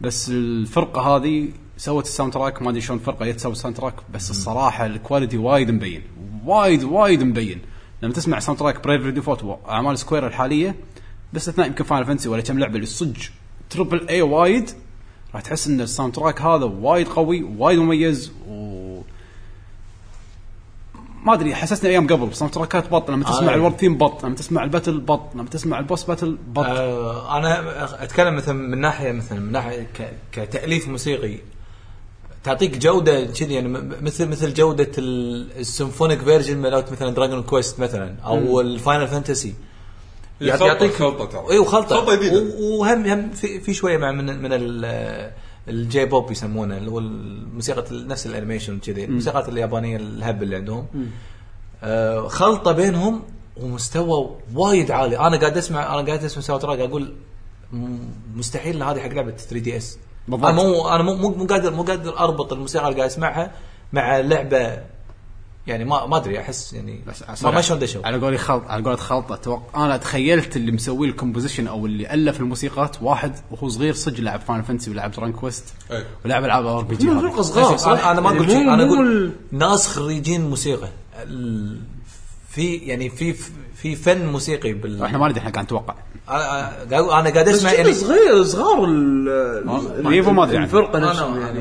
بس 0.00 0.28
الفرقة 0.28 1.00
هذه 1.00 1.48
سوت 1.78 2.04
ال 2.04 2.09
sound 2.09 2.32
track 2.32 2.62
ما 2.62 2.70
أدري 2.70 2.80
شلون 2.80 2.98
فرقة 2.98 3.26
جت 3.26 3.34
تسوي 3.36 3.52
ال 3.52 3.56
sound 3.56 3.76
track 3.76 3.94
بس 4.14 4.30
الصراحة 4.30 4.86
ال 4.86 4.92
quality 4.92 5.36
وايد 5.36 5.70
مبين 5.70 6.02
وايد 6.44 6.84
وايد 6.84 7.22
مبين 7.22 7.60
لما 8.02 8.12
تسمع 8.12 8.38
sound 8.38 8.60
track 8.60 8.84
Bravely 8.84 9.06
Default 9.06 9.44
واعمال 9.44 9.98
سكوير 9.98 10.26
الحالية 10.26 10.74
باستثناء 11.32 11.66
يمكن 11.66 11.84
Final 11.84 12.04
Fantasy 12.04 12.28
ولا 12.28 12.42
كم 12.42 12.58
لعبة 12.58 12.74
اللي 12.74 12.86
صج 12.86 13.16
triple 13.70 14.08
A 14.08 14.22
وايد 14.22 14.70
راح 15.34 15.42
تحس 15.42 15.66
إن 15.68 15.80
ال 15.80 15.86
sound 15.86 16.14
track 16.14 16.42
هذا 16.42 16.64
وايد 16.64 17.08
قوي 17.08 17.42
وايد 17.42 17.78
مميز 17.78 18.32
و 18.48 19.00
ما 21.24 21.34
أدري 21.34 21.54
حسسني 21.54 21.90
أيام 21.90 22.06
قبل 22.06 22.34
sound 22.34 22.54
track 22.54 22.84
ات 22.84 22.90
بط 22.90 23.10
لما 23.10 23.24
تسمع 23.24 23.52
آه. 23.52 23.54
ال 23.54 23.58
world 23.58 23.76
theme 23.76 23.98
بط 23.98 24.24
لما 24.24 24.34
تسمع 24.34 24.64
ال 24.64 24.69
battle 24.69 25.00
بط 25.00 25.34
لما 25.34 25.44
تسمع 25.48 25.78
ال 25.78 25.83
boss 25.83 26.04
battle 26.04 26.38
بط 26.48 26.64
آه 26.64 27.36
أنا 27.38 28.04
أتكلم 28.04 28.36
مثلا 28.36 28.54
من 28.54 28.80
ناحية 28.80 29.12
مثلا 29.12 29.40
من 29.40 29.52
ناحية 29.52 29.82
ك- 29.82 30.12
كتأليف 30.32 30.88
موسيقي 30.88 31.38
تعطيك 32.44 32.78
جودة 32.78 33.24
كذي 33.24 33.54
يعني 33.54 33.68
م- 33.68 33.94
مثل 34.00 34.28
مثل 34.28 34.54
جودة 34.54 34.90
ال- 34.98 35.58
ال 35.60 35.66
symphonic 35.66 36.22
version 36.22 36.56
مالت 36.58 36.92
مثلا 36.92 37.10
Dragon 37.10 37.42
Quest 37.42 37.80
مثلا 37.80 38.14
أو 38.24 38.60
ال 38.60 38.68
Final 38.68 39.08
Fantasy 39.08 39.54
خلطة- 40.58 40.62
خلطة 40.98 41.24
ترى. 41.24 41.50
اي 41.50 41.58
وخلطة. 41.58 41.96
خلطة 41.96 42.14
جديدة. 42.16 42.38
و- 42.42 42.78
وهم 42.80 43.04
هم 43.06 43.30
في, 43.30 43.60
في 43.60 43.74
شوية 43.74 43.96
مع 43.98 44.12
من 44.12 44.42
من 44.42 44.52
ال- 44.52 45.32
ال 45.68 46.04
J-pop 46.04 46.30
يسمونه 46.30 46.76
اللي 46.76 46.90
هو 46.90 46.98
الموسيقى 46.98 47.84
ال- 47.90 48.08
نفس 48.08 48.26
ال 48.26 48.31
animation 48.31 48.78
كذي 48.78 49.04
الموسيقات 49.04 49.48
اليابانية 49.48 49.96
الهب 49.96 50.42
اللي 50.42 50.56
عندهم. 50.56 50.86
آه 51.82 52.28
خلطة 52.28 52.72
بينهم 52.72 53.22
ومستوى 53.56 54.30
وايد 54.54 54.90
عالي. 54.90 55.18
أنا 55.18 55.36
قاعد 55.36 55.56
أسمع 55.56 55.94
أنا 55.98 56.06
قاعد 56.06 56.24
أسمع 56.24 56.42
sound 56.42 56.62
track 56.62 56.78
أقول 56.78 57.14
مستحيل 58.36 58.82
هذه 58.82 59.00
حق 59.00 59.08
لعبة 59.08 59.30
3DS 59.30 59.98
بالضبط. 60.28 60.44
أنا 60.44 60.62
مو 60.62 60.88
أنا 60.88 61.02
مو 61.02 61.14
مو 61.14 61.46
قادر 61.46 61.70
مو 61.74 61.82
قادر 61.82 62.18
أربط 62.18 62.52
الموسيقى 62.52 62.84
اللي 62.84 62.96
قاعد 62.96 63.10
أسمعها 63.10 63.50
مع 63.92 64.18
لعبة 64.18 64.78
يعني 65.68 65.84
ما 65.84 66.06
ما 66.06 66.16
أدري 66.16 66.40
أحس 66.40 66.72
يعني 66.72 67.00
بس 67.06 67.44
ما 67.44 67.50
ما 67.50 67.60
شلون 67.60 67.78
دشوا 67.78 68.06
على 68.06 68.18
قولي 68.18 68.38
خلط 68.38 68.64
على 68.68 68.84
قولة 68.84 68.96
خلطة 68.96 69.34
أتوقع 69.34 69.84
أنا 69.84 69.96
تخيلت 69.96 70.56
اللي 70.56 70.72
مسوي 70.72 71.08
ال 71.08 71.13
composition 71.13 71.66
أو 71.66 71.86
اللي 71.86 72.14
ألف 72.14 72.40
الموسيقات 72.40 73.02
واحد 73.02 73.32
وهو 73.50 73.68
صغير 73.68 73.94
صدق 73.94 74.20
لعب 74.20 74.40
Final 74.40 74.64
Fantasy 74.64 74.90
ولعب 74.90 75.10
Dragon 75.10 75.32
Quest 75.32 75.64
أي. 75.90 76.04
ولعب 76.24 76.44
ألعاب 76.44 76.66
RPG 76.66 77.10
صغار 77.42 77.76
صح؟ 77.76 78.06
أنا, 78.06 78.20
ما 78.20 78.46
شيء 78.46 78.74
أنا 78.74 78.86
أقول 78.86 79.32
ناس 79.52 79.88
خريجين 79.88 80.50
موسيقى 80.50 80.88
في 82.48 82.74
يعني 82.76 83.08
في 83.08 83.34
في 83.74 83.96
فن 83.96 84.26
موسيقي 84.26 84.72
بال 84.72 85.02
إحنا 85.02 85.18
ما 85.18 85.28
ندري 85.28 85.40
إحنا 85.40 85.50
قاعد 85.50 85.64
نتوقع 85.64 85.94
أنا 86.30 87.20
أنا 87.20 87.30
قاعد 87.30 87.48
أسمع 87.48 87.70
يعني 87.72 87.82
يعني 87.82 87.94
صغير 87.94 88.42
صغار 88.42 88.78
Revo 90.06 90.30
ما 90.30 90.44
أدري 90.44 90.56
عنه. 90.56 90.64
الفرقة 90.64 90.98
أنا 90.98 91.28
أنا 91.28 91.40
يعني 91.40 91.60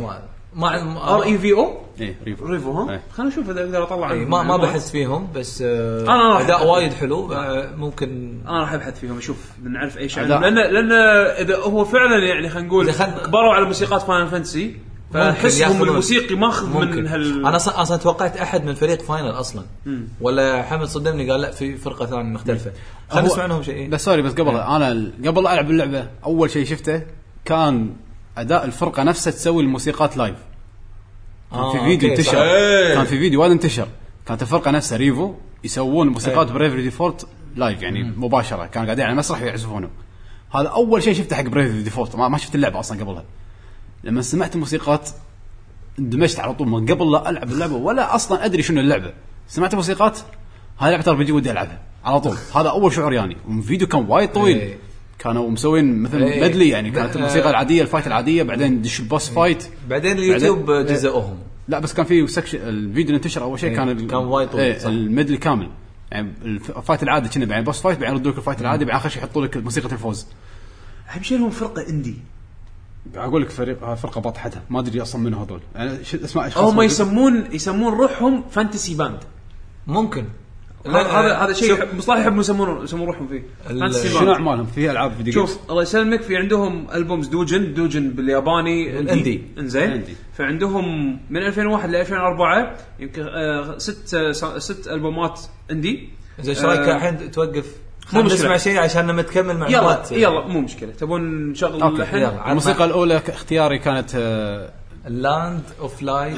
ما 0.55 1.13
R 1.15 1.23
E 1.23 1.38
V 1.38 1.53
O 1.53 1.78
إيه 2.01 2.15
Revo 2.25 2.45
Revo 2.45 2.71
ها. 2.72 3.01
خلينا 3.13 3.32
نشوف 3.32 3.49
إذا 3.49 3.63
أقدر 3.63 3.84
أطلع 3.84 4.13
ما 4.13 4.43
ما. 4.43 4.57
بحث 4.57 4.91
فيهم 4.91 5.28
بس 5.36 5.63
آه، 5.65 6.01
أنا 6.01 6.34
راح 6.34 6.41
أداء 6.41 6.55
أبحث. 6.57 6.68
وايد 6.68 6.93
حلو 6.93 7.30
ممكن 7.78 8.39
أنا 8.47 8.59
راح 8.59 8.74
ابحث 8.74 8.99
فيهم 8.99 9.18
أشوف 9.18 9.38
بنعرف 9.59 9.97
أي 9.97 10.09
شيء. 10.09 10.24
لأن 10.24 10.55
لأن 10.55 10.91
إذا 11.41 11.57
هو 11.57 11.86
فعلا 11.86 12.18
يعني 12.26 12.49
خلينا 12.49 12.68
نقول 12.68 12.91
كبروا 13.26 13.53
على 13.53 13.65
موسيقات 13.65 14.01
Final 14.01 14.28
Fantasy 14.28 14.75
فحسهم 15.14 15.62
ياخذون- 15.72 15.89
الموسيقي 15.89 16.36
ماخذ 16.36 16.70
ممكن. 16.70 16.95
من 16.97 17.08
هال 17.08 17.45
أنا 17.45 17.55
أصلا 17.55 17.82
أصلا 17.82 17.97
توقعت 17.97 18.38
أحد 18.38 18.66
من 18.66 18.74
فريق 18.74 19.01
Final 19.01 19.30
أصلا. 19.32 19.64
ولا 20.22 20.64
حمد 20.64 20.88
صدمني 20.88 21.32
قال 21.32 21.41
لا 21.41 21.51
في 21.51 21.78
فرقة 21.78 22.05
ثانية 22.05 22.24
مختلفة. 22.34 22.72
خلينا 23.10 23.28
نسمع 23.28 23.45
منهم 23.47 23.64
شيء. 23.64 23.89
بس 23.89 24.05
sorry 24.05 24.21
بس 24.22 24.34
قبل 24.34 24.49
أنا 24.55 24.91
ال- 24.91 25.14
قبل 25.28 25.43
لا 25.43 25.53
ألعب 25.53 25.72
اللعبة 25.72 26.08
أول 26.26 26.49
شيء 26.51 26.66
شفته 26.66 27.01
كان 27.45 27.93
أداء 28.38 28.66
الفرقة 28.66 29.03
نفسها 29.03 29.32
تسوي 29.32 29.64
الموسيقات 29.64 30.18
live 30.17 30.36
كان 31.51 31.60
آه، 31.60 31.72
في 31.72 31.80
فيديو. 31.80 32.10
انتشر. 32.10 32.41
إيه. 32.43 32.93
كان 32.95 33.05
في 33.05 33.20
فيديو 33.20 33.41
وايد 33.41 33.51
انتشر. 33.51 33.88
كانت 34.26 34.41
الفرقة 34.41 34.72
نفسها 34.72 34.97
Revo 34.97 35.34
يسوون 35.64 36.08
موسيقات 36.08 36.47
إيه. 36.47 36.53
Bravely 36.53 36.82
Default 36.82 37.28
live 37.55 37.82
يعني 37.82 38.03
مباشرة. 38.03 38.66
كانوا 38.66 38.86
قاعدين 38.86 39.05
على 39.05 39.12
المسرح 39.14 39.41
ويعزفونه 39.41 39.89
هذا 40.55 40.68
أول 40.68 41.03
شيء 41.03 41.14
شفته 41.14 41.36
حق 41.36 41.43
Bravely 41.43 41.82
Default 41.82 42.15
ما, 42.16 42.28
ما 42.28 42.38
شفت 42.38 42.55
اللعبة 42.55 42.80
أصلا 42.80 43.01
قبلها. 43.03 43.24
لما 44.03 44.21
سمعت 44.21 44.55
الموسيقات 44.55 45.09
اندمجت 45.99 46.39
على 46.39 46.53
طول 46.53 46.67
من 46.67 46.85
قبل 46.85 47.11
لا 47.11 47.29
ألعب 47.29 47.51
اللعبة 47.51 47.75
ولا 47.75 48.15
أصلا 48.15 48.45
أدري 48.45 48.63
شنو 48.63 48.79
اللعبة. 48.81 49.13
سمعت 49.47 49.71
الموسيقات 49.73 50.19
هاي 50.79 50.91
لعبة 50.91 51.11
RPG 51.11 51.32
ودي 51.31 51.51
ألعبها. 51.51 51.79
على 52.05 52.19
طول. 52.19 52.35
هذا 52.55 52.69
أول 52.69 52.93
شعور 52.93 53.13
يعني. 53.13 53.37
والفيديو 53.47 53.87
كان 53.87 54.05
وايد 54.09 54.31
طويل. 54.31 54.57
إيه. 54.57 54.77
كانوا 55.19 55.49
مسوين 55.49 55.99
مثل 56.01 56.23
إيه. 56.23 56.43
medley 56.43 56.69
يعني. 56.69 56.91
كانت 56.91 57.15
الموسيقى 57.15 57.49
العادية 57.49 57.81
ال 57.82 57.86
fight 57.86 58.07
العادية 58.07 58.43
بعدين 58.43 58.81
دش 58.81 58.99
ال 58.99 59.05
boss 59.05 59.30
fight. 59.30 59.63
بعدين 59.89 60.11
اليوتيوب 60.17 60.65
بعدين- 60.65 60.95
جزئوهم 60.95 61.37
لا 61.67 61.79
بس 61.79 61.93
كان 61.93 62.05
في 62.05 62.27
section 62.28 62.57
الفيديو 62.57 63.05
اللي 63.05 63.15
انتشر 63.15 63.43
أول 63.43 63.59
شيء 63.59 63.69
إيه، 63.69 63.75
كان 63.75 63.89
ال- 63.89 64.07
كان 64.07 64.19
وايد 64.19 64.49
طويل، 64.49 64.63
إيه 64.63 64.77
صح. 64.79 64.85
ال 64.88 64.95
medley 64.95 65.38
كامل. 65.37 65.69
يعني 66.11 66.33
الف- 66.41 66.77
ال 66.78 66.82
fight 66.82 67.03
العادي 67.03 67.29
كنا 67.29 67.45
بعدين 67.45 67.63
boss 67.63 67.82
fight 67.82 67.99
بعدين 67.99 68.15
يردوا 68.15 68.31
لك 68.31 68.37
ال 68.38 68.41
fight 68.41 68.61
العادي 68.61 68.85
بعدين 68.85 68.99
آخر 68.99 69.09
شيء 69.09 69.23
يحطوا 69.23 69.45
لك 69.45 69.57
موسيقى 69.57 69.91
الفوز. 69.91 70.27
اهم 71.15 71.23
شيء 71.23 71.37
لهم 71.37 71.49
فرقة 71.49 71.89
indie. 71.89 72.15
أقول 73.16 73.41
لك 73.41 73.49
فريق 73.49 73.93
فرقة 73.93 74.22
بطحتها. 74.22 74.62
ما 74.70 74.80
أدري 74.80 75.01
أصلا 75.01 75.22
من 75.22 75.34
هذول. 75.34 75.60
يعني 75.76 76.03
ش- 76.03 76.16
اسماء 76.16 76.47
اشخاص 76.47 76.74
هم 76.74 76.82
يسمون 76.82 77.43
يسمون 77.51 77.93
روحهم 77.93 78.43
fantasy 78.49 78.95
band 78.95 79.19
ممكن. 79.88 80.26
هذا 80.86 81.34
هذا 81.36 81.53
شيء 81.53 81.95
مصطلح 81.95 82.18
يحبون 82.20 82.39
يسمون 82.39 82.84
يسمون 82.84 83.08
روحهم 83.08 83.28
فيه. 83.28 83.43
fantasy 83.69 84.09
شنو 84.10 84.20
band 84.19 84.30
اعمالهم 84.30 84.66
في 84.66 84.91
ألعاب 84.91 85.12
فيديو 85.12 85.34
شوف 85.34 85.60
الله 85.70 85.82
يسلمك 85.82 86.22
في 86.22 86.38
عندهم 86.38 86.88
albums 86.93 87.28
doujin 87.28 87.73
doujin 87.73 88.09
بالياباني 88.10 88.99
ال 88.99 89.05
indie. 89.05 89.41
إنزين. 89.60 90.03
فعندهم 90.34 91.10
من 91.30 91.38
2001 91.41 91.89
ل 91.89 91.95
2004 91.95 92.76
يمكن 92.99 93.22
آه 93.24 93.78
ست 93.78 94.16
ست 94.58 94.88
ألبومات 94.88 95.41
indie 95.71 96.09
زين 96.41 96.55
إيش 96.55 96.66
رأيك 96.66 96.80
آه، 96.80 96.95
الحين 96.95 97.32
توقف؟ 97.32 97.66
مو 98.14 98.22
مشكلة. 98.22 98.39
نسمع 98.39 98.58
شيء 98.58 98.80
عشان 98.80 99.08
لما 99.08 99.22
تكمل 99.22 99.55
يلا 99.55 99.60
معلومات 99.60 100.12
يلا 100.12 100.47
مو 100.47 100.62
مشكلة. 100.62 100.91
تبون 100.91 101.51
نشغل 101.51 102.01
يلا. 102.14 102.49
الموسيقى 102.49 102.86
الأولى 102.86 103.22
اختياري 103.30 103.80
كانت 103.80 104.10
ال 105.07 105.19
Land 105.19 105.63
of 105.82 106.01
Light. 106.01 106.38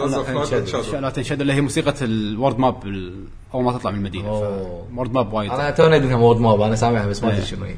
Light 0.94 1.10
and 1.10 1.20
Shadow 1.20 1.42
اللي 1.42 1.54
هي 1.54 1.62
موسيقى 1.62 1.94
ال 2.02 2.11
world 2.11 2.60
map 2.60 2.76
أول 3.54 3.64
ما 3.64 3.72
تطلع 3.72 3.92
من 3.92 3.98
المدينة. 3.98 4.32
world 4.32 5.14
map 5.14 5.34
وايد. 5.34 5.52
أنا 5.52 5.70
توني 5.72 5.96
ادري 5.96 6.14
world 6.14 6.40
map 6.40 6.62
أنا 6.62 6.76
سامعها 6.76 7.08
بس 7.08 7.24
ما 7.24 7.30
أدري 7.30 7.40
إيه. 7.40 7.46
شنو 7.46 7.66
هي. 7.66 7.76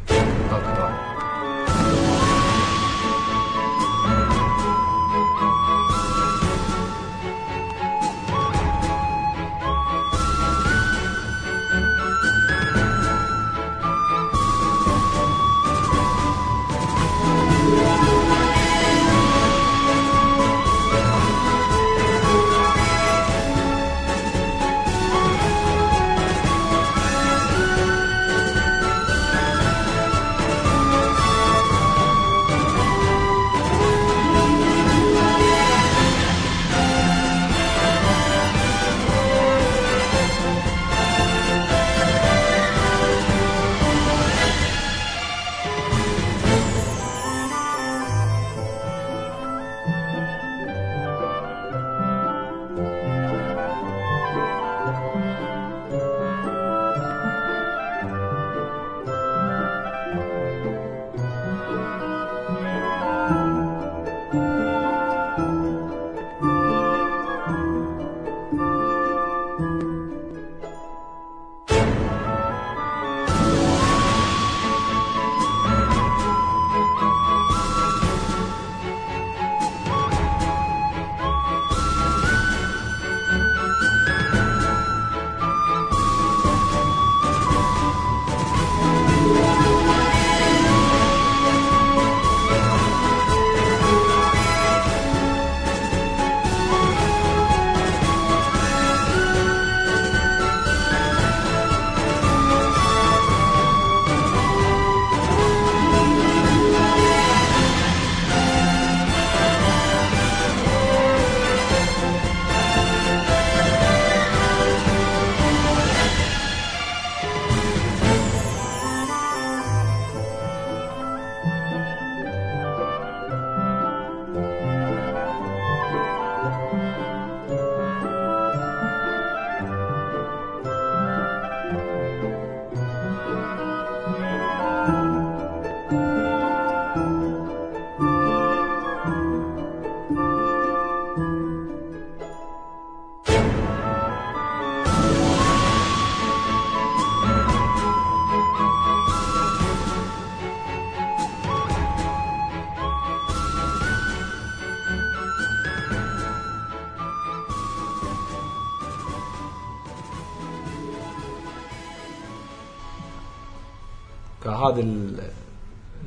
هذه 164.72 164.80
ال- 164.82 165.19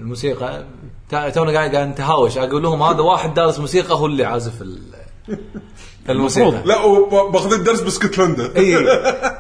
الموسيقى 0.00 0.64
تونا 1.10 1.52
قاعد 1.52 1.74
قاعد 1.74 1.88
نتهاوش. 1.88 2.38
أقول 2.38 2.62
لهم 2.62 2.82
هذا 2.82 3.00
واحد 3.00 3.34
دارس 3.34 3.58
موسيقى 3.58 3.94
هو 3.94 4.06
اللي 4.06 4.24
عازف 4.24 4.62
ال- 4.62 4.94
الموسيقى. 6.10 6.62
لا 6.64 6.80
وباخذ 6.84 7.52
الدرس 7.52 7.80
باسكتلندا. 7.80 8.52
اي 8.58 8.74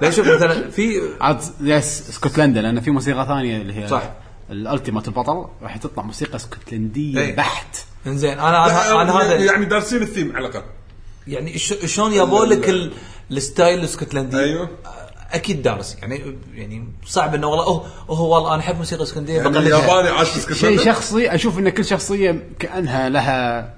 لا 0.00 0.10
شوف 0.10 0.28
مثلا 0.28 0.70
في 0.70 1.00
عاد 1.20 1.40
yes 1.60 2.08
اسكتلندا 2.10 2.60
لأن 2.62 2.80
في 2.80 2.90
موسيقى 2.90 3.26
ثانية 3.26 3.56
اللي 3.62 3.74
هي 3.74 3.88
صح. 3.88 4.12
ال 4.50 4.57
ultimate 4.57 5.08
البطل 5.08 5.46
راح 5.62 5.76
تطلع 5.76 6.02
موسيقى 6.02 6.36
اسكتلنديه 6.36 7.18
إيه. 7.20 7.36
بحت. 7.36 7.76
إنزين 8.06 8.30
أنا 8.38 8.64
أنا, 8.66 9.02
أنا 9.02 9.12
هذا 9.22 9.34
يعني 9.36 9.64
دارسين 9.64 10.02
الثيم 10.02 10.36
على 10.36 10.46
الأقل. 10.48 10.62
يعني 11.26 11.58
ش- 11.58 11.84
شلون 11.94 12.12
يبوا 12.12 12.44
لك 12.46 12.68
ال- 12.68 12.92
ال 13.30 13.38
style 13.38 13.78
الاسكتلندي 13.78 14.38
أيوه. 14.38 14.68
أكيد 15.34 15.62
دارس. 15.62 15.96
يعني 16.02 16.36
يعني 16.54 16.84
صعب 17.06 17.34
إنه 17.34 17.46
والله 17.46 17.64
أوه 17.64 17.86
أوه 18.10 18.20
والله 18.20 18.54
أنا 18.54 18.60
أحب 18.60 18.76
موسيقى 18.76 19.02
إسكندرية 19.02 19.36
يعني 19.36 19.50
بقلدها 19.50 19.78
الياباني 19.78 20.08
عاش 20.08 20.28
شيء 20.28 20.36
اسكتلندا 20.36 20.84
شخصي 20.84 21.34
أشوف 21.34 21.58
إن 21.58 21.68
كل 21.68 21.84
شخصية 21.84 22.48
كأنها 22.58 23.08
لها 23.08 23.74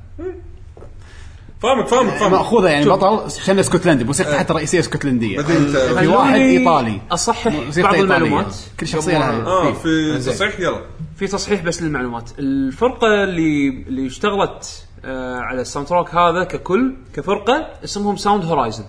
فاهمك 1.62 1.86
فاهمك 1.88 2.12
فاهمك. 2.12 2.32
مأخوذة 2.32 2.68
يعني 2.68 2.84
بطل 2.84 3.24
عشان 3.24 3.59
اسكتلندي 3.59 4.04
موسيقى 4.04 4.38
حتى 4.38 4.52
رئيسية 4.52 4.80
اسكتلنديه 4.80 5.40
في 5.42 6.07
واحد 6.07 6.34
إيطالي. 6.40 7.00
أصحح 7.11 7.48
بعض. 7.78 7.94
المعلومات. 7.94 8.54
كل 8.80 8.88
شخصية 8.88 9.18
لها. 9.18 9.46
آه 9.46 9.72
في. 9.72 10.12
إنزين. 10.16 10.34
تصحيح 10.34 10.61
يلا. 10.61 10.80
في 11.18 11.26
تصحيح 11.26 11.62
بس 11.62 11.82
للمعلومات. 11.82 12.30
الفرقة 12.38 13.24
اللي 13.24 13.68
اللي 13.68 14.07
اشتغلت 14.07 14.86
آه 15.04 15.38
على 15.38 15.61
الساوند 15.61 15.88
تراك 15.88 16.14
هذا 16.14 16.44
ككل 16.44 16.96
كفرقة 17.14 17.66
اسمهم 17.84 18.16
ساوند 18.16 18.44
هورايزن 18.44 18.84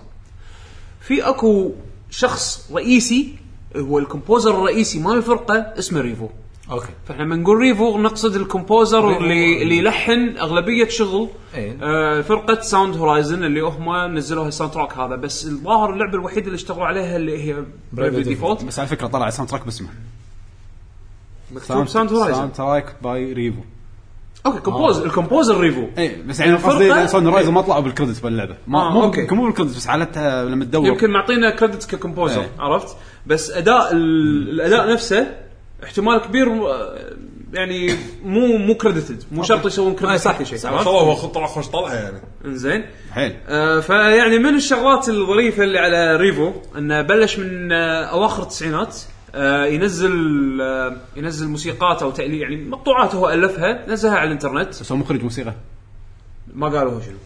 في 1.00 1.28
أكو 1.28 1.72
شخص 2.10 2.70
رئيسي 2.72 3.34
هو 3.76 3.98
ال 3.98 4.04
composer 4.04 4.50
الرئيسي 4.50 4.98
مال 4.98 5.16
الفرقة 5.16 5.54
اسمه 5.78 6.00
Revo. 6.00 6.28
okay. 6.70 6.88
فإحنا 7.08 7.22
لما 7.22 7.36
نقول 7.36 7.56
Revo 7.56 7.98
نقصد 7.98 8.36
ال 8.36 8.44
composer. 8.44 9.18
اللي 9.18 9.62
اللي 9.62 9.78
يلحن 9.78 10.36
أغلبية 10.36 10.88
شغل 10.88 11.28
إيه. 11.54 11.78
آه 11.82 12.20
فرقة 12.20 12.60
Sound 12.60 12.96
Horizon 12.96 13.44
اللي 13.44 13.60
هم 13.60 14.16
نزلوا 14.16 14.48
ال 14.48 14.72
soundtrack 14.72 14.98
هذا. 14.98 15.16
بس 15.16 15.46
الظاهر 15.46 15.92
اللعبة 15.92 16.14
الوحيدة 16.14 16.46
اللي 16.46 16.56
اشتغلوا 16.56 16.86
عليها 16.86 17.16
اللي 17.16 17.42
هي 17.44 17.64
Bravely 17.92 18.22
Default 18.22 18.64
بس 18.64 18.78
على 18.78 18.88
فكرة 18.88 19.06
طلع 19.06 19.30
soundtrack 19.30 19.64
باسمه 19.64 19.88
مكتوب 21.52 21.88
Sound 21.88 22.12
Horizon 22.12 22.38
soundtrack 22.38 22.52
by 22.52 22.94
Revo 23.02 23.32
okay 23.32 23.60
compose 24.48 24.60
ال 24.60 24.98
composer 24.98 25.60
Revo 25.60 25.86
اي 25.98 26.22
بس 26.22 26.40
يعني 26.40 26.56
قصدي 26.56 27.08
Sound 27.08 27.28
Horizon 27.28 27.50
ما 27.50 27.60
طلعوا 27.60 27.80
بال 27.80 27.90
credit 27.90 28.22
باللعبة. 28.22 28.56
ما 28.66 28.78
آه، 28.88 28.92
مو 28.92 29.02
okay. 29.04 29.26
مو 29.34 29.44
بال 29.44 29.52
credit 29.52 29.76
بس 29.76 29.86
حالتها 29.86 30.44
لما 30.44 30.64
تدور. 30.64 30.86
يمكن 30.86 31.10
معطينا 31.10 31.50
credit 31.56 31.94
ك 31.94 31.99
composer 31.99 32.40
إيه. 32.40 32.48
عرفت؟ 32.58 32.96
بس 33.26 33.50
أداء 33.50 33.92
ال- 33.92 34.50
الأداء 34.50 34.92
نفسه 34.92 35.26
احتمال 35.84 36.18
كبير 36.18 36.48
آه، 36.70 36.94
يعني 37.52 37.90
مو 38.24 38.56
مو 38.56 38.74
credited 38.74 39.22
مو 39.32 39.42
شرط 39.42 39.66
يسوون 39.66 39.94
credit 39.94 40.20
صح، 40.20 40.32
حق 40.34 40.42
شيء. 40.42 40.58
الله 40.68 40.80
هو 40.80 41.14
خط- 41.14 41.34
طلع 41.34 41.46
خوش 41.46 41.68
طلعه 41.68 41.94
يعني. 41.94 42.18
إنزين. 42.44 42.84
حيل. 43.12 43.36
آه 43.48 43.80
فيعني 43.80 44.38
من 44.38 44.54
الشغلات 44.54 45.08
الظريفة 45.08 45.62
اللي 45.62 45.78
على 45.78 46.16
Revo 46.16 46.52
إنه 46.78 47.02
بلش 47.02 47.38
من 47.38 47.72
آه 47.72 48.04
أواخر 48.04 48.42
التسعينات. 48.42 48.96
آه 48.96 49.17
ينزل 49.74 50.12
آه 50.60 50.96
ينزل 51.16 51.48
موسيقات 51.48 52.02
أو 52.02 52.10
تأليف 52.10 52.40
يعني 52.42 52.56
مقطوعات 52.56 53.14
هو 53.14 53.30
ألفها 53.30 53.84
نزلها 53.88 54.14
على 54.14 54.26
الإنترنت. 54.26 54.68
بس 54.68 54.92
هو 54.92 54.98
مخرج 54.98 55.22
موسيقى؟ 55.22 55.54
ما 56.54 56.68
قالوا 56.68 56.92
هو 56.92 57.00
شنو. 57.00 57.16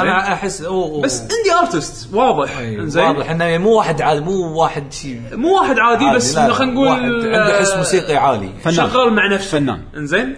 أنا 0.00 0.32
احس 0.32 0.62
أوه 0.62 1.02
بس 1.02 1.20
indie 1.20 1.52
artist 1.60 2.14
واضح. 2.14 2.58
انزين 2.58 3.04
واضح. 3.04 3.30
انه 3.30 3.44
يعني 3.44 3.64
مو 3.64 3.76
واحد 3.76 4.02
عادي 4.02 4.20
مو 4.20 4.60
واحد 4.60 4.92
شيء 4.92 5.22
مو 5.32 5.56
واحد 5.56 5.78
عادي, 5.78 6.04
عادي، 6.04 6.16
بس 6.16 6.38
خلينا 6.38 6.72
نقول 6.72 6.88
واحد 6.88 7.02
عنده 7.02 7.58
حس 7.60 7.70
آه، 7.70 7.78
موسيقي 7.78 8.16
عالي. 8.16 8.52
فنان. 8.62 8.74
شغال 8.76 9.12
مع 9.12 9.34
نفسه. 9.34 9.58
فنان. 9.58 9.82
انزين 9.96 10.36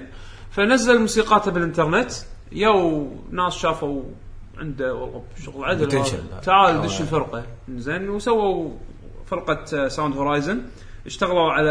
فنزل 0.50 1.00
موسيقاته 1.00 1.50
بالإنترنت. 1.50 2.12
يو 2.52 3.08
ناس 3.30 3.52
شافوا 3.52 4.02
عنده 4.58 4.94
والله 4.94 5.22
شغل 5.44 5.64
عدل. 5.64 6.04
تعال 6.42 6.82
دش. 6.82 7.00
الفرقة. 7.00 7.44
انزين 7.68 8.08
وسووا 8.10 8.70
فرقة 9.26 9.88
Sound 9.88 10.16
Horizon 10.16 10.60
اشتغلوا 11.06 11.52
على 11.52 11.70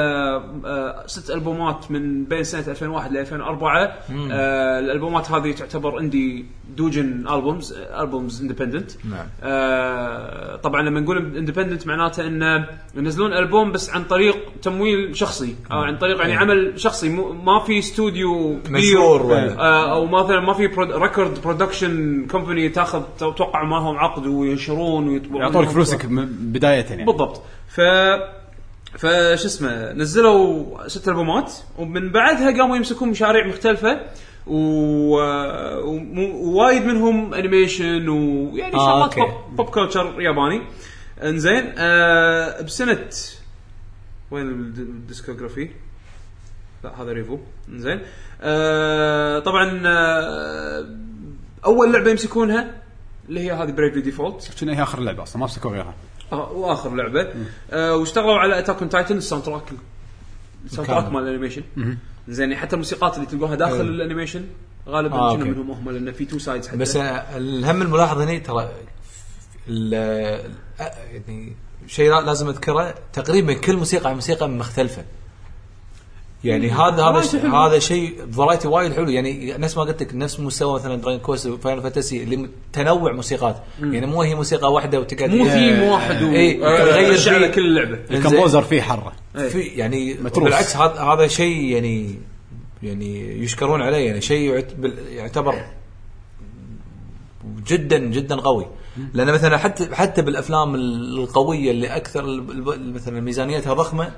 آه، 0.66 1.04
ست 1.08 1.30
ألبومات 1.30 1.92
من 1.92 2.24
بين 2.24 2.44
سنة 2.44 2.68
2001 2.68 3.12
ل 3.12 3.18
2004 3.18 3.84
آه 4.32 4.80
الألبومات 4.80 5.32
هذه 5.32 5.52
تعتبر 5.52 6.00
indie 6.00 6.46
doujin 6.78 7.28
albums 7.28 7.74
albums 7.74 8.42
independent 8.42 8.92
نعم. 9.06 9.26
آه 9.44 10.56
طبعا 10.56 10.82
لما 10.82 11.00
نقول 11.00 11.38
independent 11.38 11.88
معناته 11.88 12.28
انه 12.28 12.68
ينزلون 12.96 13.34
ألبوم 13.34 13.72
بس 13.72 13.90
عن 13.90 14.04
طريق 14.04 14.38
تمويل 14.62 15.18
شخصي 15.18 15.56
أو 15.72 15.78
عن 15.78 15.98
طريق 15.98 16.20
يعني 16.22 16.36
عمل 16.36 16.80
شخصي. 16.80 17.10
ما 17.46 17.60
في 17.60 17.80
استوديو 17.80 18.60
مشهور 18.70 19.34
آه 19.34 19.92
أو 19.92 20.06
مثلا 20.06 20.40
ما 20.40 20.54
في 20.54 20.66
record 20.78 21.42
production 21.44 22.26
company 22.32 22.70
تاخذ 22.70 23.04
توقع 23.20 23.64
معهم 23.64 23.98
عقد 23.98 24.28
وينشرون 24.28 25.08
ويطبعون. 25.08 25.42
يعطونك 25.42 25.70
فلوسك 25.70 26.06
بداية 26.06 26.86
يعني. 26.86 27.06
بالضبط. 27.06 27.42
ف 27.68 27.82
فش 28.98 29.46
اسمه 29.46 29.92
نزلوا 29.92 30.88
ست 30.88 31.08
ألبومات 31.08 31.54
ومن 31.78 32.12
بعدها 32.12 32.58
قاموا 32.62 32.76
يمسكون 32.78 33.10
مشاريع 33.10 33.48
مختلفة 33.48 34.00
و... 34.48 35.16
ووايد 36.46 36.86
منهم 36.86 37.34
animation 37.34 38.10
ويعني 38.10 38.76
آه، 38.76 39.10
شغلات. 39.10 39.16
pop, 39.20 39.56
pop 39.56 39.70
culture 39.70 40.22
ياباني 40.22 40.62
إنزين 41.24 41.74
آه 41.78 42.62
بسنة 42.62 43.10
وين 44.32 44.50
الد- 44.50 44.78
ال 44.80 44.87
discography؟ 44.87 45.70
لا 46.84 47.02
هذا 47.02 47.12
Revo 47.12 47.38
إنزين 47.70 48.00
آه 48.42 49.40
طبعا 49.40 49.82
آه 49.86 50.86
أول 51.66 51.94
لعبة 51.94 52.12
يمسكونها 52.12 52.82
اللي 53.30 53.40
هي 53.40 53.52
هذه 53.52 53.72
Bravely 53.72 54.02
Default 54.02 54.52
كنا 54.60 54.78
هي 54.78 54.84
آخر 54.84 55.00
لعبة 55.00 55.24
أصلا 55.24 55.38
ما 55.40 55.46
مسكوا 55.46 55.72
غيرها 55.72 55.94
آه، 56.34 56.52
واخر 56.52 56.96
لعبة. 56.96 57.34
آه 57.72 57.96
واشتغلوا 57.96 58.38
على 58.38 58.60
Attack 58.60 58.80
on 58.80 58.90
Titan 58.90 59.18
ال 59.18 59.44
soundtrack 59.46 59.64
ال 60.66 60.88
soundtrack. 60.90 61.12
مال 61.12 61.24
ال 61.24 61.28
animation 61.28 61.64
زين 62.28 62.56
حتى 62.56 62.74
الموسيقات 62.74 63.16
اللي 63.16 63.26
تلقوها 63.26 63.56
داخل 63.56 63.74
إيه. 63.74 63.82
ال 63.82 63.88
animation 63.88 64.44
غالبا 64.88 65.16
آه، 65.16 65.34
شنو. 65.36 65.46
منهم 65.46 65.72
هم 65.72 65.90
لأن 65.92 66.12
في 66.12 66.26
two 66.26 66.40
sides 66.40 66.68
حتى 66.68 66.78
بس 66.78 66.96
أنا 66.96 67.38
الهم 67.38 67.82
الملاحظ 67.82 68.22
هني 68.22 68.40
ترى 68.40 68.70
ال- 69.68 70.52
يعني 71.14 71.56
شيء 71.88 72.10
لا- 72.12 72.22
لازم 72.22 72.48
أذكره 72.50 72.96
تقريبا 73.14 73.54
كل 73.54 73.78
موسيقى 73.78 74.16
موسيقى 74.16 74.50
مختلفة. 74.50 75.04
يعني 76.44 76.70
هذا 76.72 77.04
هذا. 77.04 77.50
هذا 77.54 77.80
شيء 77.80 78.16
ف 78.32 78.36
variety 78.36 78.68
وايد 78.68 78.94
حلو. 78.94 79.10
يعني 79.10 79.54
نفس 79.58 79.78
ما 79.78 79.84
قلت 79.84 80.04
لك 80.04 80.16
نفس 80.16 80.40
مستوى 80.40 80.76
مثلا 80.76 80.96
Dragon 80.96 81.20
Quest 81.20 81.48
و 81.48 81.54
Final 81.54 81.82
Fantasy 81.82 82.24
اللي 82.24 82.50
تنوع 82.74 83.12
موسيقات. 83.12 83.58
يعني 83.82 84.06
مو 84.06 84.22
هي 84.22 84.36
موسيقى 84.36 84.74
واحدة 84.74 85.00
وتقعد 85.00 85.30
مو 85.30 85.46
ثيم 85.48 85.84
واحد 85.84 86.24
و 86.24 86.32
إيه، 86.32 86.66
آه، 86.66 86.80
يغير 86.80 87.34
على. 87.36 87.50
كل 87.50 87.76
لعبة. 87.76 88.00
الكمبوزر 88.12 88.62
فيه 88.62 88.82
حرة. 88.82 89.14
إيه. 89.38 89.50
في 89.50 89.62
يعني 89.62 90.14
متروس. 90.14 90.44
بالعكس 90.44 90.78
هذا 90.78 91.02
هذا 91.02 91.28
شيء 91.28 91.64
يعني 91.66 92.20
يعني 92.84 93.44
يشكرون 93.44 93.82
عليه. 93.82 94.06
يعني 94.08 94.22
شيء 94.22 94.66
يعتبر 95.10 95.66
جدا 97.68 97.98
جدا 97.98 98.36
قوي. 98.36 98.66
لأن 99.14 99.34
مثلا 99.34 99.58
حتى 99.58 99.96
حتى 99.96 100.22
بالأفلام 100.22 100.76
القوية 100.76 101.72
اللي 101.72 101.88
أكثر 101.88 102.26
ال- 102.26 102.74
ال- 102.74 102.94
مثلا 102.94 103.22
ميزانيتها 103.22 103.74
ضخمة 103.74 104.12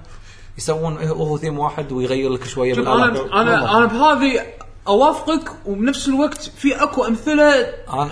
يسوون 0.57 0.97
إيه 0.97 1.09
هو 1.09 1.37
ثيم 1.37 1.59
واحد 1.59 1.91
ويغير 1.91 2.29
لك 2.31 2.43
شوية 2.43 2.73
أنا 2.73 3.05
أنا 3.41 3.77
أنا 3.77 3.85
بهذه 3.85 4.41
أوافقك 4.87 5.51
وبنفس 5.65 6.07
الوقت 6.07 6.51
في 6.57 6.83
أكو 6.83 7.05
أمثلة 7.05 7.63
أنا- 7.87 8.11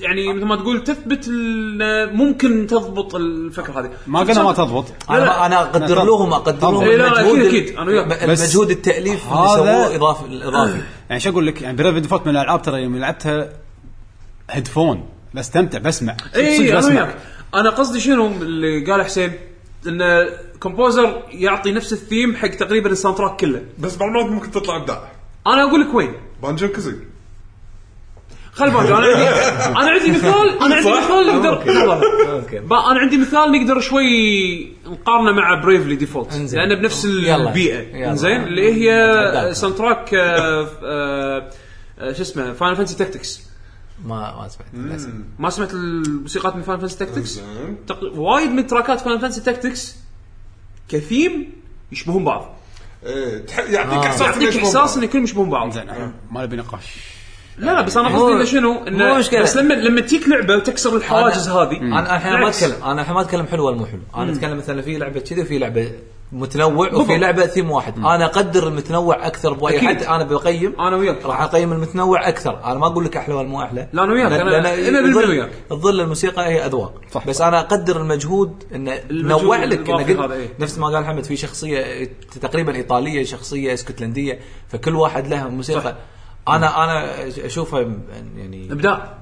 يعني 0.00 0.32
مثل 0.32 0.44
ما 0.44 0.56
تقول 0.56 0.84
تثبت 0.84 1.26
ممكن 2.12 2.66
تضبط 2.66 3.14
الفكرة 3.14 3.80
هذه. 3.80 3.90
ما 4.06 4.20
قلنا 4.20 4.42
ما 4.42 4.52
تضبط. 4.52 4.84
أنا 5.10 5.46
أنا 5.46 5.60
أقدر 5.62 6.04
لهم 6.04 6.32
أقدر 6.32 6.70
لهم 6.70 6.84
إيه، 6.84 6.96
لا، 6.96 7.02
لا، 7.02 7.20
المجهود 7.20 7.38
أكيد، 7.46 7.62
أكيد، 7.64 7.76
أنا 7.76 7.90
وياك. 7.90 8.06
بس 8.28 8.40
المجهود 8.42 8.70
التأليف 8.70 9.24
اللي 9.32 9.40
هذا- 9.40 9.56
سووه 9.56 9.94
إضافي. 9.96 10.24
الاضافي 10.26 10.80
يعني 11.10 11.20
شو 11.20 11.30
أقول 11.30 11.46
لك؟ 11.46 11.62
يعني 11.62 11.76
Bravely 11.76 11.94
Default 11.96 12.26
من 12.26 12.36
الألعاب 12.36 12.62
ترى 12.62 12.82
يوم 12.82 12.96
لعبتها 12.96 13.48
headphone 14.50 15.08
بستمتع 15.34 15.78
بسمع. 15.78 16.16
اي 16.36 16.70
أنا 16.70 16.78
بسمع. 16.78 17.02
وياك. 17.04 17.16
أنا 17.54 17.70
قصدي 17.70 18.00
شنو؟ 18.00 18.26
اللي 18.26 18.84
قال 18.92 19.02
حسين. 19.04 19.32
إن 19.86 20.28
composer 20.60 21.22
يعطي 21.30 21.72
نفس 21.72 21.92
الثيم 21.92 22.36
حق 22.36 22.48
تقريبا 22.48 22.90
ال 22.90 23.18
soundtrack 23.18 23.36
كله 23.40 23.62
بس 23.78 23.96
بعض 23.96 24.30
ممكن 24.30 24.50
تطلع 24.50 24.76
إبداع 24.76 25.12
أنا 25.46 25.62
أقول 25.62 25.80
لك 25.80 25.94
وين 25.94 26.12
Banjo-Kazooie 26.42 26.94
خلي 28.52 28.70
بالك 28.70 28.86
أنا 28.86 28.96
عندي 28.96 29.28
أنا 29.78 29.90
عندي 29.90 30.10
مثال 30.10 30.48
أنا 30.66 30.74
عندي؟ 30.74 30.90
مثال 30.90 31.26
نقدر. 31.26 32.60
با- 32.60 32.90
أنا 32.90 33.00
عندي 33.00 33.16
مثال 33.16 33.52
نقدر 33.52 33.80
شوي 33.80 34.72
نقارنه 34.86 35.32
مع 35.32 35.54
Bravely 35.64 35.96
Default. 35.96 36.34
لأنه 36.52 36.74
بنفس 36.80 37.04
يلا. 37.04 37.36
البيئة. 37.48 38.10
إنزين 38.10 38.42
اللي 38.42 38.72
هي 38.74 39.12
تفضل. 39.34 39.56
soundtrack 39.56 40.14
آه، 40.14 40.68
آه، 40.82 41.50
آه، 41.98 42.12
شو 42.12 42.22
اسمه 42.22 42.52
فاينل 42.52 42.76
فانسي 42.76 42.96
تاكتكس 42.96 43.49
ما 44.04 44.36
ما 44.36 44.48
سمعت 44.48 44.68
للأسف 44.74 45.08
ما 45.38 45.50
سمعت 45.50 45.72
الموسيقات 45.74 46.56
من 46.56 46.62
Final 46.62 46.80
Fantasy 46.80 46.98
Tactics 46.98 47.28
زين. 47.28 47.76
تق... 47.86 48.00
وايد 48.14 48.50
من 48.50 48.66
track 48.66 48.94
ات 48.94 49.00
Final 49.00 49.20
Fantasy 49.20 49.40
Tactics 49.40 49.96
كثيم 50.88 51.52
يشبهون 51.92 52.24
بعض 52.24 52.54
إيه، 53.06 53.46
تح- 53.46 53.58
يعطيك 53.58 53.92
آه. 53.92 54.06
إحساس 54.06 54.22
إنه 54.22 54.44
يعطيك 54.44 54.56
إحساس 54.60 54.74
بعض. 54.94 54.98
ان 54.98 55.04
كلهم 55.08 55.24
يشبهون 55.24 55.50
بعض 55.50 55.70
زين 55.72 55.86
ما 56.30 56.42
نبي 56.42 56.56
نقاش 56.56 56.96
لا 57.58 57.70
لا 57.72 57.80
بس 57.80 57.96
أنا 57.96 58.08
قصدي 58.08 58.32
إنه 58.32 58.44
شنو 58.44 58.84
إنه 58.88 59.04
مو 59.12 59.18
مشكلة. 59.18 59.42
بس 59.42 59.56
لما 59.56 59.74
لما 59.74 60.00
تجيك 60.00 60.28
لعبة 60.28 60.56
وتكسر 60.56 60.96
الحواجز 60.96 61.48
هذه 61.48 61.76
أنا 61.78 62.16
الحين 62.16 62.32
ما 62.32 62.38
بالعكس. 62.38 62.62
اتكلم 62.62 62.84
أنا 62.84 63.00
الحين 63.00 63.14
ما 63.14 63.20
أتكلم 63.20 63.46
حلو 63.46 63.66
ولا 63.66 63.76
مو 63.76 63.86
حلو 63.86 64.00
أنا 64.16 64.32
أتكلم 64.32 64.58
مثلا 64.58 64.82
في 64.82 64.98
لعبة 64.98 65.20
كذي 65.20 65.40
وفي 65.42 65.58
لعبة 65.58 65.92
متنوع 66.32 66.94
وفي 66.94 67.18
لعبة 67.18 67.46
ثيم 67.46 67.70
واحد. 67.70 67.98
أنا 67.98 68.24
أقدر 68.24 68.68
المتنوع 68.68 69.26
أكثر 69.26 69.52
باي 69.52 69.76
أكيد. 69.76 69.88
حد 69.88 70.02
أنا 70.02 70.24
بقيم 70.24 70.80
أنا 70.80 70.96
وياك. 70.96 71.26
راح 71.26 71.40
أقيم 71.40 71.72
المتنوع 71.72 72.28
أكثر. 72.28 72.64
أنا 72.64 72.74
ما 72.74 72.86
أقول 72.86 73.04
لك 73.04 73.16
أحلى 73.16 73.34
ولا 73.34 73.48
مو 73.48 73.62
أحلى. 73.62 73.88
لا، 73.92 74.04
أنا 74.04 74.12
وياك. 74.12 75.28
وياك. 75.28 75.50
تظل 75.70 76.00
الموسيقى 76.00 76.46
هي 76.46 76.66
أذواق. 76.66 77.00
صح. 77.12 77.26
بس 77.26 77.40
أنا 77.40 77.60
أقدر 77.60 78.00
المجهود 78.00 78.64
انه 78.74 78.92
المجهود 79.10 79.42
نوع 79.42 79.64
لك. 79.64 79.90
هذا، 79.90 80.34
إيه. 80.34 80.48
نفس 80.58 80.78
ما 80.78 80.86
قال 80.86 81.04
حمد 81.04 81.24
في 81.24 81.36
شخصية 81.36 82.10
تقريبا 82.40 82.74
إيطالية 82.74 83.24
شخصية 83.24 83.74
إسكتلندية 83.74 84.38
فكل 84.68 84.96
واحد 84.96 85.26
له 85.26 85.48
موسيقى. 85.48 85.96
أنا 86.48 86.84
أنا 86.84 87.26
أشوفها 87.46 87.80
يعني 88.36 88.68
إبداع. 88.72 89.14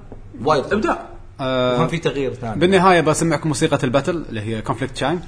وايد. 0.44 0.72
إبداع. 0.72 1.06
ما 1.40 1.86
في 1.86 1.98
تغيير 1.98 2.34
ثاني. 2.34 2.60
بالنهاية 2.60 3.00
بسمعكم 3.00 3.48
موسيقى 3.48 3.78
ال 3.84 3.90
battle 3.90 4.24
اللي 4.28 4.40
هي 4.40 4.62
Conflict's 4.62 4.96
Chime 4.96 5.20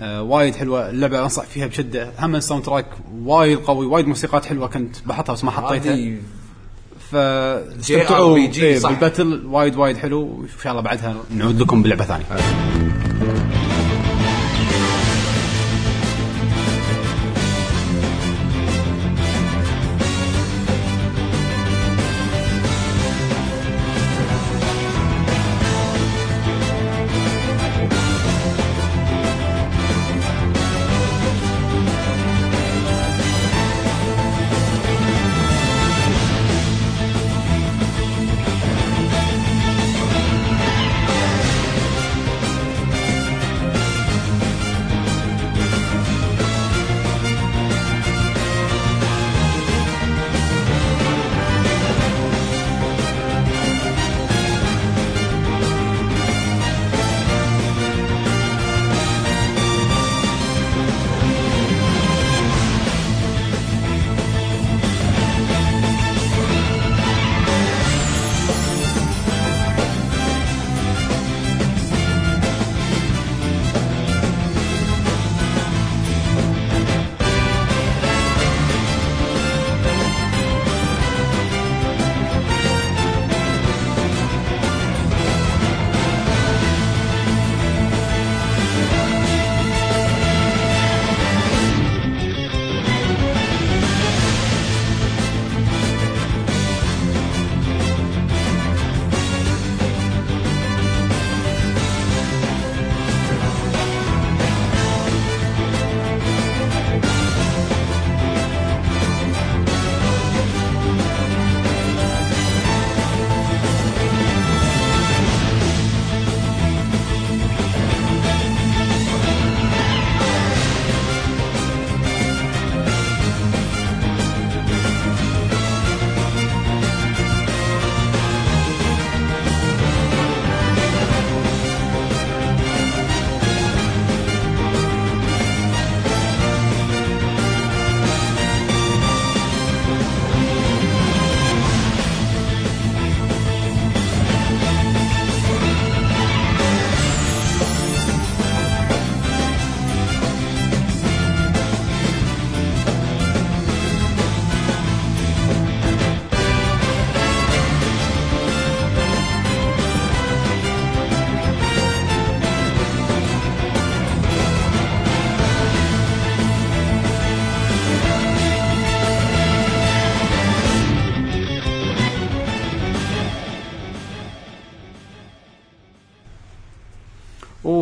آه 0.00 0.22
وايد 0.22 0.54
حلوة 0.54 0.90
اللعبة 0.90 1.22
أنصح 1.22 1.44
فيها 1.44 1.66
بشدة. 1.66 2.10
هم 2.18 2.36
ال 2.36 2.64
soundtrack 2.64 2.86
وايد 3.24 3.58
قوي 3.58 3.86
وايد 3.86 4.06
موسيقات 4.06 4.44
حلوة 4.44 4.68
كنت 4.68 4.96
بحطها 5.06 5.32
بس 5.32 5.44
ما 5.44 5.50
حطيتها. 5.50 5.92
فاستمتعوا. 7.10 8.38
بال 8.90 9.04
battle 9.04 9.46
وايد 9.46 9.76
وايد 9.76 9.96
حلو 9.96 10.22
وإن 10.22 10.48
شاء 10.62 10.72
الله 10.72 10.82
بعدها 10.82 11.14
نعود 11.30 11.60
لكم 11.60 11.82
بلعبة 11.82 12.04
ثانية. 12.04 12.24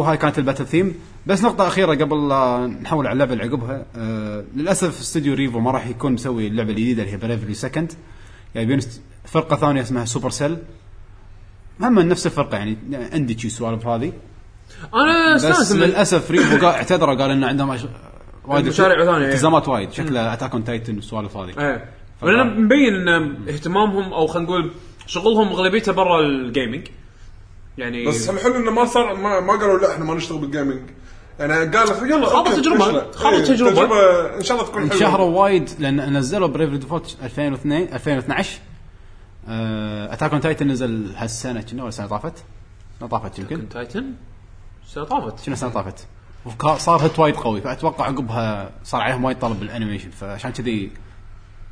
وهاي 0.04 0.16
كانت 0.16 0.38
ال 0.38 0.42
battle 0.42 0.66
theme. 0.66 0.94
بس 1.26 1.44
نقطة 1.44 1.66
أخيرة 1.66 1.94
قبل 1.94 2.28
لا 2.28 2.66
نحول 2.82 3.06
على 3.06 3.12
اللعبة 3.12 3.32
اللي 3.32 3.44
عقبها. 3.44 3.86
آه 3.96 4.44
للأسف 4.56 5.00
استوديو 5.00 5.34
Revo 5.34 5.60
ما 5.60 5.70
راح 5.70 5.86
يكون 5.86 6.12
مسوي 6.12 6.46
اللعبة 6.46 6.70
الجديدة 6.70 7.02
اللي 7.02 7.12
هي 7.12 7.16
Bravely 7.16 7.54
Second 7.54 7.92
جايبين 8.54 8.78
است- 8.78 9.02
فرقة 9.24 9.56
ثانية 9.56 9.82
اسمها 9.82 10.04
supercell 10.04 10.56
هم 11.80 11.94
من 11.94 12.08
نفس 12.08 12.26
الفرقة 12.26 12.56
يعني 12.56 12.76
عندي 13.12 13.38
شي 13.38 13.48
سوالف 13.48 13.86
هذه. 13.86 14.12
أنا 14.94 15.34
بس 15.34 15.72
للأسف 15.72 16.30
Revo 16.30 16.58
قا- 16.58 16.64
اعتذروا 16.64 17.14
قال 17.14 17.30
إن 17.30 17.44
عندهم 17.44 17.70
أش... 17.70 17.80
وايد 18.46 18.66
مشاريع 18.66 19.04
ثانية،. 19.04 19.28
التزامات 19.28 19.68
وايد. 19.68 19.92
شكله 19.92 20.32
Attack 20.32 20.52
on 20.52 20.64
Titan 20.64 20.94
والسوالف 20.94 21.36
هذه. 21.36 21.52
إيه. 21.58 21.84
مبين 22.44 23.08
إن 23.08 23.36
اهتمامهم 23.48 24.12
أو 24.12 24.26
خلينا 24.26 24.48
نقول 24.48 24.70
شغلهم 25.06 25.48
أغلبيته 25.48 25.92
برا 25.92 26.20
ال 26.20 26.30
gaming 26.30 26.86
يعني 27.78 28.06
بس 28.06 28.30
الحلو 28.30 28.56
إنه 28.56 28.70
ما 28.70 28.84
صار 28.84 29.14
ما, 29.14 29.40
ما 29.40 29.52
قالوا 29.52 29.78
لا 29.78 29.92
إحنا 29.92 30.04
ما 30.04 30.14
نشتغل 30.14 30.38
بال 30.38 30.49
gaming 30.49 30.82
يعني 31.38 31.52
قال 31.76 32.10
يلا 32.10 32.26
خاضوا. 32.26 32.52
فشلة. 32.52 33.10
خاضوا 33.12 33.38
إيه، 33.38 33.44
تجربة. 33.44 33.70
تجربة 33.70 33.96
إن 34.36 34.42
شاء 34.42 34.56
الله 34.56 34.68
تكون 34.68 34.80
حلوة 34.82 34.94
انشهروا 34.94 35.42
وايد 35.42 35.70
لأن 35.78 36.16
نزلوا 36.16 36.48
Bravely 36.48 36.78
Default 36.78 37.16
2002 37.22 37.82
2012 37.94 38.58
Attack 40.12 40.32
on 40.32 40.40
Titan 40.40 40.68
نزل 40.68 41.12
هالسنة 41.16 41.60
كنا 41.62 41.82
ولا 41.82 41.88
السنة 41.88 42.06
طافت؟ 42.06 42.44
السنة 42.94 43.08
طافت 43.08 43.38
يمكن 43.38 43.68
Titan 43.68 44.12
السنة 44.86 45.04
طافت 45.04 45.44
شنو 45.44 45.52
السنة 45.54 45.70
طافت 45.70 46.06
وكا- 46.46 46.78
صار 46.78 47.00
hit 47.00 47.18
وايد 47.18 47.36
قوي 47.36 47.60
فأتوقع 47.60 48.04
عقبها 48.04 48.70
صار 48.84 49.00
عليهم 49.00 49.24
وايد 49.24 49.38
طلب 49.38 49.60
بال 49.60 49.69
animation 49.69 50.10
فعشان 50.10 50.50
كذي 50.52 50.90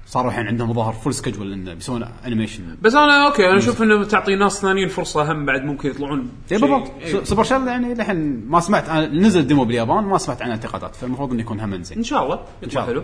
صاروا 0.07 0.31
الحين 0.31 0.47
عندهم 0.47 0.73
ظهر 0.73 0.93
full 0.93 1.15
schedule 1.15 1.53
انه 1.53 1.75
بيسوون 1.75 2.05
animation 2.27 2.77
بس 2.83 2.95
أنا 2.95 3.27
okay 3.27 3.49
أنا 3.51 3.59
أشوف 3.59 3.83
إنه 3.83 4.05
تعطي 4.05 4.35
ناس 4.37 4.61
ثانيين 4.61 4.89
فرصة 4.89 5.33
هم 5.33 5.47
بعد 5.47 5.63
ممكن 5.65 5.89
يطلعون 5.91 6.31
اي 6.53 6.59
بالضبط. 6.59 6.91
إيه. 7.01 7.13
سو- 7.13 7.25
supercell 7.25 7.67
يعني 7.67 7.95
للحين 7.95 8.45
ما 8.49 8.61
سمعت 8.61 8.89
أنا 8.89 9.07
نزل 9.07 9.47
demo 9.47 9.65
باليابان 9.65 10.05
ما 10.05 10.19
سمعت 10.19 10.43
عنه 10.43 10.55
انتقادات 10.55 10.97
فالمفروض 10.97 11.31
إنه 11.33 11.41
يكون 11.41 11.61
هم 11.61 11.83
زين 11.83 11.99
إن 11.99 12.05
شاء 12.05 12.25
الله 12.25 12.35
إن 12.35 12.69
يطلع 12.69 12.87
حلو. 12.87 13.03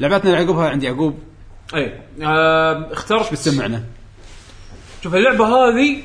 لعبتنا 0.00 0.30
اللي 0.30 0.44
عقبها 0.44 0.68
عندي 0.70 0.86
يعقوب. 0.86 1.18
اي 1.74 2.00
آه 2.22 2.92
اخترت 2.92 3.32
بتسمعنا؟ 3.32 3.84
شوف 5.02 5.14
اللعبة 5.14 5.46
هذه 5.46 6.02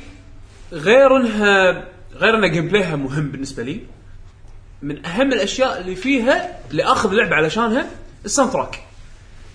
غير 0.72 1.16
انها 1.16 1.84
غير 2.14 2.36
إن 2.44 2.50
gameplay 2.50 2.68
ها 2.68 2.96
مهم 2.96 3.28
بالنسبة 3.30 3.62
لي. 3.62 3.80
من 4.82 5.06
أهم 5.06 5.32
الأشياء 5.32 5.80
اللي 5.80 5.94
فيها 5.96 6.58
اللي 6.70 6.82
اخذ 6.84 7.12
لعبة 7.12 7.36
علشانها 7.36 7.86
ال 8.24 8.52
soundtrack. 8.52 8.80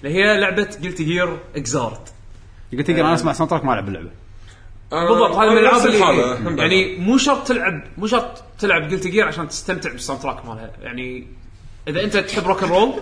اللي 0.03 0.15
هي 0.15 0.39
لعبة 0.39 0.67
Guilty 0.81 1.03
Gear 1.03 1.37
Xrd 1.55 1.97
قلت 2.73 2.87
تقدر 2.87 3.01
أنا 3.01 3.13
أسمع 3.13 3.33
soundtrack 3.33 3.65
ما 3.65 3.73
ألعب 3.73 3.87
اللعبة. 3.87 4.09
أنا- 4.91 5.09
بالضبط 5.09 5.35
هذا 5.35 5.49
من 5.51 5.57
الألعاب 5.57 5.85
اللي 5.85 6.61
يعني 6.61 6.97
مو 6.97 7.17
شرط 7.17 7.47
تلعب 7.47 7.83
مو 7.97 8.07
شرط 8.07 8.43
تلعب 8.59 8.91
Guilty 8.91 9.07
Gear 9.07 9.27
عشان 9.27 9.47
تستمتع 9.47 9.91
بال 9.91 10.21
soundtrack 10.21 10.45
مالها. 10.45 10.71
يعني 10.81 11.27
إذا 11.87 12.03
أنت 12.03 12.17
تحب 12.17 12.47
rock 12.47 12.63
roll 12.63 12.93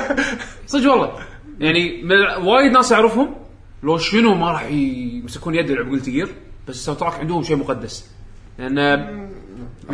صدق 0.66 0.90
والله. 0.90 1.12
يعني 1.60 2.02
من 2.02 2.46
وايد 2.46 2.72
ناس 2.72 2.92
اعرفهم 2.92 3.34
لو 3.82 3.98
شنو 3.98 4.34
ما 4.34 4.50
راح 4.52 4.62
يمسكون 4.70 5.54
يد 5.54 5.70
يلعب 5.70 5.90
Guilty 5.90 6.08
Gear 6.08 6.28
بس 6.68 6.74
ال 6.74 7.00
soundtrack 7.00 7.14
عندهم 7.14 7.42
شيء 7.42 7.56
مقدس. 7.56 8.10
لأن 8.58 8.78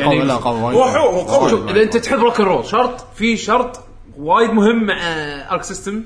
قوي 0.03 0.19
لا 0.25 0.35
قوي 0.35 0.63
وايد. 0.63 0.79
هو 0.79 1.21
قوي. 1.21 1.71
إذا 1.71 1.83
أنت 1.83 1.97
تحب 1.97 2.19
rock 2.19 2.41
roll 2.41 2.67
شرط 2.67 3.07
في 3.15 3.37
شرط 3.37 3.81
وايد 4.17 4.51
مهم 4.51 4.85
مع 4.87 4.95
Arc 5.51 5.63
System 5.63 6.05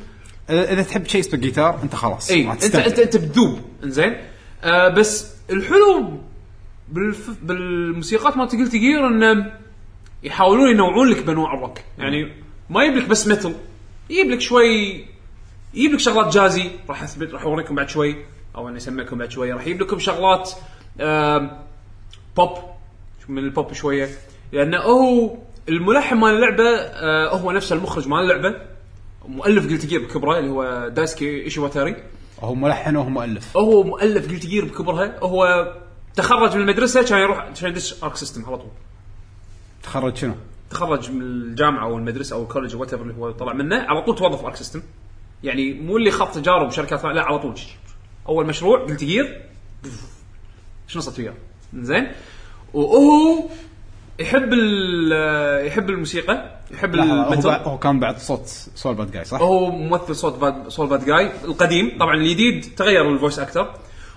اذا 0.51 0.83
تحب 0.83 1.07
شيء 1.07 1.21
اسمه 1.21 1.41
جيتار 1.41 1.83
أنت 1.83 1.95
خلاص. 1.95 2.31
إي 2.31 2.51
انت. 2.51 2.65
انت 2.65 2.99
أنت 2.99 3.17
بتذوب 3.17 3.61
إنزين. 3.85 4.17
آه 4.65 4.89
بس 4.89 5.35
الحلو 5.51 6.21
بالف... 6.89 7.31
بالموسيقات 7.43 8.37
مالت 8.37 8.53
Guilty 8.53 8.73
Gear 8.73 9.07
انه 9.07 9.53
يحاولون 10.23 10.71
ينوعون 10.71 11.09
لك 11.09 11.23
بأنواع 11.23 11.55
الروك. 11.55 11.79
يعني 11.99 12.33
ما 12.71 12.85
يجيب 12.85 13.03
لك 13.03 13.09
بس 13.09 13.27
metal 13.27 13.55
يجيب 14.11 14.31
لك 14.31 14.41
شوي 14.41 15.05
يجيب 15.75 15.93
لك 15.93 16.01
شغلات 16.01 16.35
jazzy. 16.35 16.71
راح 16.89 17.03
اثبت 17.03 17.33
راح 17.33 17.43
أوريكم 17.43 17.75
بعد 17.75 17.89
شوي 17.89 18.17
أو 18.57 18.69
أنا 18.69 18.77
أسمعكم 18.77 19.19
بعد 19.19 19.31
شوي. 19.31 19.53
راح 19.53 19.67
يجيب 19.67 19.83
لكم 19.83 19.99
شغلات 19.99 20.51
آم، 21.01 21.51
بوب 22.37 22.59
من 23.29 23.39
البوب 23.39 23.73
شوية. 23.73 24.09
لأنه 24.53 24.79
هو 24.79 25.37
الملحن 25.69 26.17
مال 26.17 26.35
اللعبة 26.35 26.65
آه 26.65 27.37
هو 27.37 27.53
نفسه 27.53 27.77
المخرج 27.77 28.09
مال 28.09 28.19
اللعبة. 28.21 28.76
مؤلف 29.29 29.67
Guilty 29.71 29.87
Gear 29.87 30.05
بكبره 30.05 30.39
اللي 30.39 30.51
هو 30.51 30.89
Daisuke 30.89 31.45
Ishiwatari 31.45 31.97
هو 32.41 32.55
ملحن 32.55 32.97
وهو 32.97 33.09
مؤلف. 33.09 33.57
هو 33.57 33.83
مؤلف 33.83 34.31
Guilty 34.31 34.47
Gear 34.47 34.65
بكبرها 34.65 35.19
هو 35.21 35.73
تخرج 36.15 36.55
من 36.55 36.61
المدرسة 36.61 37.03
كان 37.03 37.19
يروح 37.19 37.39
عشان 37.39 37.69
يدش 37.69 38.05
Arc 38.05 38.17
System 38.17 38.45
على 38.45 38.57
طول. 38.57 38.71
تخرج 39.83 40.17
شنو؟ 40.17 40.35
تخرج 40.71 41.11
من 41.11 41.23
الجامعة 41.23 41.85
أو 41.85 41.97
المدرسة 41.99 42.37
أو 42.37 42.43
ال 42.43 42.47
college 42.47 42.75
أو 42.75 42.85
اللي 42.85 43.15
هو 43.15 43.31
طلع 43.31 43.53
منه 43.53 43.77
على 43.77 44.03
طول 44.03 44.17
توظف 44.17 44.45
Arc 44.45 44.57
System 44.57 44.83
يعني 45.45 45.75
مو 45.75 45.97
اللي 45.97 46.11
خط 46.11 46.35
تجارب 46.35 46.71
شركات 46.71 47.05
لا 47.05 47.23
على 47.23 47.39
طول. 47.39 47.55
أول 48.29 48.47
مشروع 48.47 48.85
Guilty 48.85 49.05
Gear 49.05 49.43
شنو 50.89 51.03
صرت 51.03 51.19
وياه 51.19 51.35
زين. 51.75 52.13
وهو 52.75 53.49
يحب 54.21 54.53
يحب 55.67 55.91
الموسيقى. 55.91 56.56
يحب 56.71 56.95
لحظة، 56.95 57.57
هو, 57.57 57.71
هو 57.71 57.79
كان 57.79 58.01
بعد 58.01 58.19
صوت 58.19 58.47
Sol 58.75 58.95
Badguy 58.95 59.25
صح؟ 59.25 59.41
هو 59.41 59.71
ممثل 59.71 60.17
صوت 60.17 60.39
باد 60.39 60.69
Sol 60.69 60.87
Badguy 60.87 61.31
القديم 61.45 61.97
طبعا 62.01 62.15
الجديد 62.15 62.75
تغير 62.77 63.13
ال 63.13 63.17
voice 63.17 63.39
actor 63.39 63.71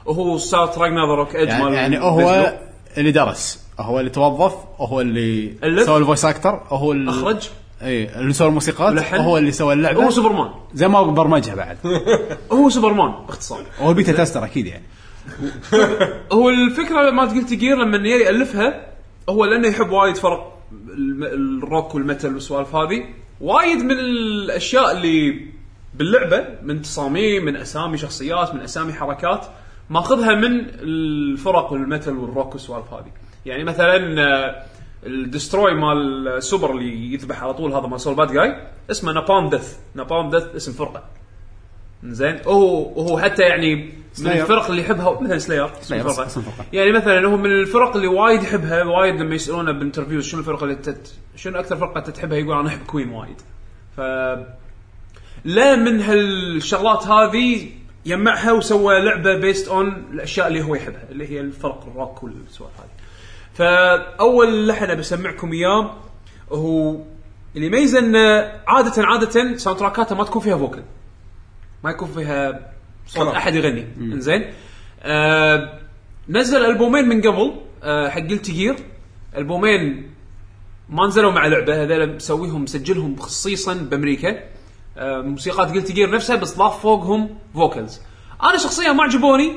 وهو 0.05 0.37
ستارت 0.37 0.77
راجناروك 0.77 1.35
ايج 1.35 1.47
يعني, 1.47 1.63
مال 1.63 1.73
يعني 1.73 1.99
هو 1.99 2.59
اللي 2.97 3.11
درس 3.11 3.69
هو 3.79 3.99
اللي 3.99 4.09
توظف 4.09 4.55
هو 4.77 5.01
اللي. 5.01 5.53
سوى 5.85 5.97
ال 5.97 6.02
voice 6.02 6.25
actor 6.25 6.61
هو 6.69 6.91
اللي 6.91 7.11
أخرج. 7.11 7.49
إي 7.81 8.19
اللي 8.19 8.33
سوى 8.33 8.47
الموسيقات. 8.47 9.13
هو 9.13 9.37
اللي 9.37 9.51
سوى 9.51 9.73
اللعبة. 9.73 10.03
هو 10.03 10.09
سوبرمان 10.09 10.49
زي 10.73 10.87
ما 10.87 11.01
برمجها 11.01 11.55
بعد. 11.55 11.77
هو 12.51 12.69
سوبرمان 12.69 13.25
باختصار 13.27 13.63
هو 13.79 13.93
beta 13.93 14.11
tester 14.11 14.45
أكيد 14.45 14.65
يعني. 14.65 14.83
هو 16.33 16.49
الفكرة 16.49 17.11
ما 17.11 17.23
Guilty 17.23 17.53
Gear 17.53 17.77
لما 17.77 18.07
يألفها 18.07 18.87
هو 19.29 19.45
لأنه 19.45 19.67
يحب 19.67 19.89
وايد 19.89 20.17
فرق. 20.17 20.58
ال 20.91 21.12
rock 21.12 21.95
وال 21.95 22.06
metal 22.06 22.33
والسوالف 22.33 22.75
هذه 22.75 23.05
وايد 23.41 23.79
من 23.79 23.99
الأشياء 23.99 24.91
اللي 24.91 25.45
باللعبة 25.95 26.47
من 26.63 26.81
تصاميم 26.81 27.45
من 27.45 27.55
أسامي 27.55 27.97
شخصيات 27.97 28.53
من 28.53 28.61
أسامي 28.61 28.93
حركات 28.93 29.45
ماخذها 29.89 30.35
من 30.35 30.65
الفرق 30.69 31.71
وال 31.71 31.84
metal 31.84 32.17
وال 32.17 32.29
rock 32.29 32.53
والسوالف 32.53 32.93
هذه. 32.93 33.11
يعني 33.45 33.63
مثلا 33.63 34.21
آه، 34.21 34.63
ال 35.05 35.14
destroy 35.14 35.73
مال 35.73 36.27
السوبر 36.27 36.71
اللي 36.71 37.13
يذبح 37.13 37.43
على 37.43 37.53
طول 37.53 37.73
هذا 37.73 37.87
مال 37.87 38.01
Sol 38.01 38.15
Badguy 38.15 38.67
اسمه 38.91 39.11
Napalm 39.11 39.49
Death 39.49 39.79
Napalm 39.95 40.29
Death 40.29 40.55
اسم 40.55 40.71
فرقة. 40.71 41.03
زين؟ 42.03 42.39
وهو 42.45 42.91
وهو 42.95 43.19
حتى 43.19 43.41
يعني 43.41 43.93
من. 44.21 44.41
الفرق 44.41 44.69
اللي 44.69 44.81
يحبها 44.81 45.21
مثلا 45.21 45.37
سلاير. 45.37 45.71
اسم 45.83 46.41
فرقة. 46.41 46.65
يعني 46.73 46.91
مثلا 46.91 47.27
هو 47.27 47.37
من 47.37 47.51
الفرق 47.51 47.95
اللي 47.95 48.07
وايد 48.07 48.43
يحبها 48.43 48.83
وايد 48.83 49.15
لما 49.15 49.35
يسألونه 49.35 49.71
ب 49.71 49.76
interviews 49.76 50.25
شنو 50.25 50.39
الفرقة 50.39 50.63
اللي 50.63 50.75
تت... 50.75 51.13
شنو 51.35 51.59
أكثر 51.59 51.75
فرقة 51.77 51.97
أنت 51.97 52.09
تحبها 52.09 52.37
يقول 52.37 52.59
أنا 52.59 52.67
أحب 52.67 52.85
Queen 52.87 53.09
وايد 53.09 53.41
ف 53.97 54.01
لا 55.45 55.75
من 55.75 56.01
هالشغلات 56.01 57.07
هذه 57.07 57.69
جمعها 58.05 58.51
وسوى 58.51 58.99
لعبة 59.01 59.35
based 59.35 59.67
on 59.67 60.05
الأشياء 60.13 60.47
اللي 60.47 60.61
هو 60.61 60.75
يحبها 60.75 61.03
اللي 61.11 61.31
هي 61.31 61.39
الفرق 61.39 61.87
الروك 61.87 62.23
والسوالف 62.23 62.73
هذه 62.79 62.89
فأول 63.53 64.67
لحن 64.67 64.95
بسمعكم 64.95 65.53
إياه 65.53 65.93
هو 66.51 66.95
اللي 67.55 67.67
يميزه 67.67 67.99
إنه 67.99 68.51
عادة 68.67 69.03
عادة 69.03 69.57
soundtrackاته 69.57 70.15
ما 70.15 70.23
تكون 70.23 70.41
فيها 70.41 70.57
vocal 70.57 70.81
ما 71.83 71.91
يكون 71.91 72.07
فيها 72.07 72.71
صوت. 73.09 73.35
أحد 73.35 73.55
يغني. 73.55 73.87
إنزين. 73.97 74.45
آه 75.03 75.79
نزل 76.29 76.65
ألبومين 76.65 77.07
من 77.07 77.21
قبل 77.21 77.55
آه 77.83 78.09
حق 78.09 78.19
Gear 78.19 78.75
ألبومين 79.37 80.09
ما 80.89 81.07
نزلوا 81.07 81.31
مع 81.31 81.47
لعبة 81.47 81.83
هذول 81.83 82.15
مسويهم 82.15 82.63
مسجلهم 82.63 83.15
خصيصا 83.15 83.73
بأمريكا. 83.73 84.43
آه 84.97 85.21
موسيقات 85.21 85.71
Guilty 85.71 85.91
Gear 85.91 86.11
نفسها 86.11 86.35
بس 86.35 86.57
ضاف 86.57 86.81
فوقهم 86.81 87.37
vocals 87.53 88.01
أنا 88.43 88.57
شخصيا 88.57 88.91
ما 88.91 89.03
عجبوني 89.03 89.51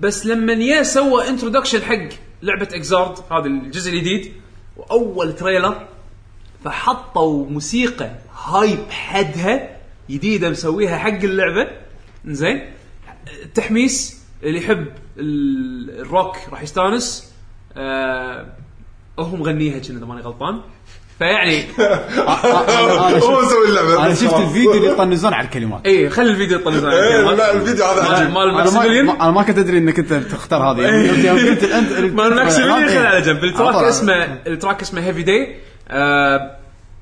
بس 0.00 0.26
لما 0.26 0.52
يا 0.52 0.82
سوى 0.82 1.28
introduction 1.28 1.82
حق 1.82 2.08
لعبة 2.42 2.68
Xrd 2.72 3.18
هذا 3.32 3.46
الجزء 3.46 3.92
الجديد 3.92 4.32
وأول 4.76 5.34
trailer 5.36 5.88
فحطوا 6.64 7.46
موسيقى 7.46 8.10
hype 8.44 8.90
حدها 8.90 9.76
جديدة 10.10 10.50
مسويها 10.50 10.98
حق 10.98 11.08
اللعبة. 11.08 11.79
زين. 12.26 12.62
التحميس 13.44 14.20
اللي 14.42 14.58
يحب 14.58 14.86
ال- 15.18 16.00
الروك 16.00 16.36
راح 16.52 16.62
يستانس. 16.62 17.32
آه 17.76 18.46
هو 19.18 19.36
مغنيها 19.36 19.78
كنا 19.78 19.98
اذا 19.98 20.06
ماني 20.06 20.20
غلطان. 20.20 20.60
فيعني 21.18 21.64
أنا 21.78 23.18
هو 23.18 23.20
شفت 23.20 23.46
مسوي 23.46 23.68
اللعبة. 23.68 24.06
أنا 24.06 24.14
شفت. 24.14 24.34
الفيديو 24.34 24.72
اللي 24.74 24.86
يطنزون 24.86 25.32
على 25.32 25.44
الكلمات. 25.44 25.80
إيه 25.86 26.08
خلي 26.08 26.30
الفيديو 26.30 26.58
يطلع 26.58 26.92
إيه، 26.92 27.20
لا 27.30 27.54
الفيديو 27.54 27.84
هذا 27.84 28.02
عجيب. 28.02 28.30
مال 28.30 28.42
أنا 28.42 28.52
ما, 28.52 28.58
Maximilian 28.58 29.06
ما- 29.06 29.22
أنا 29.22 29.30
ما 29.30 29.42
كنت 29.42 29.58
أدري 29.58 29.78
إنك 29.78 29.98
أنت 29.98 30.12
بتختار 30.12 30.62
هذه. 30.62 31.10
قلت 31.32 31.64
انت 31.64 31.90
مال 32.20 32.34
Maximilian 32.34 32.88
خلي 32.88 32.98
على 33.06 33.20
جنب. 33.22 33.44
ال 33.44 33.50
track. 33.50 33.84
اسمه 33.84 34.12
ال 34.46 34.52
track 34.52 34.80
اسمه 34.80 35.00
Heavy 35.06 35.22
Day 35.22 35.56
آه 35.88 36.56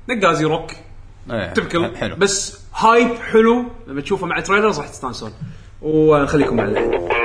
نقازي 0.09 0.45
روك 0.45 0.71
إيه، 1.31 1.53
تبكل 1.53 1.95
حلو. 1.95 2.15
بس 2.15 2.59
hype 2.75 3.07
حلو. 3.15 3.65
لما 3.87 4.01
تشوفه 4.01 4.27
مع 4.27 4.39
trailers 4.39 4.79
راح 4.79 4.87
تستانسون. 4.87 5.31
ونخليكم 5.81 6.55
مع 6.55 6.63
اللحن 6.63 7.18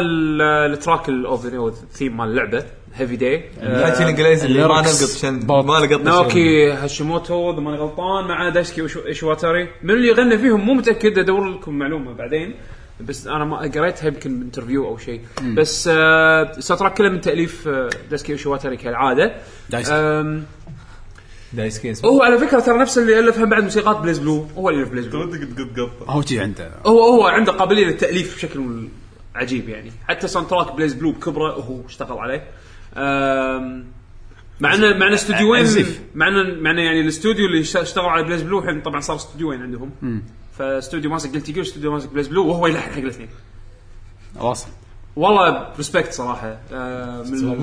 ال 0.00 0.18
track 0.18 1.08
ال 1.08 1.17
open 1.17 1.54
أو 1.56 1.68
الثيم 1.68 2.16
مال 2.16 2.28
اللعبة 2.28 2.64
Heavy 2.94 3.16
Day 3.16 3.44
الحكي 3.62 4.02
الانجليزي 4.02 4.46
اللي 4.46 4.68
ما 4.68 4.80
نلقط 4.80 5.46
بوب. 5.46 5.66
ما 5.66 5.72
لقط 5.72 6.00
ناوكي 6.00 6.72
هاشيموتو 6.72 7.50
إذا 7.50 7.60
ماني 7.60 7.76
غلطان 7.76 8.24
مع 8.28 8.48
دايسكي 8.48 8.82
وشو- 8.88 9.06
إيشواتاري. 9.06 9.68
من 9.82 9.90
اللي 9.90 10.08
يغني 10.08 10.38
فيهم 10.38 10.60
مو 10.60 10.74
متأكد 10.74 11.18
أدور 11.18 11.44
لكم 11.48 11.74
معلومة 11.78 12.12
بعدين. 12.12 12.54
بس 13.00 13.26
أنا 13.26 13.44
ما 13.44 13.56
قريتها 13.56 14.06
يمكن 14.06 14.38
ب 14.40 14.45
interview 14.45 14.86
أو 14.86 14.98
شيء. 14.98 15.20
بس 15.56 15.88
آه 15.92 16.42
ال 16.58 16.80
soundtrack 16.80 16.94
كله 16.94 17.08
من 17.08 17.20
تأليف 17.20 17.68
آه 17.68 17.90
دايسكي 18.10 18.32
ايشواتاري 18.32 18.76
كالعادة. 18.76 19.34
دايسكي. 19.70 20.42
دايسكي 21.52 21.94
هو 22.04 22.22
على 22.22 22.38
فكرة 22.38 22.60
ترى 22.60 22.78
نفس 22.78 22.98
اللي 22.98 23.18
ألف 23.18 23.38
هم 23.38 23.48
بعد 23.50 23.62
موسيقات 23.62 23.96
BlazBlue 23.96 24.46
هو 24.56 24.68
اللي 24.70 24.80
الف 24.80 24.88
BlazBlue 24.90 25.20
هو 26.08 26.22
عنده. 26.40 26.70
هو 26.86 27.00
هو 27.00 27.26
عنده 27.26 27.52
قابلية 27.52 27.84
للتأليف 27.86 28.36
بشكل 28.36 28.60
عجيب 29.34 29.68
يعني. 29.68 29.92
حتى 30.08 30.28
soundtrack 30.28 30.72
BlazBlue 30.72 31.12
بكبره 31.12 31.52
هو 31.52 31.86
اشتغل 31.86 32.18
عليه. 32.18 32.44
أم، 32.96 33.84
مع 34.60 34.74
ان 34.74 34.98
مع 34.98 35.06
ان 35.08 35.12
استوديوين 35.12 35.60
عزيف. 35.62 36.00
مع 36.14 36.28
ان 36.28 36.58
مع 36.62 36.70
ان 36.70 36.78
يعني 36.78 37.00
الاستوديو 37.00 37.46
اللي 37.46 37.60
اشت- 37.60 37.76
اشتغلوا 37.76 38.10
على 38.10 38.22
BlazBlue 38.24 38.58
الحين 38.58 38.80
طبعا 38.80 39.00
صار 39.00 39.16
استوديوين 39.16 39.62
عندهم. 39.62 39.90
فاستوديو 40.58 41.10
ماسك 41.10 41.34
Guilty 41.34 41.50
Gear 41.50 41.62
استوديو 41.62 41.92
ماسك 41.92 42.08
BlazBlue 42.08 42.46
وهو 42.46 42.66
يلحن 42.66 42.92
حق 42.92 42.98
الاثنين. 42.98 43.28
واصل. 44.36 44.68
والله 45.16 45.68
respect 45.76 46.12
صراحة. 46.12 46.58
من 47.30 47.58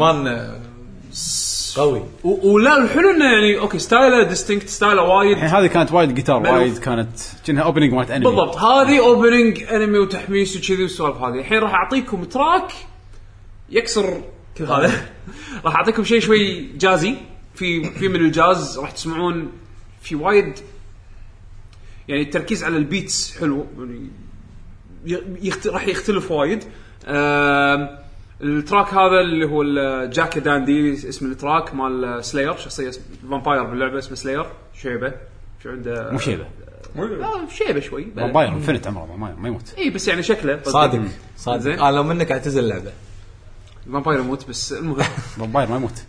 قوي. 1.76 2.04
و- 2.24 2.52
ولا 2.54 2.78
الحلو 2.84 3.12
إنه 3.12 3.26
يعني 3.26 3.60
okay 3.60 3.80
styleه 3.80 4.24
distinct 4.24 4.70
styleه 4.70 5.02
وايد. 5.02 5.32
الحين 5.32 5.50
هذه 5.50 5.68
كانت 5.68 5.92
وايد 5.92 6.16
جيتار. 6.16 6.42
وايد 6.54 6.78
كانت 6.78 7.10
كأنها 7.46 7.64
opening 7.64 7.94
مالت 7.94 8.12
انمي 8.12 8.26
بالضبط. 8.26 8.58
هذه 8.58 9.00
opening 9.00 9.64
anime 9.64 10.00
وتحميس 10.00 10.58
وكذي 10.58 10.84
والسوالف 10.84 11.18
هذه. 11.18 11.40
الحين 11.40 11.60
راح 11.60 11.74
أعطيكم 11.74 12.24
track 12.24 12.72
يكسر 13.70 14.22
كل 14.58 14.64
هذا. 14.64 14.92
راح 15.66 15.76
أعطيكم 15.76 16.04
شيء 16.04 16.20
شوي 16.20 16.62
jazzy. 16.78 17.16
في 17.56 17.84
في 17.84 18.08
من 18.08 18.16
الجاز 18.16 18.80
راح 18.80 18.92
تسمعون 18.92 19.52
في 20.02 20.16
وايد 20.16 20.54
يعني 22.08 22.22
التركيز 22.22 22.64
على 22.64 22.78
ال 22.78 22.88
beats 22.88 23.38
حلو. 23.40 23.66
يعني 23.78 24.10
يخت... 25.42 25.68
راح 25.68 25.88
يختلف 25.88 26.32
وايد. 26.32 26.64
آم، 27.08 27.90
ال 28.42 28.51
track 28.51 28.94
هذا 28.94 29.20
اللي 29.22 29.46
هو 29.46 29.62
الجاكا 29.62 30.40
dandy 30.40 30.94
اسم 30.94 31.32
ال 31.32 31.39
track 31.39 31.76
مال 31.76 32.26
Slayer 32.26 32.58
شخصية 32.58 32.92
vampire 33.32 33.64
باللعبة 33.64 33.98
اسمه 34.00 34.16
Slayer 34.16 34.46
شيبة. 34.82 35.14
شو 35.64 35.70
عنده؟ 35.70 36.12
مو 36.12 36.18
شيبة. 36.20 36.46
آه 36.98 37.48
شيبة. 37.50 37.80
شوي. 37.80 38.08
vampire 38.16 38.50
infinite 38.50 38.88
عمره 38.88 39.16
ما, 39.16 39.36
ما 39.40 39.48
يموت. 39.48 39.74
اي 39.78 39.90
بس 39.90 40.08
يعني 40.08 40.24
شكله. 40.24 40.60
صادق 40.64 41.02
صادق. 41.38 41.62
زين. 41.62 41.80
أنا 41.80 41.96
لو 41.96 42.04
منك 42.04 42.32
اعتزل 42.32 42.64
اللعبة. 42.64 42.92
vampire 43.94 44.20
يموت 44.20 44.50
بس 44.50 44.74
المهم. 44.74 45.04
vampire 45.40 45.70
ما 45.70 45.76
يموت. 45.76 46.04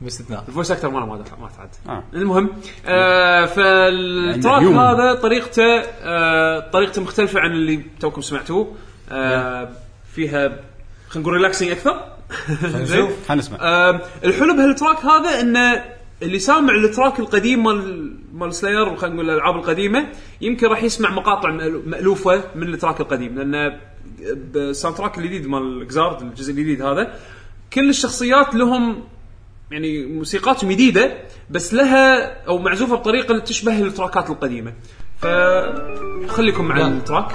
باستثناء 0.00 0.44
ال 0.48 0.52
voice 0.52 0.70
actor 0.70 0.90
ماله 0.90 1.06
ما 1.06 1.16
دخل- 1.18 1.40
ما 1.40 1.48
تعد. 1.56 1.68
آه. 1.88 2.02
المهم 2.14 2.50
آه 2.86 3.44
فال 3.44 3.74
track. 3.74 4.62
هذا 4.62 5.14
طريقته 5.14 5.80
آه 6.02 6.70
طريقته 6.70 7.02
مختلفة 7.02 7.40
عن 7.40 7.50
اللي 7.50 7.82
توكم 8.00 8.20
سمعتوه. 8.20 8.74
آه 9.10 9.68
فيها 10.14 10.60
خلينا 11.08 11.22
نقول 11.28 11.34
relaxing 11.34 11.70
أكثر. 11.70 12.04
زين. 12.62 12.82
نشوف. 12.82 13.28
خلينا 13.28 13.42
نسمع. 13.42 13.58
آه 13.60 14.00
الحلو 14.24 14.56
بهال 14.56 14.74
track 14.74 15.04
هذا 15.04 15.40
إنه 15.40 15.84
اللي 16.22 16.38
سامع 16.38 16.74
ال 16.74 16.82
track 16.82 17.20
القديم 17.20 17.64
مال 17.64 18.12
مال 18.34 18.54
Slayer 18.54 18.96
خلينا 18.96 19.14
نقول 19.14 19.30
الألعاب 19.30 19.56
القديمة 19.56 20.06
يمكن 20.40 20.66
راح 20.66 20.82
يسمع 20.82 21.10
مقاطع 21.10 21.50
مألوفة 21.86 22.44
من 22.54 22.74
ال 22.74 22.78
track 22.78 23.00
القديم 23.00 23.38
لأن 23.38 23.80
بال 24.34 24.96
soundtrack 24.96 25.18
الجديد 25.18 25.46
مال 25.46 25.88
Xrd 25.88 26.22
الجزء 26.22 26.52
الجديد 26.52 26.82
هذا 26.82 27.14
كل 27.72 27.90
الشخصيات 27.90 28.54
لهم 28.54 29.04
يعني 29.70 30.06
موسيقاتهم 30.06 30.70
جديده 30.70 31.16
بس 31.50 31.74
لها 31.74 32.32
أو 32.46 32.58
معزوفة 32.58 32.96
بطريقة 32.96 33.38
تشبه 33.38 33.80
ال 33.82 33.89
trackات 33.89 34.30
القديمة. 34.30 34.72
فخليكم 35.18 36.64
مع. 36.64 36.86
ال 36.86 36.93
track. 36.93 37.32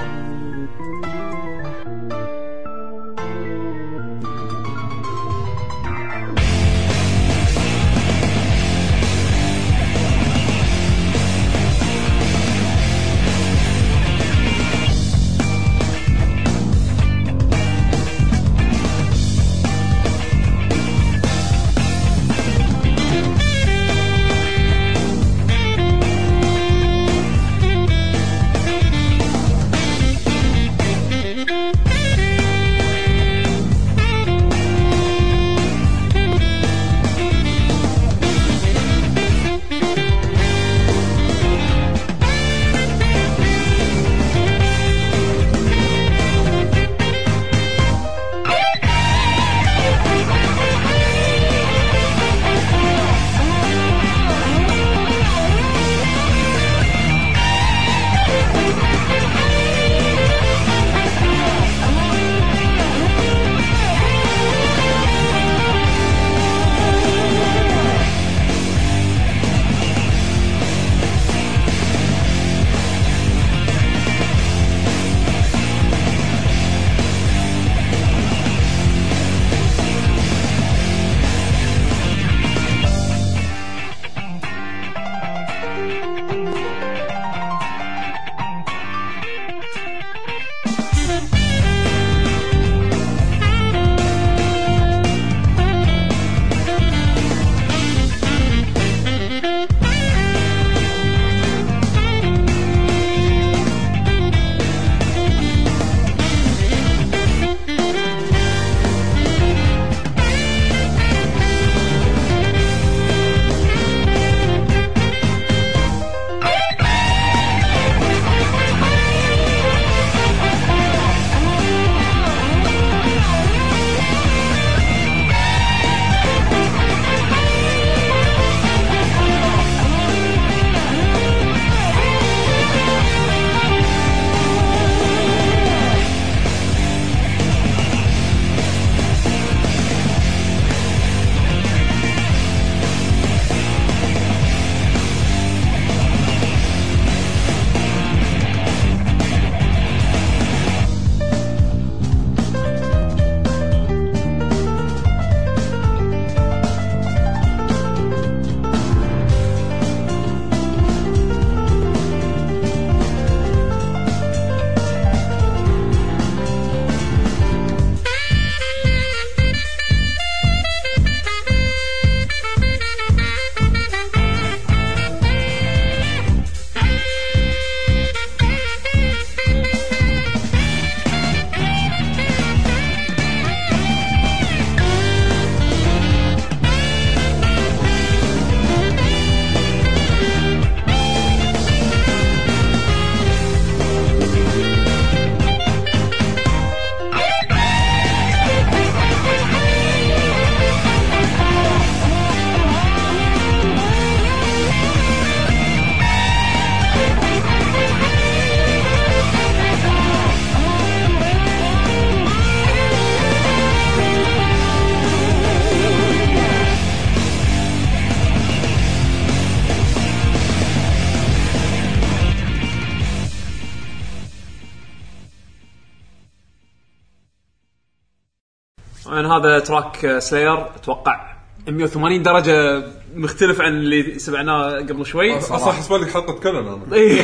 طبعا 229.23 229.37
هذا 229.39 229.59
track 229.59 230.15
Slayer 230.19 230.65
أتوقع 230.75 231.31
180 231.67 232.23
درجة 232.23 232.83
مختلف 233.15 233.61
عن 233.61 233.71
اللي 233.73 234.19
سمعناه 234.19 234.77
قبل 234.77 235.05
شوي. 235.05 235.37
أصلا 235.37 235.71
حسب 235.73 235.93
لك 235.93 236.09
حلقه 236.09 236.33
كلن 236.33 236.55
أنا. 236.57 236.79
إيه. 236.95 237.21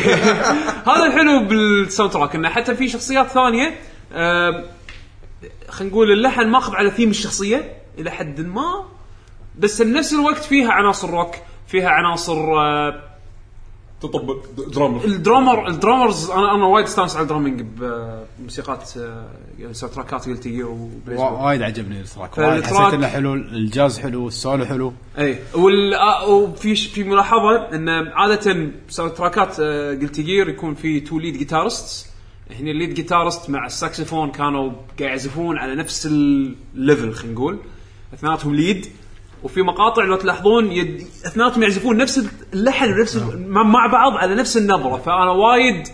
هذا 0.88 1.06
الحلو 1.08 1.39
بال 1.43 2.12
soundtrack 2.14 2.36
إنه 2.36 2.50
حتى 2.50 2.76
في 2.76 2.88
شخصيات 2.89 3.28
ثانية 3.28 3.76
آم، 4.14 4.64
خلينا 5.70 5.91
نقول 5.93 6.12
اللحن 6.12 6.48
ماخذ 6.48 6.76
على 6.76 6.91
ثيم 6.91 7.10
الشخصية 7.10 7.72
إلى 8.00 8.12
حد 8.12 8.41
ما 8.41 8.86
بس 9.60 9.82
بنفس 9.82 10.14
الوقت 10.14 10.43
فيها 10.43 10.72
عناصر 10.72 11.10
روك 11.10 11.36
فيها 11.68 11.89
عناصر 11.89 12.60
آه، 12.60 13.04
تطبق 14.02 14.36
drummer. 14.76 15.05
ال 15.05 15.13
drummer 15.13 15.68
ال 15.68 15.74
drummers 15.74 16.30
أنا 16.32 16.56
أنا 16.56 16.66
وايد 16.66 16.86
أستانس 16.86 17.16
على 17.16 17.24
ال 17.24 17.28
drumming 17.28 17.62
بموسيقات 17.62 18.98
آه، 18.98 19.26
يعني 19.60 19.74
soundtrackات 19.74 20.26
Guilty 20.26 20.47
وايد 21.08 21.62
عجبني 21.62 22.00
ال 22.01 22.08
track 22.08 22.38
وايد 22.38 22.64
حسيت 22.64 22.93
إنه 22.93 23.08
حلو 23.08 23.34
الجاز 23.34 24.00
حلو 24.00 24.28
السولو 24.28 24.66
حلو. 24.66 24.93
اي 25.20 25.39
وال 25.56 25.93
آه، 25.93 26.28
وفي 26.28 26.76
ش- 26.76 26.88
في 26.88 27.04
ملاحظة 27.04 27.56
إن 27.76 27.89
عادة 27.89 28.68
soundtrackات 28.89 29.62
Guilty 30.01 30.20
Gear 30.20 30.49
يكون 30.50 30.76
في 30.76 31.00
two 30.99 31.20
lead 31.20 31.38
guitarist 31.38 32.08
هنا 32.60 32.72
ال 32.72 32.76
lead 32.76 32.93
guitarist 32.93 33.49
مع 33.50 33.66
الساكسفون 33.66 34.32
كانوا 34.32 34.70
قاعد 35.00 35.10
يعزفون 35.12 35.58
على 35.58 35.76
نفس 35.76 36.06
ال 36.05 36.24
level 36.24 37.14
خلينا 37.14 37.34
نقول. 37.34 37.60
اثنيناتهم 38.14 38.56
lead 38.55 38.88
وفي 39.44 39.62
مقاطع 39.62 40.04
لو 40.04 40.16
تلاحظون 40.16 40.72
يد... 40.72 41.08
اثنيناتهم 41.26 41.64
يعزفون 41.64 41.98
نفس 41.98 42.30
اللحن 42.54 42.94
ونفس 42.94 43.16
مع 43.48 43.88
بعض 43.88 44.18
على 44.18 44.36
نفس 44.36 44.58
النبرة. 44.58 44.98
فأنا 44.98 45.32
وايد 45.32 45.88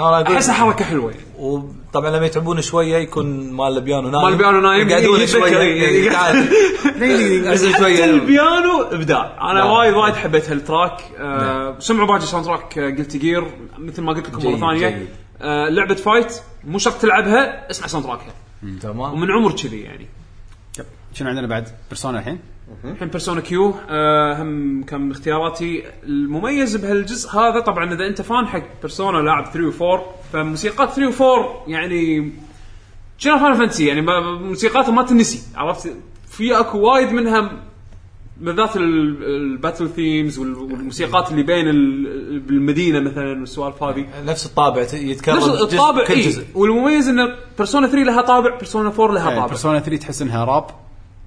احسها 0.00 0.54
حركة 0.54 0.84
حلوة. 0.84 1.10
يعني 1.10 1.24
وطبعا 1.38 2.10
لما 2.10 2.26
يتعبون 2.26 2.62
شوية 2.62 2.96
يكون 2.96 3.52
مال 3.52 3.76
البيانو 3.76 4.08
نايم. 4.08 4.24
مال 4.24 4.32
البيانو 4.32 4.60
نايم. 4.60 4.88
يقعدون 4.88 5.20
يتذكر، 5.20 5.40
شوية. 5.40 5.60
إيه. 5.60 6.10
إيه، 7.00 7.70
حتى 7.74 8.04
البيانو 8.04 8.82
إبداع. 8.82 9.50
أنا 9.50 9.60
نعم. 9.60 9.70
وايد 9.70 9.94
وايد 9.94 10.14
حبيت 10.14 10.50
هال 10.50 10.62
track. 10.62 11.00
آه 11.18 11.76
سمعوا 11.78 12.08
باقي 12.08 12.20
soundtrack 12.20 12.78
Guilty 12.78 13.16
Gear 13.16 13.44
مثل 13.78 14.02
ما 14.02 14.12
قلت 14.12 14.28
لكم 14.28 14.60
مرة 14.60 14.78
ثانية. 14.78 15.08
آه 15.40 15.68
لعبة 15.68 15.94
fight 15.94 16.40
مو 16.64 16.78
شرط 16.78 16.94
تلعبها 16.94 17.70
اسمع 17.70 17.86
soundtrackها 17.86 18.34
تمام. 18.82 19.12
ومن 19.12 19.30
عمر 19.30 19.52
كذي 19.52 19.80
يعني. 19.80 20.06
شنو 21.16 21.28
عندنا 21.28 21.46
بعد؟ 21.46 21.68
Persona 21.90 22.18
الحين؟ 22.18 22.38
الحين 22.84 23.08
Persona 23.08 23.40
Q 23.40 23.74
آه 23.88 24.42
هم 24.42 24.82
كان 24.82 25.00
من 25.00 25.10
اختياراتي. 25.10 25.82
المميز 26.04 26.76
بهالجزء 26.76 27.30
هذا 27.30 27.60
طبعا 27.60 27.94
إذا 27.94 28.06
أنت 28.06 28.22
fan 28.22 28.46
حق 28.46 28.62
Persona 28.82 29.18
لاعب 29.18 29.44
3 29.52 29.70
و4 29.70 30.00
فموسيقات 30.32 30.90
3 30.90 31.10
و4 31.18 31.68
يعني 31.68 32.32
شنو 33.18 33.38
fan 33.38 33.54
فانتسي 33.54 33.86
يعني 33.86 34.00
ما- 34.00 34.38
موسيقاتها 34.38 34.90
ما 34.92 35.02
تنسي 35.02 35.42
عرفت؟ 35.56 35.92
في 36.28 36.58
أكو 36.60 36.78
وايد 36.78 37.12
منها 37.12 37.50
بالذات 38.40 38.76
ال- 38.76 39.24
ال 39.24 39.33
battle 39.33 39.88
themes 39.88 40.38
وال- 40.38 40.54
والموسيقات 40.56 41.30
اللي 41.30 41.42
بين 41.42 41.68
ال- 41.68 42.40
بالمدينة 42.40 43.00
مثلا 43.00 43.40
والسوالف 43.40 43.82
هذه. 43.82 44.06
نفس 44.26 44.46
الطابع 44.46 44.80
يتكرر 44.82 45.36
نفس 45.36 45.46
جزء- 45.48 45.62
الطابع 45.62 46.06
كل 46.06 46.14
إيه. 46.14 46.26
جزء. 46.28 46.44
والمميز 46.54 47.08
إن 47.08 47.34
Persona 47.58 47.86
3 47.86 48.04
لها 48.04 48.22
طابع 48.22 48.56
Persona 48.56 48.88
4 48.88 49.12
لها 49.14 49.30
طابع. 49.30 49.46
Persona 49.46 49.80
3 49.80 49.96
تحس 49.98 50.22
إنها 50.22 50.44
rap 50.44 50.66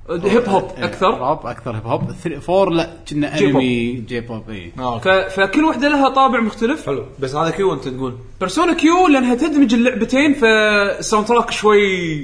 hip 0.10 0.50
hop 0.50 0.70
إيه، 0.78 0.86
أكثر. 0.86 1.18
راب 1.20 1.46
أكثر 1.46 1.76
hip 1.76 1.86
hop 1.88 2.02
4 2.50 2.70
لا 2.76 2.90
كنا 3.10 3.38
J-pop. 3.38 3.56
أنمي 3.62 3.92
J-pop 3.94 4.50
اي 4.50 4.72
آه، 4.80 5.00
ف... 5.00 5.08
فكل 5.08 5.64
وحدة 5.66 5.90
لها 5.90 6.10
طابع 6.10 6.40
مختلف. 6.40 6.86
حلو. 6.86 7.06
بس 7.20 7.36
هذا 7.36 7.50
Q 7.50 7.74
أنت 7.74 7.88
تقول. 7.88 8.16
Persona 8.40 8.74
Q 8.74 9.08
لأنها 9.08 9.36
تدمج 9.36 9.74
اللعبتين 9.74 10.34
ف 10.34 10.80
ال 10.80 11.26
soundtrack 11.28 11.52
شوي 11.52 12.20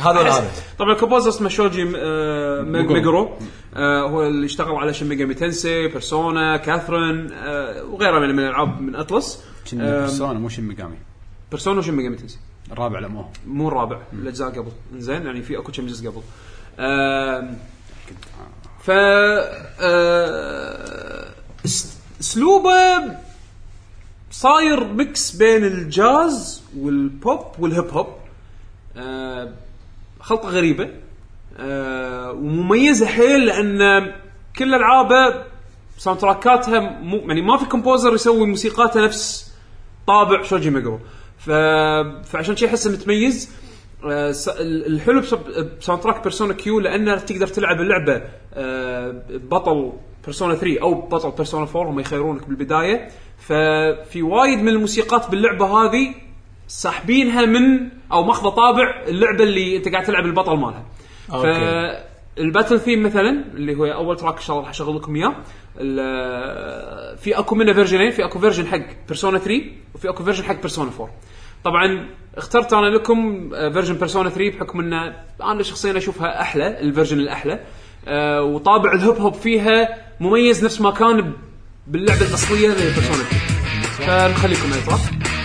هذا 0.00 0.10
ولا 0.20 0.38
هذا؟ 0.38 0.50
طبعا 0.78 0.92
ال 0.92 0.96
composer 0.96 1.28
اسمه 1.28 1.48
Shoji 1.48 1.82
آه 1.96 2.62
Meg- 2.62 2.90
Meguro 2.90 3.30
آه 3.74 4.00
هو 4.02 4.26
اللي 4.26 4.46
اشتغل 4.46 4.74
على 4.74 4.94
Shin 4.94 5.08
Megami 5.08 5.34
Tensei 5.34 5.88
Persona 5.88 6.56
Catherine 6.56 7.32
آه 7.32 7.84
وغيرها 7.84 8.18
من 8.20 8.28
من 8.34 8.38
الألعاب 8.38 8.80
من 8.80 8.94
Atlus 8.96 9.44
Persona 9.72 10.38
مو 10.38 10.48
Shin 10.48 10.64
Megami. 10.64 10.96
Persona 11.50 11.78
و 11.78 11.81
Shin 11.81 11.94
Megami 11.94 12.16
Tensei 12.16 12.38
الرابع 12.72 12.98
لا 12.98 13.08
مو. 13.08 13.24
مو 13.46 13.68
الرابع 13.68 13.98
الاجزاء 14.12 14.48
قبل. 14.50 14.72
زين 14.96 15.26
يعني 15.26 15.42
في 15.42 15.58
أكو 15.58 15.72
كم 15.72 15.86
جزء 15.86 16.08
قبل 16.10 16.22
ف 18.82 18.90
آه، 19.80 21.26
اس- 21.64 21.96
أسلوبه 22.20 23.16
صاير 24.30 24.84
mix 24.84 25.36
بين 25.36 25.64
الجاز 25.64 26.62
وال 26.78 27.03
pop 27.03 27.40
وال 27.58 27.70
hip 27.70 27.88
hop 27.90 28.06
آه، 28.96 29.52
خلطة 30.20 30.48
غريبة. 30.48 30.90
آه، 31.58 32.32
ومميزة 32.32 33.06
حيل 33.06 33.46
لأن 33.46 34.12
كل 34.58 34.74
ألعابه 34.74 35.44
soundtrack 35.98 36.20
اتها 36.20 36.80
مو 36.80 37.16
يعني 37.16 37.42
ما 37.42 37.56
في 37.56 37.64
composer 37.64 38.14
يسوي 38.14 38.46
موسيقاتها 38.46 39.06
نفس 39.06 39.52
طابع 40.06 40.42
Shoji 40.42 40.70
Meguro. 40.70 41.00
ف... 41.38 41.50
فعشان 42.30 42.56
جذي 42.56 42.66
احسه 42.66 42.92
متميز 42.92 43.50
آه، 44.04 44.34
الحلو 44.60 45.20
ب 45.20 46.02
soundtrack 46.02 46.22
Persona 46.22 46.54
Q 46.54 46.80
لأنه 46.80 47.18
تقدر 47.18 47.46
تلعب 47.46 47.80
اللعبة 47.80 48.22
آه، 48.54 49.22
بطل 49.30 49.92
Persona 50.24 50.54
3 50.54 50.82
أو 50.82 50.94
بطل 50.94 51.30
Persona 51.30 51.66
4 51.76 51.90
هم 51.90 52.00
يخيرونك 52.00 52.48
بالبداية 52.48 53.08
ففي 53.38 54.22
وايد 54.22 54.58
من 54.58 54.68
الموسيقات 54.68 55.30
باللعبة 55.30 55.66
هذه 55.66 56.14
ساحبينها 56.68 57.46
من 57.46 57.88
أو 58.12 58.24
ماخذة 58.24 58.48
طابع 58.48 59.02
اللعبة 59.08 59.44
اللي 59.44 59.76
أنت 59.76 59.88
قاعد 59.88 60.04
تلعب 60.04 60.26
البطل 60.26 60.56
مالها 60.56 60.84
Okay. 61.32 62.06
فال 62.36 62.47
battle 62.47 62.80
theme 62.80 63.02
مثلا 63.02 63.44
اللي 63.54 63.76
هو 63.76 63.84
أول 63.84 64.16
track 64.16 64.34
إن 64.34 64.42
شاء 64.42 64.56
الله 64.56 64.62
راح 64.64 64.70
أشغل 64.70 64.96
لكم 64.96 65.16
إياه. 65.16 65.34
في 67.16 67.38
أكو 67.38 67.54
منه 67.54 67.72
version 67.72 68.02
ين 68.02 68.10
في 68.10 68.24
أكو 68.24 68.38
version 68.38 68.66
حق 68.66 68.80
Persona 69.08 69.38
3 69.38 69.62
وفي 69.94 70.08
أكو 70.08 70.24
version 70.24 70.44
حق 70.44 70.60
Persona 70.60 70.90
4 71.00 71.10
طبعا 71.64 72.08
اخترت 72.36 72.72
أنا 72.72 72.86
لكم 72.86 73.50
version 73.50 73.94
Persona 73.94 74.30
3 74.30 74.56
بحكم 74.56 74.80
إن 74.80 74.92
أنا 75.42 75.62
شخصيا 75.62 75.98
أشوفها 75.98 76.40
أحلى 76.40 76.80
ال 76.80 76.85
version 76.85 77.18
الأحلى. 77.18 77.60
آه، 78.08 78.42
وطابع 78.42 78.92
ال 78.92 78.98
hip 78.98 79.16
hop 79.16 79.34
فيها 79.34 79.88
مميز 80.20 80.64
نفس 80.64 80.80
ما 80.80 80.90
كان 80.90 81.32
باللعبة 81.86 82.20
الأصلية 82.28 82.68
ل 82.68 82.75
Persona 82.75 83.24
3 83.98 84.28
فنخليكم 84.28 84.72
على 84.72 85.35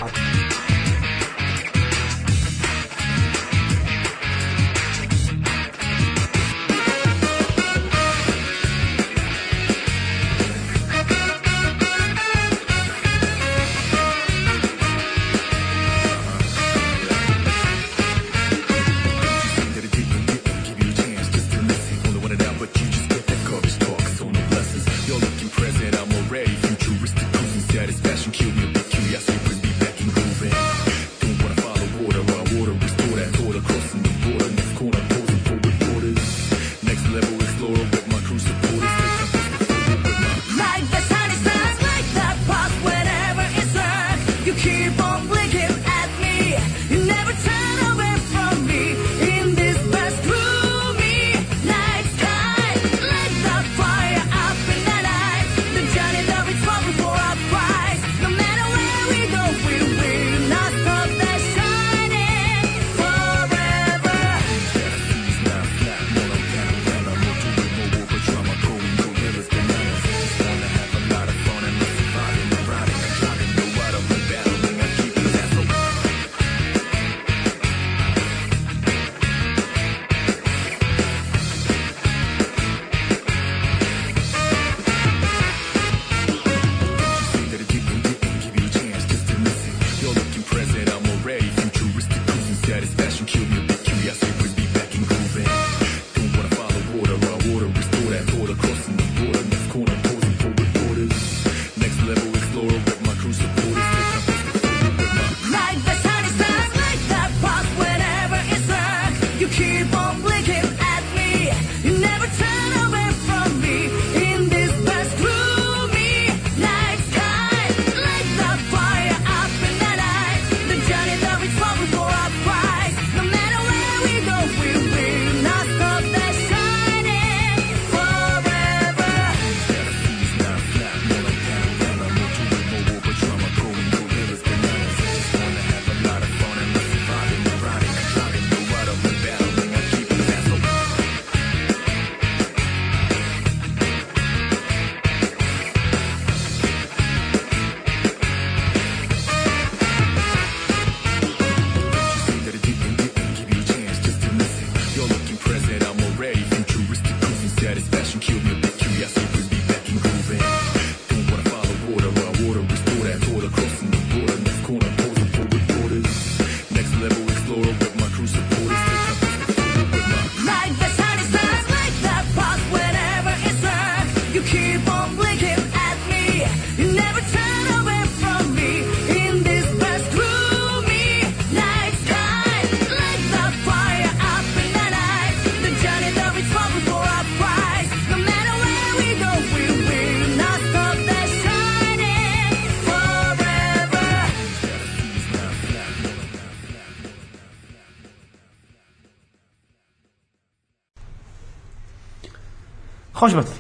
خوش 203.22 203.34
بث 203.34 203.60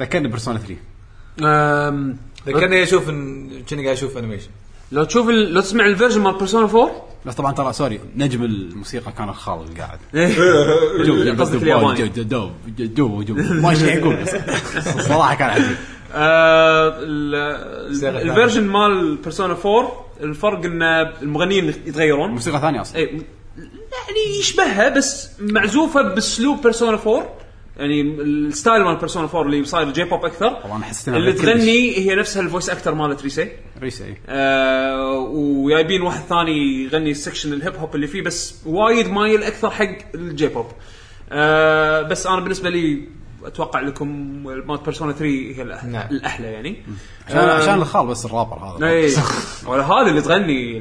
ذكرني 0.00 0.28
بيرسونا 0.28 0.58
3 0.58 0.76
أم، 1.40 2.16
ذكرني 2.46 2.82
أشوف 2.82 3.06
إن- 3.06 3.10
كأني 3.70 3.82
قاعد 3.84 3.96
أشوف 3.96 4.16
انيميشن 4.18 4.48
لو 4.92 5.04
تشوف 5.04 5.28
ال- 5.28 5.52
لو 5.54 5.60
تسمع 5.60 5.86
الفيرجن 5.86 6.20
مال 6.20 6.38
بيرسونا 6.38 6.64
4 6.66 6.90
بس 7.26 7.34
طبعا 7.34 7.52
ترى 7.52 7.72
سوري 7.72 8.00
نجم 8.16 8.44
الموسيقى 8.44 9.12
كان 9.12 9.28
الخال 9.28 9.60
اللي 9.60 9.80
قاعد 9.80 9.98
اللي 10.14 11.30
قصدك 11.42 11.62
الياباني 11.62 12.08
دوب 12.08 12.52
دوب 12.78 13.24
دوب 13.24 13.38
ما 13.38 13.70
إيش 13.70 13.82
يقول 13.82 14.16
بس 14.16 14.30
صراحة 15.08 15.34
كان 15.34 15.50
عجيب. 15.50 15.76
آه، 16.14 16.88
ال- 16.98 17.34
ال- 18.04 18.30
الفيرجن 18.30 18.62
مال 18.64 19.16
بيرسونا 19.16 19.56
4 19.66 19.92
الفرق 20.20 20.64
إن 20.64 20.82
المغنيين 21.22 21.68
يتغيرون. 21.86 22.30
موسيقى 22.30 22.60
ثانية 22.60 22.80
أصلا. 22.80 22.96
اي 22.96 23.04
يعني 23.06 24.38
يشبهها 24.40 24.88
بس 24.88 25.28
معزوفة 25.40 26.02
بأسلوب 26.02 26.62
بيرسونا 26.62 26.98
4 27.06 27.28
يعني 27.76 28.00
الستايل 28.02 28.82
مال 28.84 28.96
بيرسونا 28.96 29.28
4 29.34 29.42
اللي 29.42 29.64
صاير 29.64 29.90
جي 29.90 30.04
بوب 30.04 30.24
أكثر. 30.24 30.48
طبعا 30.48 30.82
حسيت 30.82 31.14
اللي. 31.14 31.32
تغني 31.32 31.98
هي 31.98 32.14
نفسها 32.14 32.42
الفويس 32.42 32.70
أكتر 32.70 32.94
مالت 32.94 33.22
ريسي 33.22 33.48
ريسه 33.82 34.04
إي. 34.06 34.16
آه 34.28 35.18
وجايبين 35.32 36.02
واحد 36.02 36.20
ثاني 36.20 36.84
يغني 36.84 37.10
السكشن 37.10 37.52
الهيب 37.52 37.76
هوب 37.76 37.94
اللي 37.94 38.06
فيه 38.06 38.22
بس 38.22 38.54
وايد 38.66 39.08
مايل 39.10 39.42
أكثر 39.42 39.70
حق 39.70 39.96
الجي 40.14 40.48
بوب 40.48 40.66
آه 41.32 42.02
بس 42.02 42.26
أنا 42.26 42.40
بالنسبة 42.40 42.70
لي 42.70 43.08
أتوقع 43.44 43.80
لكم 43.80 44.08
مالت 44.44 44.84
بيرسونا 44.84 45.12
3 45.12 45.24
هي 45.26 45.54
الأح- 45.64 45.84
نعم. 45.84 46.08
الأحلى 46.10 46.46
يعني. 46.46 46.82
عشان 47.28 47.38
عشان 47.38 47.74
الخال 47.74 48.06
بس 48.06 48.24
الرابر 48.24 48.56
هذا. 48.56 48.78
ولا 49.68 49.82
هذا 49.84 50.10
اللي 50.10 50.20
تغني 50.22 50.78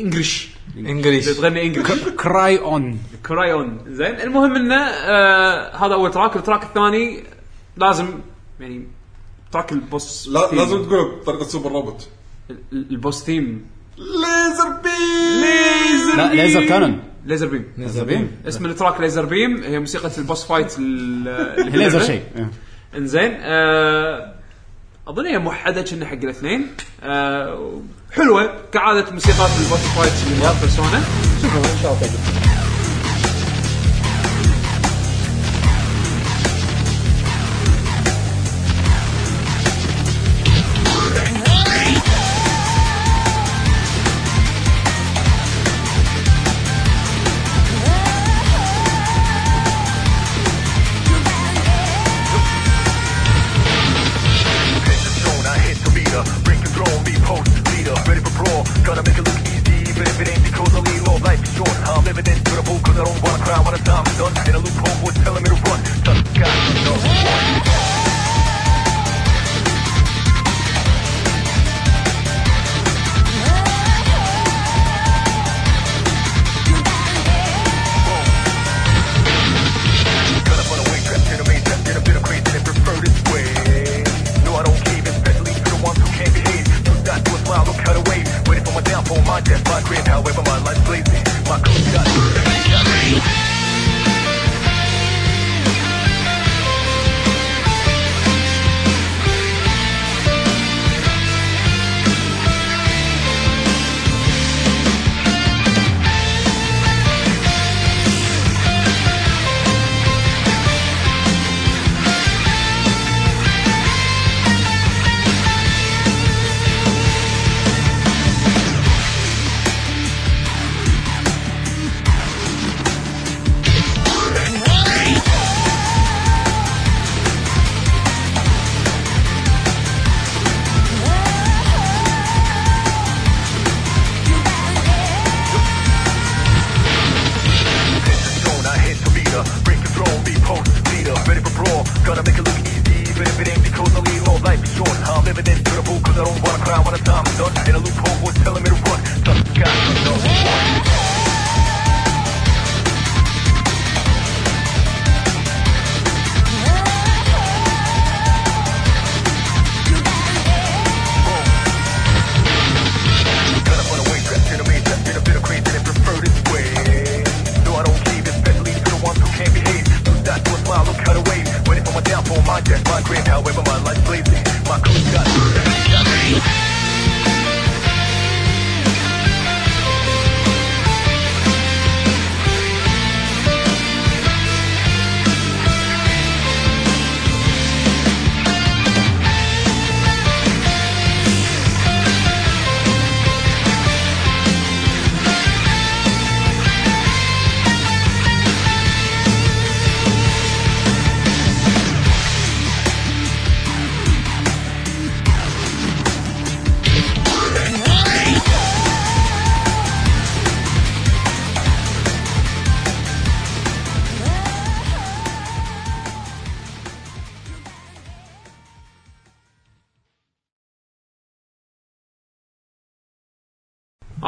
English 0.00 0.44
اللي 0.44 0.59
English 0.76 1.26
تغني 1.28 1.66
English 1.66 1.90
carry 2.18 2.58
on 2.58 2.98
carry 3.26 3.52
on 3.52 3.78
زين 3.88 4.20
المهم 4.20 4.56
إنه 4.56 4.74
آه 4.84 5.76
هذا 5.76 5.94
أول 5.94 6.10
track 6.10 6.36
ال 6.36 6.40
track 6.40 6.62
الثاني 6.62 7.22
لازم 7.76 8.06
يعني 8.60 8.86
track 9.52 9.72
ال 9.72 9.83
boss 9.83 10.28
لا. 10.28 10.48
لازم 10.52 10.84
تقول 10.84 11.16
بطريقه 11.20 11.44
super 11.44 11.72
robot 11.72 12.08
ال- 12.50 12.56
ال 12.90 12.97
boss 12.97 13.24
theme 13.24 13.66
laser 13.98 14.68
bea- 14.82 14.88
laser 15.40 16.16
لا 16.16 16.34
laser 16.34 16.64
cannon 16.64 17.02
laser 17.26 17.46
beam 17.48 17.64
laser 17.78 18.04
beam 18.04 18.30
اسم 18.48 18.66
ال 18.66 18.72
track 18.72 19.00
laser 19.00 19.24
beam 19.24 19.62
هي 19.62 19.78
موسيقى 19.78 20.10
ال 20.18 20.23
boss 20.23 20.44
fight 20.44 20.78
laser. 20.78 22.02
شيء. 22.02 22.22
إنزين 22.96 23.36
آه 23.40 24.34
أظن 25.08 25.26
هي 25.26 25.38
موحدة 25.38 25.82
كنا 25.82 26.06
حق 26.06 26.12
الاثنين. 26.12 26.66
آه 27.02 27.80
حلوة 28.12 28.50
كعادة 28.72 29.10
موسيقات 29.10 29.50
البوس 29.60 29.78
فايت 29.78 30.12
اللي 30.26 30.44
مال 30.46 30.54
بيرسونا 30.60 31.02
شوفوا 31.42 31.58
إن 31.58 31.78
شاء 31.82 31.92
الله. 31.92 32.59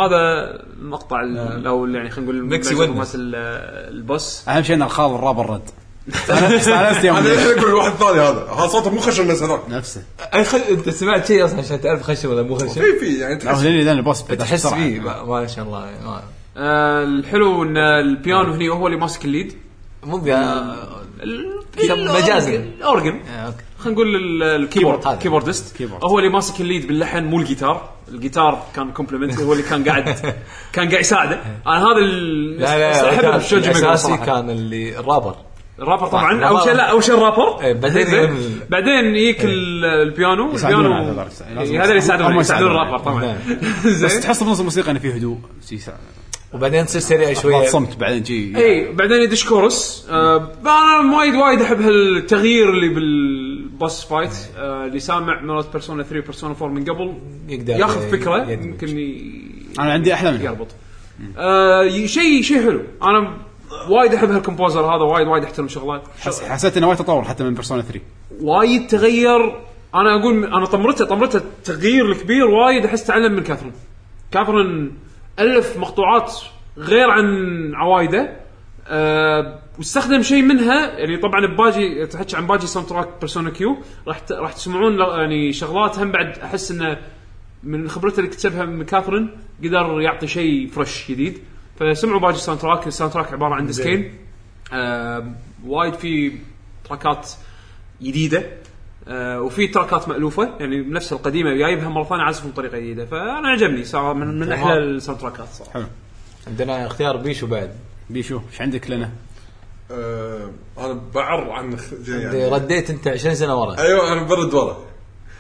هذا 0.07 0.59
مقطع 0.83 1.21
ال- 1.21 1.67
أو 1.67 1.87
يعني 1.87 2.11
خلينا 2.11 2.33
نقول 2.33 2.45
ميكسي 2.49 2.75
ال- 3.15 3.35
البوس. 3.95 4.49
أهم 4.49 4.63
شيء 4.63 4.77
إن 4.77 4.83
الخال 4.83 5.15
الرابر 5.15 5.51
رد 5.51 5.63
أنا 6.31 6.57
استأنست 6.57 7.05
يوم 7.05 7.17
أنا 7.17 7.33
أقول 7.61 7.75
واحد 7.75 7.91
ثاني 7.93 8.21
هذا. 8.21 8.47
هذا 8.59 8.67
صوته 8.67 8.91
مو 8.91 9.01
خشن 9.01 9.23
الناس 9.23 9.43
هذاك. 9.43 9.61
نفسه. 9.69 10.03
أنت 10.71 10.89
سمعت 10.91 11.27
شيء 11.27 11.45
أصلا 11.45 11.59
عشان 11.59 11.81
تعرف 11.81 12.03
خشن 12.03 12.29
ولا 12.29 12.43
مو 12.43 12.55
خشن؟ 12.55 12.69
في 12.69 12.99
في 13.01 13.19
يعني 13.21 13.37
تحس 13.37 13.63
البوس 13.65 14.25
تحس. 14.25 14.67
فيه 14.67 15.01
ما 15.01 15.47
شاء 15.47 15.65
الله 15.65 15.89
آه 16.57 17.05
الحلو 17.05 17.63
إن 17.63 17.77
البيانو 17.77 18.53
هني 18.53 18.69
هو 18.69 18.87
اللي 18.87 18.99
ماسك 18.99 19.25
الليد. 19.25 19.53
مو 20.05 20.17
بيا 20.19 20.63
ال- 21.23 21.63
مجازاً. 21.91 22.55
الاورجن 22.55 23.21
آه، 23.29 23.47
أوكي. 23.47 23.57
خلينا 23.83 24.01
نقول 24.01 24.17
ال- 24.17 24.43
الكيبورد 24.43 25.07
هذا. 25.07 25.17
كيبوردست. 25.17 25.77
كيبورد. 25.77 26.05
هو 26.05 26.19
اللي 26.19 26.31
ماسك 26.31 26.61
الليد 26.61 26.87
باللحن 26.87 27.25
مو 27.25 27.39
الجيتار. 27.41 27.89
الجيتار 28.09 28.63
كان 28.77 28.93
كومبلمنت 28.93 29.41
هو 29.41 29.53
اللي 29.53 29.63
كان 29.63 29.85
قاعد 29.89 30.05
كان 30.73 30.89
قاعد 30.89 31.01
يساعده. 31.01 31.41
أنا 31.67 31.79
هذا 31.79 31.99
ال- 31.99 32.61
لا 32.61 32.79
لا 32.79 33.29
الأساسي. 33.59 34.17
كان 34.17 34.51
اللي 34.51 34.99
الرابر. 34.99 35.35
الرابر 35.79 36.07
طبعا. 36.07 36.45
أول 36.45 36.63
شيء 36.63 36.73
لا 36.73 36.83
أول 36.83 37.05
شيء 37.05 37.15
الرابر. 37.15 37.61
إيه، 37.63 37.73
بعدين 37.73 38.07
بعدين 38.71 39.05
يجيك 39.17 39.45
ال- 39.45 39.85
البيانو. 39.85 40.51
البيانو 40.57 40.93
هذا 40.95 41.29
إيه، 41.61 41.79
هذا 41.79 41.85
اللي 41.85 41.97
يساعدون 41.97 42.27
هم 42.27 42.41
يساعدون. 42.41 42.71
الرابر 42.71 42.99
طبعا. 42.99 43.23
نعم. 43.25 43.37
بس 44.05 44.21
تحس 44.21 44.43
بنص 44.43 44.59
الموسيقى 44.59 44.91
انه 44.91 44.99
في 44.99 45.17
هدوء. 45.17 45.39
وبعدين 46.55 46.87
تصير 46.87 47.01
سريع 47.01 47.33
شوية. 47.33 47.69
صمت 47.69 47.97
بعدين 47.97 48.23
جي 48.23 48.57
اي 48.57 48.93
بعدين 48.93 49.23
يدش 49.23 49.45
كورس. 49.45 50.07
آه 50.11 50.53
أنا 50.65 51.17
وايد 51.17 51.35
وايد 51.35 51.63
أحب 51.63 51.81
هالتغيير 51.81 52.71
اللي 52.71 52.89
بال 53.83 53.90
boss 53.90 54.05
fight 54.05 54.31
آه 54.59 54.87
اللي 54.87 55.01
سامع 55.01 55.41
مرات 55.41 55.73
Persona 55.73 56.03
3 56.03 56.21
Persona 56.27 56.55
4 56.63 56.69
من 56.75 56.85
قبل 56.85 57.15
يقدر 57.49 57.73
ياخذ 57.73 58.01
فكرة 58.11 58.51
يدمج. 58.51 58.65
يمكن 58.67 58.99
ي- 58.99 59.43
أنا 59.79 59.93
عندي 59.93 60.15
أحلى 60.15 60.33
منها. 60.33 60.43
يربط 60.45 60.67
آه 61.39 61.89
شيء 61.89 62.43
شيء 62.43 62.63
حلو. 62.63 62.83
أنا 63.03 63.37
وايد 63.89 64.15
أحب 64.15 64.31
هالكومبوزر 64.31 64.81
هذا 64.81 65.03
وايد 65.05 65.27
وايد 65.29 65.45
أحترم 65.45 65.69
شغله. 65.69 66.03
حس- 66.21 66.43
حسيت 66.43 66.77
إنه 66.77 66.87
وايد 66.89 66.99
تطور 66.99 67.25
حتى 67.25 67.45
من 67.45 67.55
بيرسونا 67.55 67.83
3 67.83 68.01
وايد 68.41 68.87
تغير. 68.87 69.57
أنا 69.95 70.21
أقول 70.21 70.45
أنا 70.45 70.67
طمرته 70.67 71.05
طمرته 71.05 71.37
التغيير 71.37 72.13
الكبير 72.13 72.45
وايد 72.47 72.85
أحس 72.85 73.05
تعلم 73.05 73.33
من 73.33 73.43
كاثرين. 73.43 73.73
كاثرين 74.33 74.93
ألف 75.39 75.77
مقطوعات 75.79 76.33
غير 76.79 77.11
عن 77.11 77.25
عوايده. 77.75 78.37
أه 78.87 79.62
واستخدم 79.79 80.23
شيء 80.23 80.43
منها 80.43 80.99
يعني 80.99 81.17
طبعا 81.17 81.47
بباجي 81.47 82.07
تحكي 82.07 82.37
عن 82.37 82.47
باجي 82.47 82.67
ساوند 82.67 82.89
تراك 82.89 83.09
بيرسونا 83.21 83.51
كيو 83.51 83.77
راح 84.07 84.19
ت- 84.19 84.33
راح 84.33 84.53
تسمعون 84.53 84.99
يعني 84.99 85.53
شغلات 85.53 85.99
هم 85.99 86.13
بعد 86.13 86.39
أحس 86.39 86.71
إنه 86.71 86.99
من 87.63 87.89
خبرته 87.89 88.19
اللي 88.19 88.29
اكتسبها 88.29 88.65
من 88.65 88.85
Catherine 88.85 89.31
قدر 89.65 90.01
يعطي 90.01 90.27
شيء 90.27 90.69
fresh 90.69 91.11
جديد. 91.11 91.39
فسمعوا 91.81 92.21
باجي 92.21 92.39
soundtrack 92.39 92.61
ال 92.61 92.87
soundtrack 92.87 93.33
عبارة 93.33 93.55
عن 93.55 93.67
disc 93.67 93.99
ين 93.99 94.15
آه 94.73 95.33
وايد 95.67 95.95
في 95.95 96.33
track 96.89 97.24
ات 97.24 97.31
جديدة. 98.03 98.45
آه 99.09 99.41
وفي 99.41 99.67
track 99.67 100.02
ات 100.02 100.09
مألوفة 100.09 100.51
يعني 100.61 100.81
نفس 100.81 101.13
القديمة 101.13 101.55
جايبها 101.55 101.89
مرة 101.89 102.05
ثانية 102.05 102.23
عازفهم 102.23 102.51
بطريقه 102.51 102.79
جديدة. 102.79 103.07
فأنا 103.07 103.49
عجبني 103.49 103.85
صار 103.85 104.15
من, 104.15 104.39
من 104.41 104.53
أحلى 104.53 104.79
ال 104.79 105.21
soundtrack 105.21 105.46
ات 105.46 105.49
صراحة. 105.49 105.89
عندنا 106.47 106.87
اختيار 106.87 107.17
بيشو 107.17 107.47
بعد. 107.47 107.71
بيشو 108.11 108.41
إيش 108.53 108.61
عندك 108.61 108.91
لنا؟ 108.91 109.11
آه 109.93 110.51
أنا 110.79 111.01
بعر 111.15 111.51
عن 111.51 111.77
خ- 111.79 112.09
يعني 112.09 112.49
رديت 112.49 112.91
أنت 112.91 113.09
20 113.09 113.35
سنة 113.35 113.61
ورا. 113.61 113.79
أيوه 113.79 114.13
أنا 114.13 114.23
برد 114.23 114.55
ورا. 114.55 114.77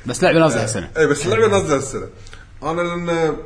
بس 0.07 0.23
لعبة 0.23 0.39
نازلة 0.39 0.63
هالسنة. 0.63 0.91
اي 0.97 1.07
بس 1.07 1.27
اللعبه 1.27 1.47
نازلة 1.47 1.77
هالسنة. 1.77 2.07
أنا 2.63 2.83
لأن 2.83 3.37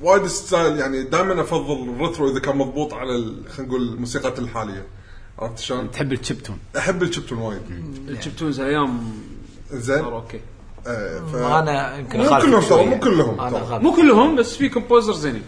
وايد 0.00 0.26
ستايل 0.26 0.78
يعني 0.78 1.02
دائما 1.02 1.40
أفضل 1.40 1.88
الريترو 1.88 2.30
إذا 2.30 2.40
كان 2.40 2.56
مضبوط 2.56 2.94
على 2.94 3.16
ال- 3.16 3.42
خلينا 3.50 3.68
نقول 3.72 3.88
الموسيقات 3.88 4.38
الحالية. 4.38 4.86
عرفت 5.38 5.58
شلون؟ 5.58 5.90
تحب 5.90 6.12
التشيب 6.12 6.42
تون 6.42 6.58
أحب 6.78 7.02
الشبتون 7.02 7.38
وايد. 7.38 7.62
الشبتونز 8.08 8.60
الأيام 8.60 9.12
زين. 9.72 10.04
أوكي. 10.04 10.40
آه، 10.86 11.18
ف... 11.32 11.34
أنا 11.36 11.98
يمكن 11.98 12.18
مو 12.18 12.28
كلهم 12.38 12.60
ترى. 12.60 12.86
مو 12.86 12.98
كلهم. 13.00 13.82
مو 13.84 13.92
كلهم 13.96 14.36
بس 14.36 14.56
في 14.56 14.68
كومبوزر 14.68 15.12
زينين. 15.12 15.42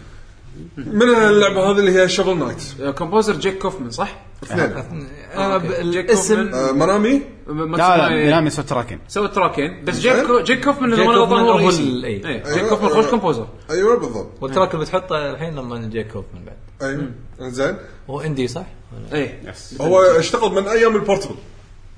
من 0.77 1.01
اللعبة 1.01 1.71
هذه 1.71 1.79
اللي 1.79 1.99
هي 2.01 2.09
Shovel 2.09 2.37
Knight 2.39 2.91
composer 2.97 3.33
Jake 3.35 3.57
Kaufman 3.57 3.91
صح؟ 3.91 4.19
اثنين. 4.43 5.07
أنا 5.35 5.57
ب- 5.57 5.65
الاسم. 5.71 6.53
آه، 6.53 6.71
منامي 6.71 7.21
لا 7.47 7.53
لا 7.53 7.77
تسمع- 7.77 8.07
منامي 8.07 8.49
سوت 8.49 8.65
تراكين 8.69 8.99
سوى 9.07 9.27
تراكين. 9.27 9.85
بس 9.85 9.99
Jake 9.99 10.31
Jake 10.43 10.63
Kaufman 10.65 10.93
إذا 10.93 11.01
جيك 11.01 11.07
ما 11.09 11.13
غلطان 11.15 11.27
Kaufman 11.29 11.43
هو 11.45 11.51
هو 11.51 11.57
الرئيسي. 11.57 11.83
ال-. 11.83 12.05
إيه،. 12.05 12.53
Jake 12.53 12.65
Kaufman 12.65 12.89
خوش 12.89 13.05
composer 13.05 13.47
أيوه. 13.69 13.97
بالضبط. 13.99 14.29
وال 14.41 14.50
track 14.50 14.73
اللي 14.73 14.85
بتحطه 14.85 15.31
الحين 15.31 15.55
لما 15.55 15.87
Jake 15.87 16.07
Kaufman 16.11 16.45
بعد. 16.45 16.89
أيوه. 16.89 17.11
زين. 17.49 17.75
هو 18.09 18.21
indie 18.21 18.47
صح؟ 18.47 18.65
إيه. 19.13 19.53
هو 19.81 20.01
اشتغل 20.01 20.51
من 20.51 20.67
أيام 20.67 20.95
ال 20.95 20.99
portable 20.99 21.35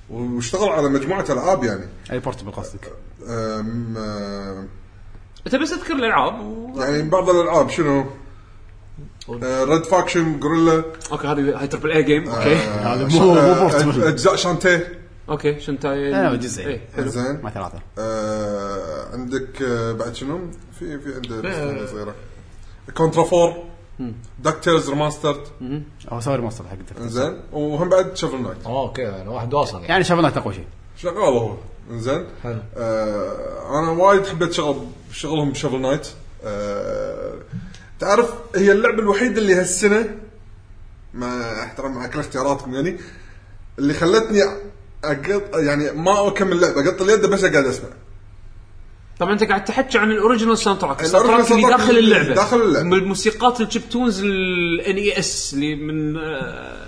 واشتغل 0.10 0.70
على 0.70 0.90
مجموعة 0.90 1.26
ألعاب 1.30 1.64
يعني. 1.64 1.86
أي 2.12 2.20
portable 2.20 2.52
قصدك؟ 2.52 2.92
أم، 3.30 3.98
آه، 3.98 4.64
أنت 5.48 5.56
بس 5.56 5.74
اذكر 5.74 5.94
الألعاب 5.94 6.40
و... 6.46 6.80
يعني 6.82 7.10
بعض 7.10 7.30
الألعاب 7.30 7.70
شنو؟ 7.70 8.06
Red 9.44 9.84
Faction 9.84 10.40
Guerrilla 10.44 10.84
okay 11.12 11.28
هذه 11.28 11.60
هاي 11.62 11.68
triple 11.68 11.92
A 11.92 12.04
game 12.04 12.30
okay. 12.30 12.56
هذا 12.56 13.08
مو 13.08 13.20
مو 13.20 13.34
portable 13.34 14.04
اجزاء 14.04 14.36
Shantae 14.36 15.00
okay 15.30 15.60
Shantae 15.60 16.12
لا، 16.12 16.30
لا، 16.30 16.36
جزئين. 16.36 16.82
حلو. 16.96 17.08
زين. 17.08 17.40
ما 17.44 17.50
ثلاثة. 17.50 17.80
آه، 18.00 19.14
عندك 19.14 19.62
آه، 19.62 19.92
بعد 19.92 20.16
شنو؟ 20.16 20.40
في 20.80 21.00
في 21.00 21.16
عنده 21.16 21.86
صغيرة. 21.86 22.16
Contra 22.98 23.24
4 23.24 23.64
DuckTales 24.40 24.90
Remastered 24.90 25.42
هو 26.10 26.20
سوى 26.20 26.36
remaster 26.36 26.64
حق 26.68 26.74
التلفزيون. 26.74 27.10
زين. 27.10 27.42
وهم 27.52 27.90
بعد 27.90 28.18
Shovel 28.18 28.42
Knight 28.42 28.58
okay 28.66 29.02
يعني 29.02 29.30
واحد 29.30 29.54
واصل 29.54 29.76
يعني. 29.78 29.88
يعني 29.88 30.04
شغلات 30.04 30.38
أقوى 30.38 30.54
شيء. 30.54 30.66
شغال 30.98 31.18
هو. 31.18 31.56
زين. 31.92 32.26
حلو. 32.44 32.60
آه 32.78 33.80
أنا 33.80 33.92
وايد 33.92 34.26
حبيت 34.28 34.52
شغل 34.54 34.78
شغلهم 35.12 35.52
ب 35.52 35.56
Shovel 35.56 35.82
Knight 35.82 36.08
آه 36.44 37.34
تعرف 38.00 38.34
هي 38.56 38.72
اللعبة 38.72 39.00
الوحيدة 39.00 39.42
اللي 39.42 39.54
هالسنة 39.56 40.16
مع 41.14 41.64
احترام 41.64 41.96
مع 41.96 42.08
كل 42.08 42.20
اختياراتكم 42.20 42.74
يعني 42.74 42.98
اللي 43.80 43.94
خلتني 43.94 44.40
أقط 45.04 45.56
يعني 45.56 45.92
ما 45.92 46.28
أكمل 46.28 46.62
لعبة 46.62 46.90
أقط 46.90 47.02
اليد 47.02 47.26
بس 47.26 47.44
أقعد 47.44 47.66
أسمع 47.66 47.90
طبعا 49.20 49.34
أنت 49.34 49.44
قاعد 49.44 49.66
تحكي 49.66 49.98
عن 49.98 50.12
ال 50.12 50.58
original 50.58 50.80
soundtrack 50.80 51.02
ال 51.02 51.28
soundtrack 51.28 51.52
اللي 51.52 51.68
داخل 51.68 51.98
اللعبة 51.98 52.34
داخل 52.36 52.62
اللعبة. 52.62 52.86
من 52.86 52.94
الموسيقات 52.94 53.62
ال 53.62 54.22
chiptunes 54.24 54.96
ال 54.96 55.20
NES 55.20 55.54
اللي 55.54 55.76
من 55.76 56.18
آه، 56.18 56.79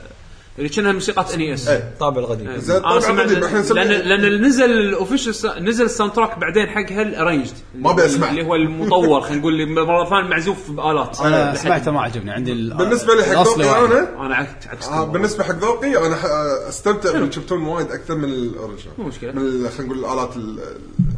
اللي 0.57 0.69
كانها 0.69 0.91
موسيقات 0.91 1.33
NES 1.33 1.67
إيه. 1.67 1.77
الطابع 1.77 2.19
القديم 2.19 2.57
زين 2.57 2.75
أنا 2.75 2.83
طبعا 2.85 2.99
سمعت 2.99 3.25
قديم 3.29 3.75
لأن 3.75 3.87
لأن 4.21 4.41
نزل 4.45 4.71
ال 4.71 4.82
official 4.82 5.63
نزل 5.63 5.85
ال 5.85 6.13
soundtrack 6.13 6.39
بعدين 6.39 6.67
حقها 6.69 7.01
ال 7.01 7.07
arranged 7.07 7.53
ما 7.75 7.91
أبي 7.91 8.05
أسمع. 8.05 8.29
اللي 8.29 8.43
هو 8.45 8.55
المطور 8.55 9.21
خلينا 9.21 9.39
نقول 9.39 9.53
اللي 9.61 9.65
مرة 9.65 10.09
ثانية 10.09 10.29
معزوف 10.29 10.71
بآلات 10.71 11.19
أنا 11.21 11.55
سمعته 11.55 11.91
ما 11.91 12.01
عجبني 12.01 12.31
عندي 12.31 12.51
ال- 12.51 12.73
بالنسبة 12.77 13.15
لي 13.15 13.23
حق 13.23 13.31
الأصلي 13.31 13.63
ذوقي 13.63 13.81
واحد. 13.81 13.93
أنا 13.93 14.25
أنا 14.25 14.35
عكس 14.35 14.67
عكس 14.67 14.87
آه 14.87 15.03
بالنسبة 15.05 15.43
حق 15.43 15.55
ذوقي 15.55 16.07
أنا 16.07 16.15
ح- 16.15 16.25
آه، 16.25 16.69
استمتع 16.69 17.11
بال 17.19 17.28
chiptune 17.28 17.63
وايد 17.63 17.91
أكثر 17.91 18.15
من 18.15 18.29
ال 18.29 18.37
original 18.37 18.93
مو 18.97 19.03
مشكلة. 19.05 19.31
من 19.31 19.41
ال- 19.41 19.69
خلينا 19.71 19.93
نقول 19.93 20.05
الالات 20.05 20.35
ال- 20.37 20.59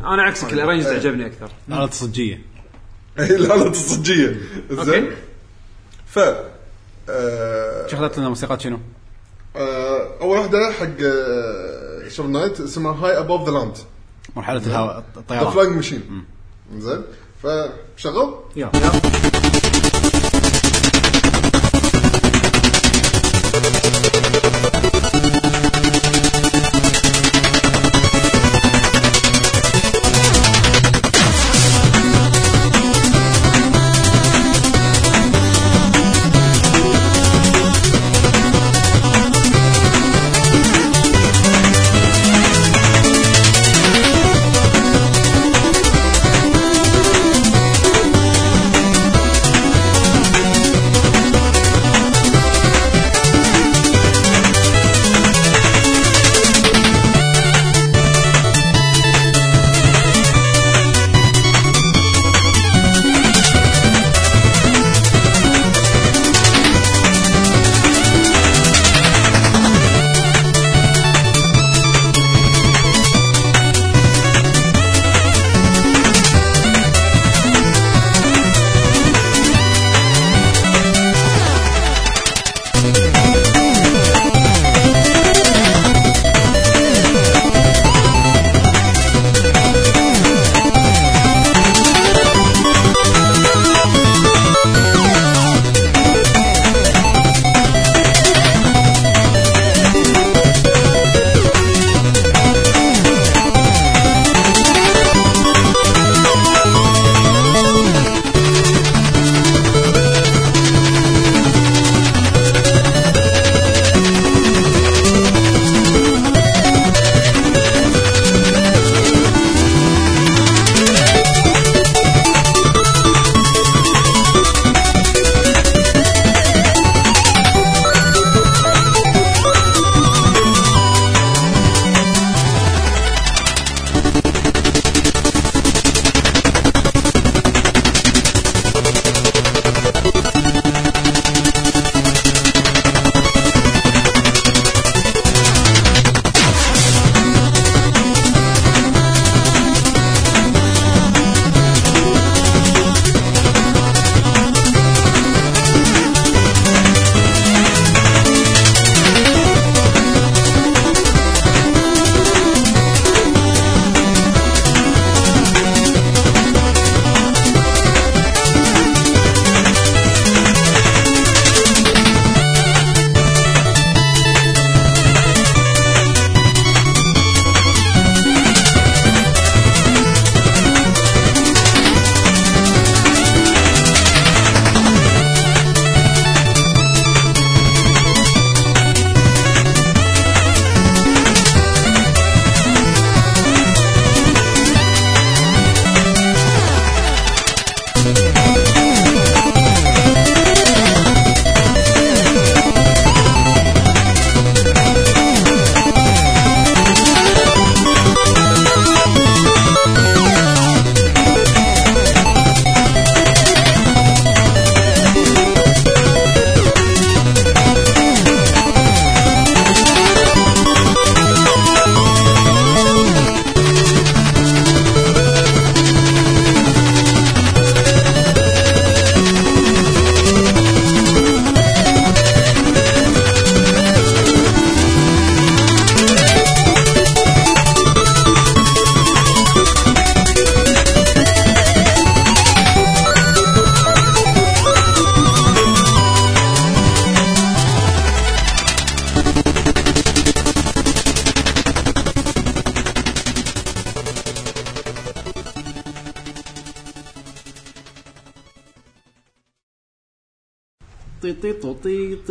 أنا 0.04 0.24
عكسك 0.24 0.54
ال 0.54 0.57
arranged 0.57 0.86
إيه. 0.88 0.96
عجبني 0.96 1.26
أكثر 1.26 1.50
الآلات 1.70 1.90
الصجية 1.92 2.42
الآلات 3.20 3.72
الصجية 3.72 4.38
زين. 4.72 5.12
ف 6.08 6.20
آه، 7.10 7.88
شغلت 7.88 8.18
لنا 8.18 8.30
موسيقات 8.30 8.62
شنو؟ 8.62 8.80
آه، 9.56 10.08
أول 10.22 10.38
واحدة 10.38 10.72
حق 10.72 10.88
آه، 11.06 12.10
Shovel 12.10 12.26
Knight 12.26 12.60
اسمها 12.60 13.06
High 13.08 13.20
Above 13.20 13.46
the 13.50 13.52
Land 13.52 13.78
مرحلة 14.36 14.58
الهواء 14.58 15.04
ذا 15.16 15.20
الطيران 15.20 15.52
flying 15.52 15.76
machine 15.76 16.26
زين. 16.78 17.02
فشغل. 17.44 18.34
يلا. 18.56 18.72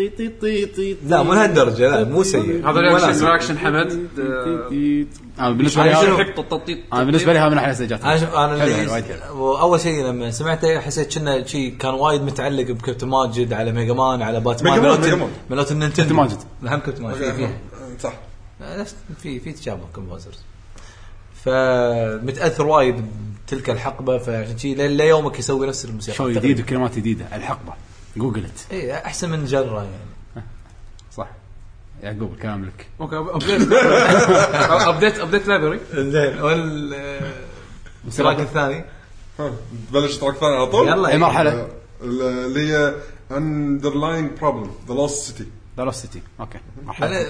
طي 0.08 0.28
طي 0.28 0.66
طي 0.66 0.66
طي 0.66 0.96
لا 1.06 1.22
مو 1.22 1.34
لهالدرجه 1.34 1.88
لا 1.90 2.04
مو 2.04 2.22
سيء 2.22 2.70
هذا 2.70 2.80
reaction 2.80 3.58
حمد 3.58 4.08
آه، 4.18 5.04
أنا 5.38 5.50
بالنسبة 5.50 5.84
لي 5.84 5.94
بالنسبة 7.04 7.32
لي 7.32 7.38
هذا 7.38 7.48
من 7.48 7.58
أحلى 7.58 7.70
استديوهات 7.72 8.04
أنا 8.34 8.64
أنا. 8.64 9.24
اول 9.34 9.80
شيء 9.80 10.04
لما 10.06 10.30
سمعته 10.30 10.80
حسيت 10.80 11.18
كنا 11.18 11.46
شيء 11.46 11.76
كان 11.78 11.94
وايد 11.94 12.22
متعلق 12.22 12.70
بكابتن 12.70 13.08
ماجد 13.08 13.52
على 13.52 13.72
Mega 13.72 13.92
Man 13.92 14.22
على 14.22 14.40
Batman 14.40 14.72
Mega 14.80 15.14
Man، 15.16 15.30
ملوت- 15.50 15.72
ال 15.72 15.74
Nintendo 15.74 15.92
كابتن 15.96 16.14
ماجد. 16.14 16.38
هم 16.62 16.78
كابتن 16.80 17.02
ماجد 17.02 17.50
صح 18.00 18.12
نفس 18.60 18.94
في 19.22 19.40
في 19.40 19.52
تشابه 19.52 19.82
composers 19.94 20.38
فمتاثر 21.44 22.66
وايد 22.66 22.96
بتلك 23.46 23.70
الحقبه 23.70 24.18
فعشان 24.18 24.58
شي 24.58 24.74
ليومك 24.74 25.38
يسوي 25.38 25.66
نفس 25.66 25.84
الموسيقى 25.84 26.16
شو 26.16 26.30
جديد 26.30 26.60
وكلمات 26.60 26.96
جديده 26.96 27.24
الحقبه 27.36 27.72
جوجلت 28.16 28.66
اي 28.72 28.94
أحسن 28.94 29.30
من 29.30 29.44
جرة 29.44 29.82
يعني. 29.82 30.46
صح. 31.16 31.28
يعقوب 32.02 32.32
الكلام 32.32 32.64
لك 32.64 32.86
أوكي 33.00 33.16
أبديت 33.16 33.72
أبديت 34.88 35.18
أبديت 35.18 35.48
لايبرري 35.48 35.80
زين. 35.94 36.40
وال 36.40 36.94
الاشتراك 38.04 38.40
الثاني. 38.40 38.84
ها، 39.38 39.52
تبلش 39.88 40.16
تراك 40.16 40.34
ثاني 40.34 40.54
على 40.54 40.66
طول؟ 40.66 40.88
يلا. 40.88 41.08
اي 41.08 41.18
مرحلة. 41.18 41.68
اللي 42.02 42.72
هي 42.72 42.94
underlying 43.30 44.40
problem 44.40 44.90
the 44.90 44.94
lost 44.94 45.28
city. 45.28 45.44
فيلوسيتي 45.76 46.22
أوكي. 46.40 46.58
مرحلة. 46.86 47.26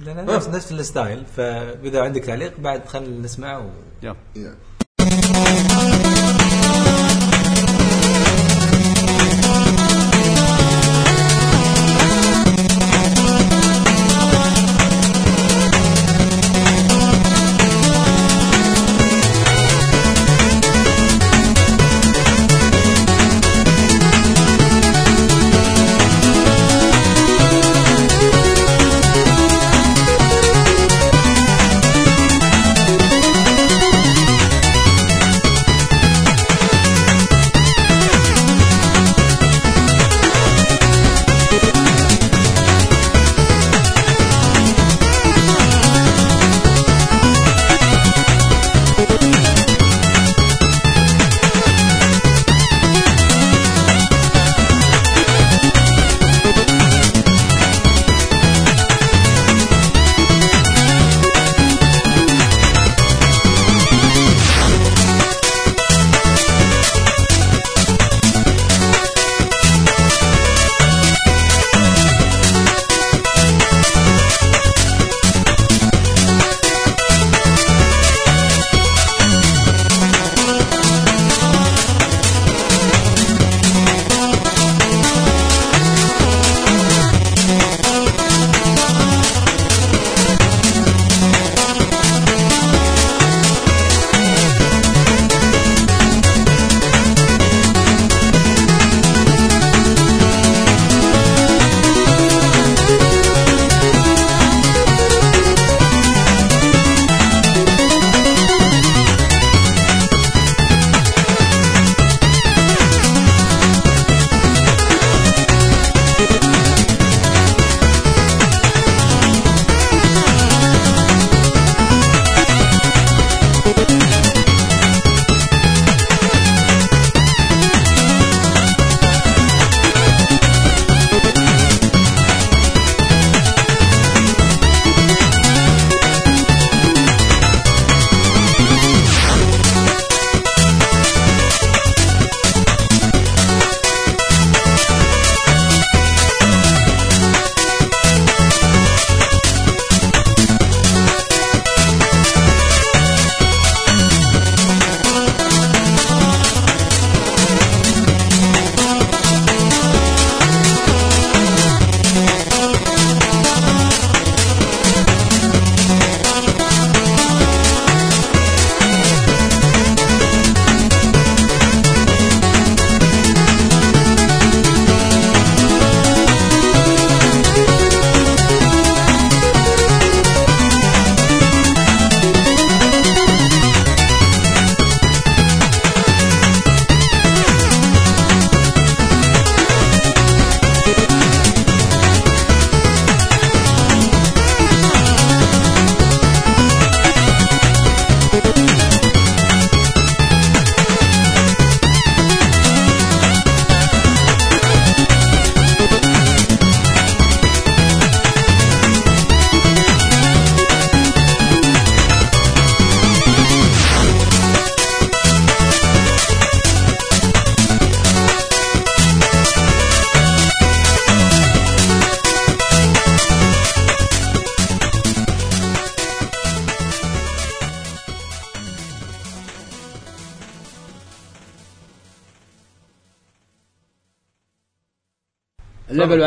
لأن 0.00 0.26
نفس 0.26 0.48
نفس 0.48 0.72
الستايل 0.72 1.24
فإذا 1.36 2.02
عندك 2.02 2.24
تعليق 2.24 2.60
بعد 2.60 2.88
خلينا 2.88 3.18
نسمع 3.18 3.58
و... 3.58 3.70
يلا 4.02 4.16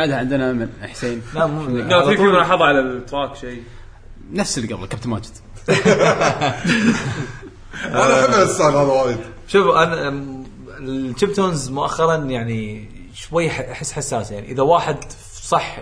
بعدها 0.04 0.18
عندنا 0.18 0.54
من 0.54 0.70
حسين. 0.82 1.22
لا 1.34 1.46
مو 1.46 1.78
لا 1.78 2.06
في 2.06 2.18
في 2.18 2.24
ملاحظه 2.24 2.66
على 2.66 2.80
ال 2.80 2.89
track 2.89 3.36
شيء. 3.36 3.64
نفس 4.32 4.58
اللي 4.58 4.74
قبل 4.74 4.86
كابتن 4.86 5.10
ماجد. 5.10 5.32
أنا 7.86 8.26
أحب 8.26 8.34
ال 8.34 8.40
style 8.40 8.70
هذا 8.76 8.80
وايد. 8.92 9.18
شوف 9.48 9.68
أنا 9.76 10.08
أم، 10.08 10.44
ال 10.80 11.34
chiptunes 11.34 11.70
مؤخرا 11.70 12.16
يعني 12.16 12.90
شوي 13.14 13.50
أحس 13.50 13.92
حساس 13.92 14.32
يعني. 14.32 14.52
إذا 14.52 14.64
واحد 14.64 14.98
صح 15.44 15.78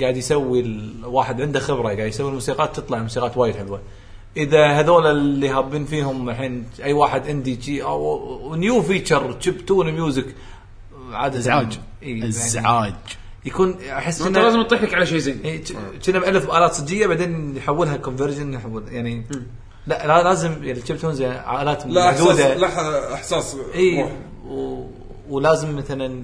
قاعد 0.00 0.16
يسوي 0.16 0.80
واحد 1.04 1.40
عنده 1.42 1.60
خبرة 1.60 1.82
قاعد 1.82 1.98
يسوي 2.08 2.28
الموسيقات 2.28 2.76
تطلع 2.76 2.98
موسيقات 2.98 3.36
وايد 3.36 3.56
حلوة. 3.56 3.80
إذا 4.36 4.66
هذول 4.66 5.06
اللي 5.06 5.48
هابين 5.48 5.84
فيهم 5.84 6.28
الحين 6.30 6.64
أي 6.84 6.92
واحد 6.92 7.26
indie 7.28 7.62
شي 7.62 7.82
أو 7.82 8.54
new 8.54 8.82
feature 8.82 9.36
chiptune 9.40 9.92
music 9.92 10.34
عادة 11.12 11.38
ازعاج 11.38 11.78
ازعاج 12.04 12.94
يكون 13.46 13.80
أحس 13.82 14.22
أنت 14.22 14.38
لازم 14.38 14.62
تطيح 14.62 14.82
لك 14.82 14.94
على 14.94 15.06
شيء 15.06 15.18
زين. 15.18 15.40
إيه، 15.44 15.64
كأنه 16.06 16.18
مألف 16.18 16.50
آلات 16.50 16.72
صجية 16.72 17.06
بعدين 17.06 17.56
يحولها 17.56 17.96
conversion 17.96 18.52
يحول 18.52 18.88
يعني 18.88 19.24
لا 19.86 20.06
لا 20.06 20.22
لازم 20.22 20.64
يعني 20.64 20.78
ال 20.78 20.98
chiptunes 20.98 21.20
يعني 21.20 21.62
آلات 21.62 21.86
لا 21.86 22.08
احساس 22.08 22.26
محدوده 22.26 22.54
لا 22.54 23.14
إحساس 23.14 23.56
اي 23.74 24.02
روح. 24.02 24.12
و... 24.46 24.86
ولازم 25.28 25.76
مثلا 25.76 26.22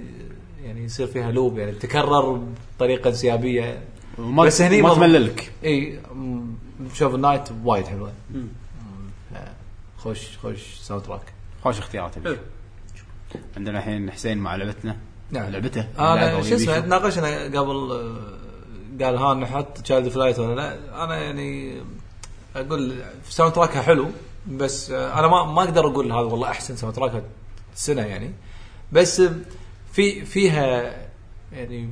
يعني 0.64 0.84
يصير 0.84 1.06
فيها 1.06 1.30
loop 1.30 1.58
يعني 1.58 1.72
تكرر 1.72 2.42
بطريقة 2.76 3.08
إنسيابية. 3.08 3.82
وما 4.18 4.44
بس 4.44 4.62
هني 4.62 4.82
ما 4.82 4.94
تمللك. 4.94 5.52
اي 5.64 6.00
Shovel 6.94 7.14
Knight 7.14 7.48
وايد 7.64 7.86
حلوة. 7.86 8.12
خوش 9.98 10.38
خوش 10.38 10.74
soundtrack 10.80 11.32
خوش 11.64 11.78
اختيارات. 11.78 12.14
عندنا 13.56 13.78
الحين 13.78 14.10
حسين 14.10 14.38
مع 14.38 14.56
لعبتنا. 14.56 14.96
نعم. 15.32 15.50
لعبته. 15.50 15.86
لعبة 15.98 16.14
أنا 16.14 16.42
شو 16.42 16.54
اسمه. 16.54 16.80
تناقشنا 16.80 17.44
قبل 17.44 17.92
آه، 17.92 19.04
قال 19.04 19.16
ها 19.16 19.34
نحط 19.34 19.78
Child 19.78 20.08
of 20.08 20.17
Light 20.17 20.38
ولا 20.38 20.54
لا 20.54 21.04
أنا 21.04 21.16
يعني 21.16 21.80
أقول 22.56 23.02
soundtrack 23.28 23.52
ها 23.52 23.82
حلو 23.82 24.10
بس 24.46 24.90
آه، 24.90 25.18
أنا 25.18 25.28
ما 25.28 25.44
ما 25.44 25.62
أقدر 25.62 25.86
أقول 25.86 26.12
هذا 26.12 26.20
والله 26.20 26.48
أحسن 26.48 26.76
soundtrack 26.76 27.24
السنة 27.74 28.02
يعني. 28.02 28.32
بس 28.92 29.20
آه، 29.20 29.32
في 29.92 30.24
فيها 30.24 30.96
يعني 31.52 31.90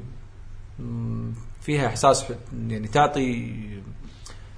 فيها 1.60 1.86
إحساس 1.86 2.24
يعني 2.68 2.88
تعطي 2.88 3.54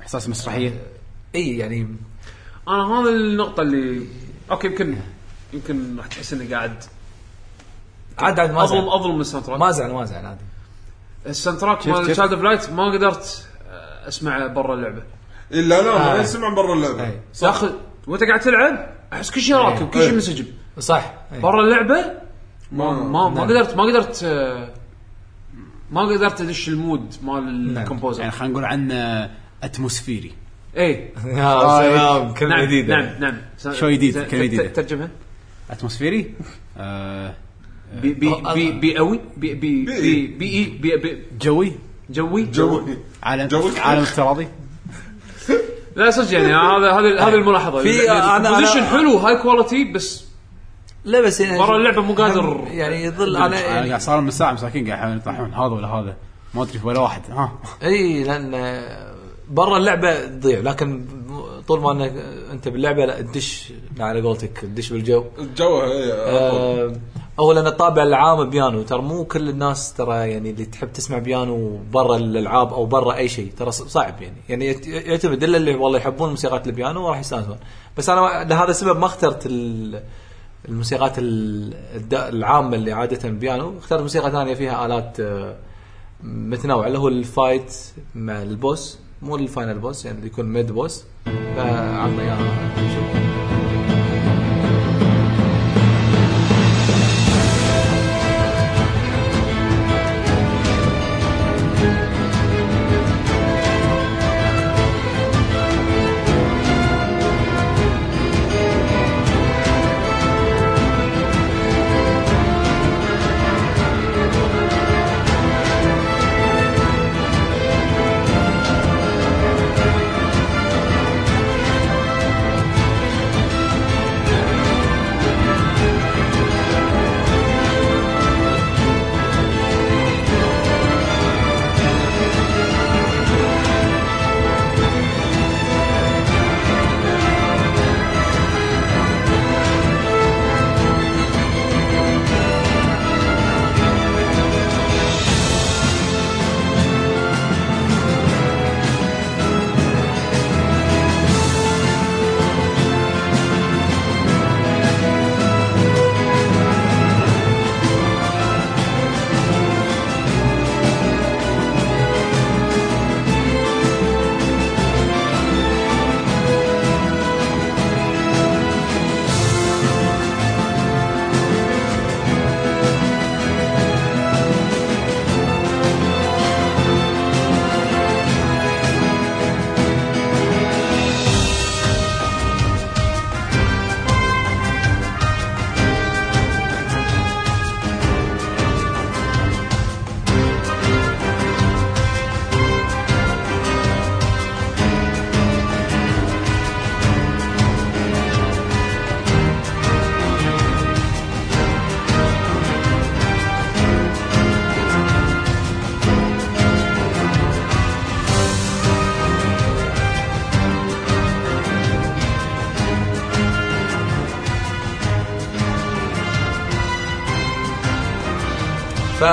إحساس 0.01 0.29
مسرحية. 0.29 0.83
إي 1.35 1.59
يعني. 1.59 1.97
أنا 2.69 3.01
هذا 3.01 3.11
النقطة 3.11 3.61
اللي 3.61 4.07
okay 4.51 4.67
يمكن 4.67 4.97
يمكن 5.53 5.97
راح 5.97 6.07
تحس 6.07 6.33
إني 6.33 6.55
قاعد 6.55 6.85
عاد 8.19 8.41
عاد 8.41 8.53
ما 8.53 8.63
اظلم 8.65 8.81
زعل. 8.81 8.89
اظلم 9.01 9.21
ال 9.21 9.47
soundtrack 9.47 9.61
ما 9.61 9.71
زعل 9.71 9.91
ما 9.93 10.05
زعل 10.05 10.27
عادي. 10.27 10.41
ال 11.27 11.59
soundtrack 11.61 11.81
شفت- 11.81 11.89
مال 11.89 12.07
شفت؟ 12.07 12.13
Child 12.17 12.33
of 12.33 12.43
Light 12.43 12.71
ما 12.71 12.93
قدرت 12.93 13.47
آه، 13.71 14.09
اسمعه 14.09 14.47
برا 14.47 14.75
اللعبة. 14.75 15.03
إيه، 15.53 15.61
لا 15.61 15.83
لا 15.83 15.99
ما 15.99 16.19
آه. 16.19 16.21
يسمع 16.21 16.55
برا 16.55 16.75
اللعبة. 16.75 17.05
أي. 17.05 17.21
داخل. 17.43 17.73
وأنت 18.07 18.23
قاعد 18.25 18.41
تلعب؟ 18.41 18.89
أحس 19.13 19.31
كل 19.31 19.41
شيء 19.41 19.57
راكب 19.57 19.89
كل 19.91 19.99
شيء 19.99 20.09
إيه. 20.09 20.15
منسجم. 20.15 20.47
صح. 20.79 21.15
إي. 21.33 21.41
برا 21.41 21.61
اللعبة؟ 21.65 22.13
ما 22.73 22.91
ما- 22.93 23.29
ما 23.29 23.35
نعم. 23.41 23.51
قدرت 23.51 23.77
ما 23.77 23.83
قدرت 23.83 24.21
آه، 24.25 24.69
ما 25.91 26.01
قدرت 26.03 26.41
أدش 26.41 26.69
المود 26.69 27.15
مال 27.23 27.75
نعم. 27.75 27.83
الكومبوزر 27.83 28.21
يعني 28.21 28.33
خلينا 28.33 28.53
نقول 28.53 28.65
عنه 28.65 29.31
اتموسفيري 29.63 30.33
إيه. 30.77 31.13
يا 31.25 31.59
سلام 31.81 32.35
كلمه 32.35 32.55
نعم 32.57 32.65
جديده 32.67 32.97
نعم 32.97 33.21
نعم. 33.21 33.37
شو 33.75 33.89
جديد، 33.91 34.15
كلمة 34.15 34.27
ت- 34.29 34.35
جديدة. 34.35 34.67
ترجمها 34.69 35.09
اتموسفيري 35.71 36.35
آه 36.79 37.35
بي 38.03 38.13
بي 38.15 38.33
أه، 38.47 38.55
بي 38.55 38.73
بيئوي 38.73 39.21
بي 39.37 39.55
بي 39.55 39.85
بي 39.85 40.27
بيئي 40.27 40.65
بي 40.65 40.97
بي 40.97 41.23
جوي؟ 41.41 41.73
جوي؟ 42.11 42.43
جوي. 42.45 42.99
عالم 43.23 43.49
جوي. 43.49 43.79
عالم 43.81 44.03
افتراضي؟ 44.03 44.49
لا 45.97 46.11
صدق 46.11 46.33
يعني 46.33 46.47
هذا 46.55 46.91
هذه 46.93 47.29
هذه 47.29 47.35
الملاحظة. 47.35 47.83
في- 47.83 47.89
يعني 47.99 48.21
أنا- 48.45 48.47
البوزيشن 48.47 48.81
أنا- 48.81 48.85
حلو 48.91 49.17
هاي 49.19 49.43
كواليتي 49.43 49.85
بس 49.93 50.25
لا 51.05 51.21
بس 51.21 51.41
يعني 51.41 51.59
برا 51.59 51.77
اللعبة 51.77 52.03
مو 52.03 52.15
قادر- 52.15 52.65
يعني 52.71 53.05
يظل 53.05 53.37
أنا 53.37 53.47
أنا 53.47 53.57
قاعد 53.57 53.87
يعني 53.87 54.01
صار 54.01 54.21
من 54.21 54.31
ساعه 54.31 54.53
مساكين 54.53 54.87
قاعد 54.91 54.99
يحاولون 54.99 55.19
يطلعون 55.19 55.55
هذا 55.55 55.75
ولا 55.75 55.89
هذا. 55.89 56.17
ما 56.55 56.63
أدري 56.63 56.81
ولا 56.85 57.01
واحد. 57.01 57.23
ها. 57.31 57.53
إي 57.83 58.25
لأن 58.25 58.83
برا 59.51 59.77
اللعبة 59.77 60.27
تضيع 60.27 60.61
لكن 60.61 61.05
طول 61.69 61.81
ما 61.81 61.93
انك 61.93 62.13
أنت 62.53 62.69
باللعبة 62.69 63.07
لا 63.07 63.21
تدش 63.21 63.73
على 64.01 64.21
قولتك 64.21 64.59
تدش 64.59 64.93
بالجو. 64.93 65.25
الجو 65.39 65.83
إيه، 65.83 66.13
آه، 66.13 66.93
اولا 67.43 67.69
الطابع 67.69 68.03
العام 68.03 68.51
بيانو. 68.51 68.83
ترى 68.83 69.03
مو 69.03 69.25
كل 69.25 69.49
الناس 69.49 69.93
ترى 69.95 70.31
يعني 70.31 70.51
اللي 70.51 70.65
تحب 70.65 70.93
تسمع 70.93 71.19
بيانو 71.19 71.79
برا 71.93 72.17
الألعاب 72.17 72.73
أو 72.73 72.87
برا 72.87 73.15
أي 73.17 73.29
شيء. 73.29 73.53
ترى 73.57 73.71
صعب 73.73 74.23
يعني. 74.23 74.37
يعني 74.49 74.67
يعتمد 74.87 75.43
إلا 75.45 75.57
اللي 75.57 75.75
والله 75.75 75.99
يحبون 75.99 76.31
موسيقات 76.31 76.67
البيانو 76.67 77.09
راح 77.09 77.19
يستانسون. 77.19 77.57
بس 77.99 78.09
أنا 78.11 78.45
لهذا 78.45 78.71
السبب 78.71 78.99
ما 78.99 79.07
اخترت 79.07 79.47
ال- 79.47 80.03
الموسيقات 80.69 81.13
العامة 82.13 82.77
اللي 82.77 82.93
عادة 82.93 83.29
بيانو. 83.31 83.79
اخترت 83.79 84.01
موسيقى 84.03 84.31
ثانية 84.31 84.55
فيها 84.55 84.87
آلات 84.87 85.21
آه، 85.21 85.57
متنوعة 86.23 86.87
اللي 86.87 86.99
هو 86.99 87.09
ال 87.09 87.20
fight 87.20 87.75
مع 88.15 88.43
ال 88.43 88.52
boss. 88.52 88.99
مو 89.23 89.37
ال 89.37 89.44
final 89.44 89.79
boss 89.79 90.05
يعني 90.05 90.27
يكون 90.27 90.45
mid 90.45 90.73
boss. 90.73 91.05
فعطنا 91.57 92.23
اياها 92.23 93.42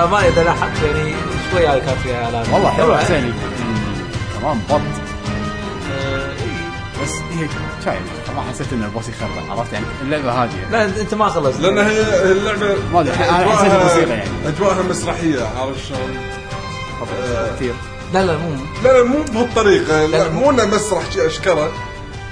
فما 0.10 0.27
إذا 0.27 0.44
لاحظت 0.44 0.84
يعني 0.84 1.14
شوي 1.52 1.68
هذه 1.68 1.80
كانت 1.80 1.99
فيها 2.03 2.30
الات 2.30 2.49
والله 2.49 2.69
حلو. 2.69 2.98
حسين 2.98 3.34
كمان 4.41 4.60
بط 4.69 4.81
آه، 5.91 6.31
إي. 6.31 7.03
بس 7.03 7.10
هي 7.11 7.48
شايف 7.86 7.99
ما 8.36 8.41
حسيت 8.49 8.73
ان 8.73 8.84
البوس 8.84 9.10
يخرب 9.10 9.30
عرفت 9.60 9.73
يعني 9.73 9.86
اللعبة 10.02 10.31
هادية 10.31 10.69
لا 10.72 10.86
أنت 10.86 11.14
ما 11.14 11.30
خلصت 11.30 11.60
لأن 11.60 11.77
هي 11.77 12.02
اللعبة 12.31 12.76
ما 12.94 12.99
أدري، 13.02 13.14
أنا 13.14 13.56
حسيت 13.56 13.73
الموسيقى 13.73 14.10
يعني. 14.10 14.30
اجواءها 14.48 14.81
مسرحية 14.90 15.44
عارف 15.60 15.77
شلون؟ 15.88 16.18
كثير 17.56 17.73
لا 18.14 18.26
لا 18.26 18.38
مو 18.38 18.49
لا 18.84 18.90
لا 18.98 19.03
مو 19.03 19.18
بهالطريقة 19.34 20.06
لا 20.06 20.18
لا، 20.18 20.30
مو 20.30 20.49
إنه 20.52 20.65
مسرح 20.65 21.11
شي 21.11 21.27
أشكره 21.27 21.72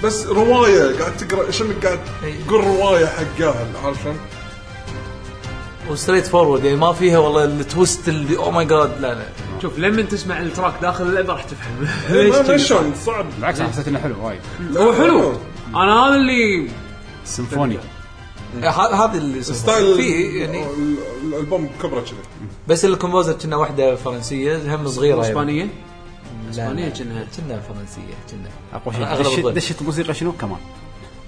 بس 0.04 0.26
رواية 0.26 1.00
قاعد 1.00 1.18
تقرأ 1.18 1.52
شنو 1.52 1.74
قاعد 1.84 2.00
إي. 2.24 2.34
تقول 2.48 2.64
رواية 2.64 3.06
حقها 3.06 3.66
عارف 3.86 3.98
شلون؟ 4.04 4.18
وستريت 5.92 6.28
فورورد 6.28 6.64
يعني 6.66 6.78
ما 6.78 6.94
فيها 6.94 7.18
والله 7.20 7.44
التويست 7.44 8.10
اللي 8.10 8.38
أو 8.38 8.52
ماي 8.52 8.66
جاد 8.66 9.02
لا 9.02 9.14
لا. 9.14 9.26
شوف 9.62 9.80
لما 9.80 10.02
تسمع 10.02 10.40
التراك 10.40 10.74
داخل 10.82 11.04
اللعبة 11.04 11.34
راح 11.34 11.44
تفهم. 11.44 11.88
كذي؟ 12.48 12.60
شلون؟ 12.60 12.94
صعب. 13.06 13.26
بالعكس 13.36 13.60
أنا 13.60 13.70
حسيت 13.70 13.88
إنه 13.88 14.00
حلو 14.00 14.26
وايد. 14.26 14.40
هو 14.78 14.94
حلو. 14.94 15.34
أنا 15.76 16.06
هذا 16.06 16.16
اللي 16.16 16.68
سيمفوني. 17.26 17.78
ه- 18.64 19.06
هذه 19.06 19.18
اللي 19.18 19.44
ستايل 19.44 19.96
في 19.96 20.38
يعني 20.40 20.64
ال- 20.64 20.70
ال- 20.70 21.34
الالبوم 21.34 21.70
كبره 21.84 22.00
كذي. 22.02 22.16
بس 22.68 22.86
الكومبوزر 22.86 23.34
كنا 23.34 23.56
واحدة 23.56 23.96
فرنسية 23.96 24.76
هم 24.76 24.88
صغيرة. 24.88 25.16
يعني. 25.16 25.30
إسبانية 25.30 25.68
لا، 26.54 26.90
كأنها. 26.90 27.26
كنا 27.38 27.60
فرنسية 27.60 28.14
كنا. 28.32 28.50
اقوى 29.14 29.36
شيء. 29.36 29.50
دشت 29.50 29.82
الموسيقى 29.82 30.14
شنو؟ 30.14 30.32
كمان 30.32 30.58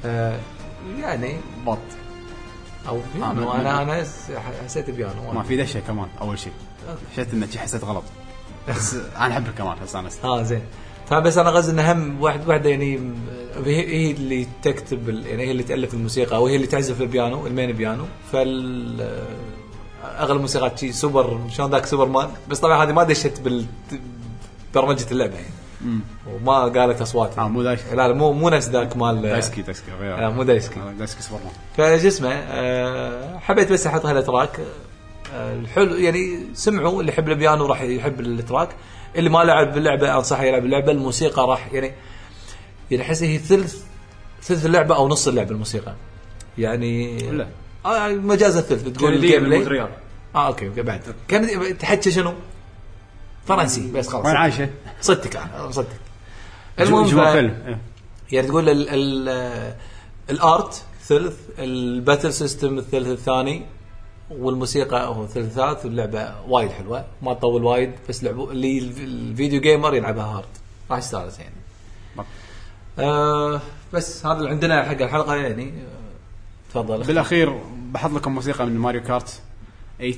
آه 0.05 0.39
يعني 0.99 1.35
بط. 1.67 1.77
أو 2.87 2.99
بيانو 3.15 3.33
ما- 3.45 3.61
أنا 3.61 3.81
أنا 3.81 4.03
س- 4.03 4.31
حسيت 4.65 4.89
بيانو. 4.89 5.31
ما 5.33 5.43
في 5.43 5.57
دشه 5.57 5.79
كمان 5.79 6.07
أول 6.21 6.39
شيء. 6.39 6.53
حسيت 7.13 7.51
شي 7.51 7.59
حسيت 7.59 7.83
غلط. 7.83 8.03
بس 8.69 8.93
أنا 9.17 9.33
احب 9.33 9.47
الكمان 9.47 9.77
استانست 9.83 10.25
آه 10.25 10.43
زين. 10.43 10.61
فبس 11.09 11.37
أنا 11.37 11.49
قصدي 11.49 11.71
انه 11.71 11.91
هم 11.91 12.21
واحد 12.21 12.47
واحدة 12.47 12.69
يعني 12.69 12.99
هي 13.65 14.11
اللي 14.11 14.47
تكتب 14.63 15.09
يعني 15.09 15.43
هي 15.43 15.51
اللي 15.51 15.63
تألف 15.63 15.93
الموسيقى 15.93 16.35
أو 16.35 16.47
هي 16.47 16.55
اللي 16.55 16.67
تعزف 16.67 17.01
البيانو 17.01 17.47
المين 17.47 17.71
بيانو. 17.71 18.05
فال 18.31 19.01
آه، 19.01 20.23
أغلب 20.23 20.35
الموسيقات 20.37 20.79
شي 20.79 20.91
سوبر 20.91 21.39
شلون 21.49 21.71
ذاك 21.71 21.85
سوبر 21.85 22.05
مان 22.07 22.29
بس 22.49 22.59
طبعا 22.59 22.83
هذه 22.83 22.91
ما 22.91 23.03
دشت 23.03 23.39
بال 23.41 23.65
برمجة 24.75 25.05
اللعبة 25.11 25.35
يعني. 25.35 25.47
وما 26.27 26.59
قالت 26.63 27.01
اصوات 27.01 27.37
آه 27.37 27.47
مو 27.47 27.63
دايس 27.63 27.93
لا 27.93 28.13
مو 28.13 28.33
مو 28.33 28.49
نفس 28.49 28.69
ذاك 28.69 28.97
مال 28.97 29.21
دايسكي 29.21 29.61
دايسكي 29.61 29.91
لا 30.01 30.29
مو 30.29 30.43
دايسكي. 30.43 30.79
آه، 30.79 30.91
دايسكي 30.91 31.21
سوبر 31.21 31.39
مان 31.43 31.97
فشو 31.97 32.07
اسمه 32.07 32.29
آه، 32.33 33.37
حبيت 33.39 33.71
بس 33.71 33.87
أحط 33.87 34.05
هالتراك 34.05 34.59
آه، 35.33 35.53
الحلو 35.53 35.95
يعني 35.95 36.45
سمعوا 36.53 37.01
اللي 37.01 37.11
يحب 37.11 37.29
البيانو 37.29 37.65
راح 37.65 37.81
يحب 37.81 38.19
التراك. 38.19 38.69
اللي 39.15 39.29
ما 39.29 39.39
لعب 39.43 39.73
باللعبه 39.73 40.15
أنصحه 40.17 40.43
يلعب 40.43 40.65
اللعبة 40.65 40.91
الموسيقى 40.91 41.47
راح 41.47 41.73
يعني 41.73 41.91
يعني 42.91 43.03
أحس 43.03 43.23
هي 43.23 43.37
ثلث 43.37 43.83
ثلث 44.43 44.65
اللعبة 44.65 44.95
أو 44.95 45.07
نص 45.07 45.27
اللعبة 45.27 45.51
الموسيقى. 45.51 45.93
يعني 46.57 47.17
لا. 47.31 47.47
آه 47.85 48.07
مجازا 48.07 48.61
ثلث 48.61 48.83
تقول 48.83 49.13
كنديه 49.13 49.37
الجيم 49.37 49.65
بلاي 49.65 49.87
آه 50.35 50.47
أوكي 50.47 50.69
بعد. 50.69 51.01
كان 51.27 51.77
تحكي 51.77 52.11
شنو؟ 52.11 52.33
فرنسي. 53.49 53.91
بس 53.91 54.07
خلاص. 54.07 54.25
وين 54.25 54.35
عايشة؟ 54.35 54.69
صدق 55.01 55.41
أنا 55.41 55.71
صدق 55.71 55.87
المهم 56.79 57.05
ف- 57.07 57.19
فيلم. 57.27 57.79
يعني 58.31 58.47
تقول 58.47 58.69
ال 58.69 58.89
ال 58.89 59.73
ال 60.29 60.43
art 60.43 60.83
ثلث 61.03 61.37
ال 61.59 61.70
battle 61.70 62.33
system 62.33 62.77
الثلث 62.77 63.07
الثاني 63.07 63.65
والموسيقى 64.31 65.07
هو 65.07 65.27
ثلث 65.27 65.53
ثالث 65.53 65.85
واللعبة 65.85 66.33
وايد 66.47 66.71
حلوة. 66.71 67.05
ما 67.21 67.33
تطول 67.33 67.63
وايد 67.63 67.91
بس 68.09 68.23
لعبوا 68.23 68.51
اللي 68.51 68.77
ال 68.79 68.93
video 68.93 69.61
gamer 69.61 69.93
يلعبها 69.95 70.25
hard 70.25 70.45
راح 70.91 70.97
يستانس 70.99 71.39
يعني. 71.39 71.55
آه 72.99 73.61
بس 73.93 74.25
هذا 74.25 74.37
اللي 74.37 74.49
عندنا 74.49 74.83
حق 74.83 75.01
الحلقة 75.01 75.35
يعني. 75.35 75.73
تفضل. 76.69 77.03
بالأخير 77.03 77.59
بحط 77.91 78.11
لكم 78.11 78.35
موسيقى 78.35 78.65
من 78.65 78.77
Mario 78.77 79.03
Kart 79.03 79.41
8 79.99 80.15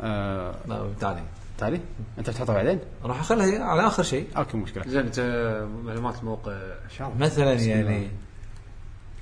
آه، 0.00 0.54
لا، 0.68 0.86
تعالي 1.00 1.22
تالي؟ 1.58 1.80
أنت 2.18 2.30
بتحطها 2.30 2.54
بعدين؟ 2.54 2.78
راح 3.04 3.20
اخليها 3.20 3.64
على 3.64 3.86
آخر 3.86 4.02
شيء. 4.02 4.26
okay 4.36 4.56
مو 4.56 4.62
مشكلة. 4.62 4.84
زين 4.86 5.00
أنت 5.00 5.20
معلومات 5.84 6.18
الموقع 6.18 6.52
مثلا 7.18 7.52
يعني. 7.52 8.10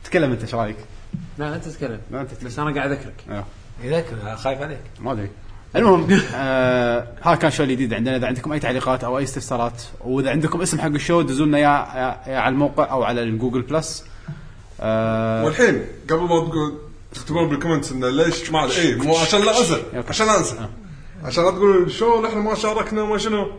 تكلم 0.05 0.31
أنت 0.31 0.43
إيش 0.43 0.55
رأيك؟ 0.55 0.77
لا 1.39 1.55
أنت 1.55 1.65
تتكلم. 1.65 2.01
لا 2.11 2.21
أنت 2.21 2.45
بس 2.45 2.59
أنا 2.59 2.75
قاعد 2.75 2.91
أذكرك. 2.91 3.25
آه. 3.31 3.45
يذكر 3.83 4.37
خايف 4.37 4.61
عليك. 4.61 4.81
ما 5.01 5.13
أدري. 5.13 5.31
المهم 5.77 6.21
آه 6.35 7.07
هذا 7.23 7.35
كان 7.35 7.51
show 7.51 7.63
الجديد 7.63 7.95
عندنا. 7.95 8.17
إذا 8.17 8.27
عندكم 8.27 8.53
أي 8.53 8.61
تعليقات 8.61 9.05
أو 9.05 9.19
أي 9.19 9.25
استفسارات 9.25 9.83
وإذا 10.01 10.31
عندكم 10.31 10.63
اسم 10.63 10.81
حق 10.81 10.87
ال 10.87 10.94
show 10.94 11.23
دزوا 11.23 11.47
لنا 11.47 11.59
يا, 11.59 11.65
يا, 11.65 12.33
يا 12.33 12.39
على 12.39 12.53
الموقع 12.53 12.91
أو 12.91 13.03
على 13.03 13.23
ال 13.23 13.28
Google 13.28 13.63
Plus. 13.63 14.05
آه 14.81 15.45
والحين 15.45 15.85
قبل 16.11 16.21
ما 16.21 16.49
تقول 16.49 16.79
تكتبون 17.15 17.49
بال 17.49 17.57
comments 17.57 17.93
انه 17.93 18.09
ليش 18.09 18.51
ما 18.51 18.65
اي 18.65 18.95
مو 18.95 19.17
عشان 19.17 19.41
لا 19.41 19.59
انسى 19.59 19.83
عشان 20.09 20.27
لا 20.27 20.39
انسى 20.39 20.69
عشان 21.25 21.45
لا 21.45 21.51
تقول 21.51 21.91
شو 21.91 22.23
نحن 22.23 22.39
ما 22.39 22.55
شاركنا 22.55 23.05
ما 23.05 23.19
شنو؟ 23.19 23.51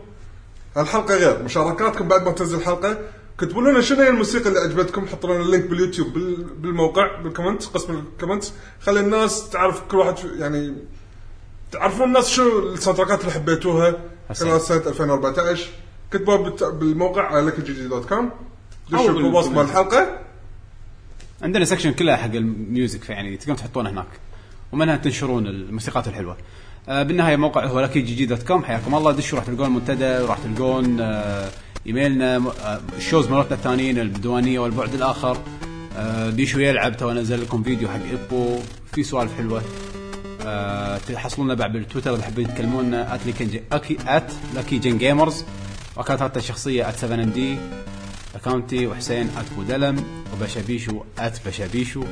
الحلقة 0.76 1.14
غير 1.16 1.42
مشاركاتكم 1.42 2.08
بعد 2.08 2.22
ما 2.22 2.32
تنزل 2.32 2.58
الحلقة 2.58 2.98
كتبوا 3.38 3.62
لنا 3.62 3.80
شنو 3.80 4.00
هي 4.02 4.08
الموسيقى 4.08 4.48
اللي 4.48 4.60
عجبتكم 4.60 5.06
حطوا 5.06 5.34
لنا 5.34 5.44
ال 5.44 5.48
link 5.48 5.64
بال 5.64 5.75
YouTube 5.75 6.12
بال- 6.12 6.44
بالموقع 6.44 7.20
بال 7.22 7.31
comment 7.31 7.64
قسم 7.64 7.98
ال 8.14 8.17
comment. 8.17 8.44
خلي 8.80 9.00
الناس 9.00 9.50
تعرف 9.50 9.82
كل 9.90 9.96
واحد 9.96 10.14
يعني 10.38 10.74
تعرفون 11.72 12.06
الناس 12.06 12.28
شو 12.30 12.68
ال 12.72 12.98
soundtrack 12.98 13.18
ات 13.18 13.20
اللي 13.20 13.32
حبيتوها. 13.32 13.94
خلال 14.34 14.60
سنة 14.60 14.76
2014 14.86 15.68
كتبوها 16.10 16.70
بالموقع 16.70 17.22
على 17.22 17.46
لكجي 17.46 17.88
dot 17.88 18.08
com. 18.08 18.30
دشوا 18.88 18.98
أو 19.10 19.14
بالوصف 19.14 19.50
مال 19.50 19.64
الحلقة. 19.64 20.18
عندنا 21.42 21.64
سكشن 21.64 21.92
كلها 21.92 22.16
حق 22.16 22.30
الميوزك 22.34 23.10
يعني 23.10 23.36
تقدرون 23.36 23.56
تحطونه 23.56 23.90
هناك. 23.90 24.06
ومنها 24.72 24.96
تنشرون 24.96 25.46
الموسيقات 25.46 26.08
الحلوة. 26.08 26.36
بالنهاية 26.88 27.34
الموقع 27.34 27.66
هو 27.66 27.80
لكي 27.80 28.00
جي 28.00 28.14
جي 28.14 28.26
دوت 28.26 28.42
كوم. 28.42 28.64
حياكم 28.64 28.94
الله. 28.94 29.12
دشوا 29.12 29.38
راح 29.38 29.46
تلقون 29.46 29.66
المنتدى 29.66 30.18
وراح 30.18 30.38
تلقون 30.38 31.00
آه 31.00 31.48
إيميلنا 31.86 32.36
آه 32.36 32.80
الشوز 32.96 33.28
مالتنا 33.28 33.56
الثانيين 33.56 33.98
البدوانية 33.98 34.58
والبعد 34.58 34.94
الآخر. 34.94 35.38
آه 35.96 36.30
بيشو 36.30 36.58
يلعب. 36.58 36.96
تو 36.96 37.10
أنزل 37.10 37.42
لكم 37.42 37.62
فيديو 37.62 37.88
حق 37.88 38.00
إيبو. 38.10 38.58
في 38.92 39.02
سوالف 39.02 39.36
حلوة. 39.36 39.62
آه 40.46 40.98
تحصلونا 40.98 41.54
بعد 41.54 41.72
بالتويتر. 41.72 42.14
إذا 42.14 42.22
حابين 42.22 42.54
تكلمونا 42.54 43.14
ات 43.14 44.32
لكي 44.56 44.78
جن 44.78 44.98
جيمرز 44.98 45.44
واكونتاتنا 45.96 46.36
الشخصية 46.36 46.88
ات 46.88 46.96
7 46.96 47.14
إم 47.14 47.30
دي. 47.30 47.56
اكونتي 48.34 48.86
وحسين 48.86 49.30
ات 49.38 49.44
بودلم 49.56 50.04
وبشابيشو 50.32 51.02
ات 51.18 51.46
بشابيشو. 51.46 52.04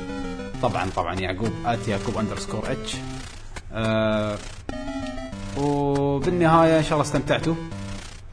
طبعا 0.61 0.89
طبعا 0.95 1.15
يعقوب 1.19 1.51
ات 1.65 1.87
يعقوب 1.87 2.17
اندرسكور 2.17 2.71
اتش 2.71 2.95
آه 3.73 4.37
وبالنهاية 5.57 6.77
إن 6.77 6.83
شاء 6.83 6.93
الله 6.93 7.01
استمتعتوا. 7.03 7.53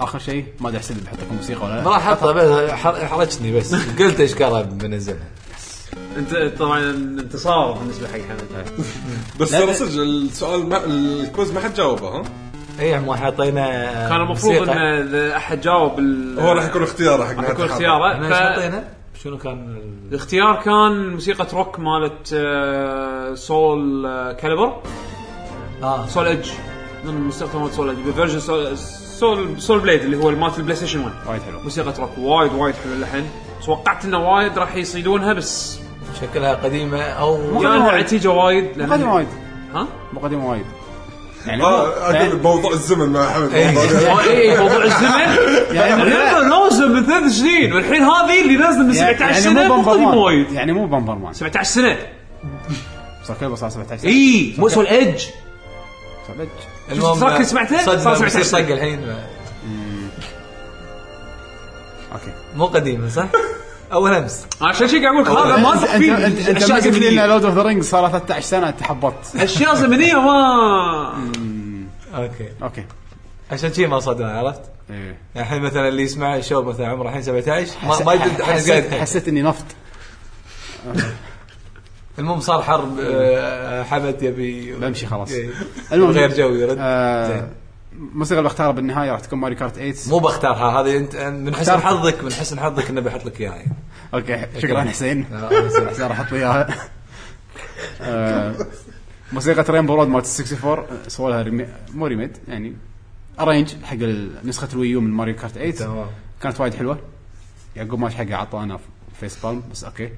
آخر 0.00 0.18
شيء 0.18 0.46
ما 0.60 0.68
أدري 0.68 0.78
احسب 0.78 1.04
بحط 1.04 1.16
لكم 1.20 1.34
موسيقى 1.36 1.64
ولا 1.64 1.74
ما 1.74 1.80
لا. 1.80 1.90
راح 1.90 2.06
احطها 2.08 2.32
بس 2.32 2.70
حر- 2.70 3.06
حرجتني 3.06 3.52
بس. 3.58 3.74
قلت 3.74 4.20
إيش 4.20 4.34
كان 4.34 4.62
بنزلها 4.62 5.28
أنت 6.16 6.52
طبعا 6.58 6.80
انتصار 6.90 7.72
بالنسبة 7.72 8.08
حق 8.08 8.14
حمد 8.18 8.64
بس 9.40 9.52
لا، 9.52 9.60
ترى. 9.60 9.74
صدق 9.74 10.00
السؤال 10.00 10.68
ما 10.68 10.84
الكويز 10.84 11.52
ما 11.52 11.60
حد 11.60 11.74
جاوبه 11.74 12.08
ها؟ 12.08 12.22
اي 12.80 12.94
عم 12.94 13.14
حطينا 13.14 13.84
كان 14.08 14.20
المفروض. 14.20 14.68
إن 14.68 14.78
إذا 14.78 15.36
أحد 15.36 15.60
جاوب 15.60 15.98
ال- 15.98 16.40
هو 16.40 16.52
راح 16.52 16.64
يكون 16.64 16.82
اختياره 16.82 17.24
حق 17.24 17.36
راح 17.40 17.50
يكون. 17.50 17.64
اختياره. 17.64 18.12
إحنا 18.12 18.26
إيش 18.26 18.34
ف- 18.36 18.58
حطينا؟ 18.60 18.84
شنو 19.24 19.38
كان 19.38 19.52
ال- 19.52 20.08
الاختيار 20.10 20.62
كان 20.62 21.08
موسيقى 21.08 21.46
روك 21.52 21.80
مالت 21.80 22.32
آه، 22.34 23.34
Soul 23.34 24.06
آه، 24.06 24.32
Calibur. 24.32 24.82
آه. 25.82 26.06
Soul 26.06 26.26
Edge 26.26 26.48
من 27.04 27.14
موسيقى 27.20 27.60
مالت 27.60 27.72
Soul 27.74 27.88
Edge 27.88 28.00
ب 28.08 28.12
version 28.12 28.40
Soul 28.40 28.78
Soul, 29.18 29.60
Soul 29.62 29.80
Blade 29.80 30.00
اللي 30.02 30.16
هو 30.16 30.30
مالت 30.30 30.58
ال 30.58 30.76
PlayStation 30.76 31.00
1 31.00 31.12
وايد 31.26 31.42
حلو. 31.42 31.60
موسيقى 31.60 31.92
روك 32.00 32.10
وايد 32.18 32.52
وايد 32.52 32.74
حلو 32.84 32.92
اللحن. 32.92 33.24
توقعت 33.64 34.04
إنه 34.04 34.30
وايد 34.32 34.58
راح 34.58 34.74
يصيدونها 34.76 35.32
بس 35.32 35.78
شكلها 36.20 36.54
قديمة 36.54 37.02
أو 37.02 37.36
مو 37.36 37.42
يا 37.62 37.68
قديمة 37.68 37.76
انها 37.76 37.86
وايد. 37.92 38.04
عتيجة 38.04 38.28
وايد 38.30 38.68
ها؟ 39.74 39.86
مقدم 40.12 40.44
وايد. 40.44 40.64
يعني 41.46 41.62
آه 41.62 42.12
يعني- 42.12 42.34
موضوع 42.34 42.72
الزمن 42.72 43.08
مع 43.12 43.30
حمد. 43.30 43.52
إيه. 43.52 43.70
موضوع- 43.70 44.24
اي 44.30 44.58
موضوع 44.58 44.84
الزمن. 44.84 45.36
يعني 45.76 46.02
اللعبه 46.02 46.48
نازله 46.48 46.88
من 46.88 47.06
ثلاث 47.06 47.32
سنين. 47.32 47.72
والحين 47.72 48.02
هذه 48.02 48.42
اللي 48.42 48.56
نازلة 48.56 48.82
من 48.82 48.92
17 48.94 49.20
يعني 49.20 49.34
سنة 49.40 49.68
مو 49.68 49.76
مو 49.82 49.90
قديمة 49.90 50.14
وايد. 50.16 50.52
يعني 50.52 50.72
مو 50.72 50.86
بمبر 50.86 51.14
مان 51.14 51.32
17 51.32 51.64
سنة. 51.70 51.96
صار 53.24 53.36
كلبه 53.40 53.54
صار 53.54 53.70
17 53.70 54.02
سنة؟ 54.02 54.10
اي 54.10 54.54
مو 54.58 54.68
سول 54.68 54.86
ايدج 54.86 55.24
صار 56.28 56.36
لج. 56.36 56.48
شفت 56.96 57.14
التراك 57.14 57.34
اللي 57.34 57.44
سمعته؟ 57.44 57.84
صار 57.84 57.98
صدق 57.98 58.14
17 58.14 58.26
بصير 58.26 58.42
سنة. 58.42 58.60
طق 58.60 58.72
الحين 58.72 59.16
أوكي. 62.12 62.32
مو 62.56 62.66
قديمة 62.66 63.08
صح؟ 63.08 63.26
أول 63.92 64.14
أمس. 64.14 64.46
عشان 64.60 64.88
شي 64.88 64.98
قاعد 64.98 65.26
أقول 65.26 65.36
لك 65.36 65.46
هذا 65.46 65.56
ما 65.56 65.74
انت 65.74 65.84
انت 65.84 66.48
انت 66.48 66.62
أشياء 66.62 66.78
ما 66.78 66.84
قلت 66.84 66.98
لي 66.98 67.24
ان 67.24 67.28
Lord 67.28 67.44
of 67.44 67.54
the 67.54 67.62
Rings 67.62 67.88
صار 67.88 68.08
13 68.08 68.46
سنة 68.46 68.70
تحبطت 68.70 69.36
أشياء 69.36 69.74
زمنية 69.74 70.14
ما. 70.14 71.12
okay. 72.14 72.48
okay. 72.62 72.84
عشان 73.52 73.72
شي 73.72 73.86
ما 73.86 74.00
صدق 74.00 74.26
عرفت؟ 74.26 74.62
يعني 74.88 75.16
الحين 75.36 75.62
مثلا 75.62 75.88
اللي 75.88 76.02
يسمع 76.02 76.36
ال 76.36 76.41
show 76.41 76.62
مثلا 76.62 76.88
عمره 76.88 77.08
الحين 77.08 77.22
17 77.22 78.04
ما 78.04 78.14
يدري 78.14 79.00
حسيت 79.00 79.28
إني 79.28 79.42
نفط. 79.42 79.64
المهم 82.18 82.40
صار 82.40 82.62
حرب 82.62 82.98
آه، 83.00 83.82
حمد 83.82 84.22
يبي 84.22 84.72
بمشي 84.76 85.06
خلاص. 85.06 85.30
إيه. 85.30 85.50
المهم 85.92 86.10
غير 86.10 86.34
جو 86.34 86.54
يرد 86.54 86.76
آه 86.80 87.28
زين. 87.28 87.48
الموسيقى 87.92 88.38
اللي 88.38 88.48
بختارها 88.50 88.70
بالنهاية 88.72 89.10
راح 89.12 89.20
تكون 89.20 89.38
Mario 89.38 89.54
Kart 89.54 89.74
8 89.74 89.94
مو 90.08 90.18
بختارها 90.18 90.80
هذه 90.80 90.96
انت 90.96 91.16
من 91.16 91.54
حسن. 91.54 91.78
حظك 91.80 92.24
من 92.24 92.32
حسن 92.32 92.60
حظك 92.60 92.90
إنه 92.90 93.00
بيحط 93.00 93.24
لك 93.26 93.40
إياها 93.40 93.62
OK 94.14 94.46
شكرا 94.58 94.80
حسين 94.80 95.24
آه،. 95.32 95.50
حسين 95.90 96.06
راح 96.06 96.20
أحط 96.20 96.32
لي 96.32 96.38
اياها 96.38 96.68
آه، 98.00 98.54
موسيقى 99.32 99.72
Rainbow 99.72 99.94
Road 99.94 100.08
مالت 100.08 100.26
64 100.40 100.78
آه، 100.78 101.08
سووا 101.08 101.30
لها 101.30 101.42
rema... 101.42 101.66
مو 101.94 102.06
remade 102.06 102.36
يعني 102.48 102.76
arrange 103.40 103.74
حق 103.84 103.92
ال- 103.94 104.48
نسخة 104.48 104.68
ال 104.72 104.78
Wii 104.78 104.95
U 104.95 105.00
من 105.00 105.10
Mario 105.10 105.34
Kart 105.36 105.52
8 105.54 105.70
تمام 105.72 106.06
كانت 106.42 106.60
وايد 106.60 106.74
حلوة 106.74 106.98
يعقوب 107.76 108.00
ماش 108.00 108.14
حقه 108.14 108.36
عطانا 108.36 108.78
facepalm 109.20 109.62
بس 109.72 109.84
OK 109.84 110.10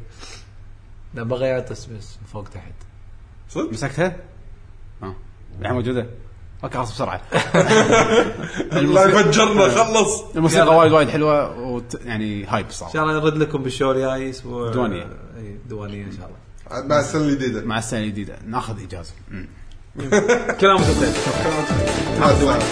لا 1.15 1.23
بغى 1.23 1.47
يعطس 1.47 1.87
بس 1.87 2.17
من 2.21 2.27
فوق 2.33 2.49
تحت. 2.49 2.73
صدق؟ 3.49 3.73
مسكتها؟ 3.73 4.17
آه. 5.03 5.15
الحين 5.61 5.75
موجودة. 5.75 6.07
OK 6.65 6.77
خلاص 6.79 6.93
بسرعة. 6.93 7.21
لا 8.73 9.05
يفجرنا 9.05 9.69
خلص. 9.69 10.23
الموسيقى. 10.37 10.77
وايد 10.77 10.93
وايد 10.93 11.09
حلوة 11.09 11.59
وت... 11.59 12.01
يعني 12.05 12.45
hype 12.47 12.67
إن 12.67 12.73
صراحة 12.73 12.93
شاء 12.93 13.03
الله 13.03 13.15
نرد 13.21 13.37
لكم 13.37 13.63
بال 13.63 13.73
show 13.73 13.93
الجاي 13.93 14.31
أسبوع. 14.31 14.71
دوانية. 14.71 15.03
إي 15.37 15.59
دوانية 15.69 16.05
إن 16.05 16.13
شاء 16.13 16.27
الله. 16.27 16.39
عاد 16.71 16.87
مع 16.87 17.01
السنة 17.01 17.23
الجديدة. 17.23 17.65
مع 17.65 17.79
السنة 17.79 18.01
الجديدة. 18.01 18.37
ناخذ 18.47 18.83
إجازة. 18.83 19.13
كلام 20.61 20.77
طيب 20.77 21.13
مع 22.21 22.31
السلامة. 22.31 22.65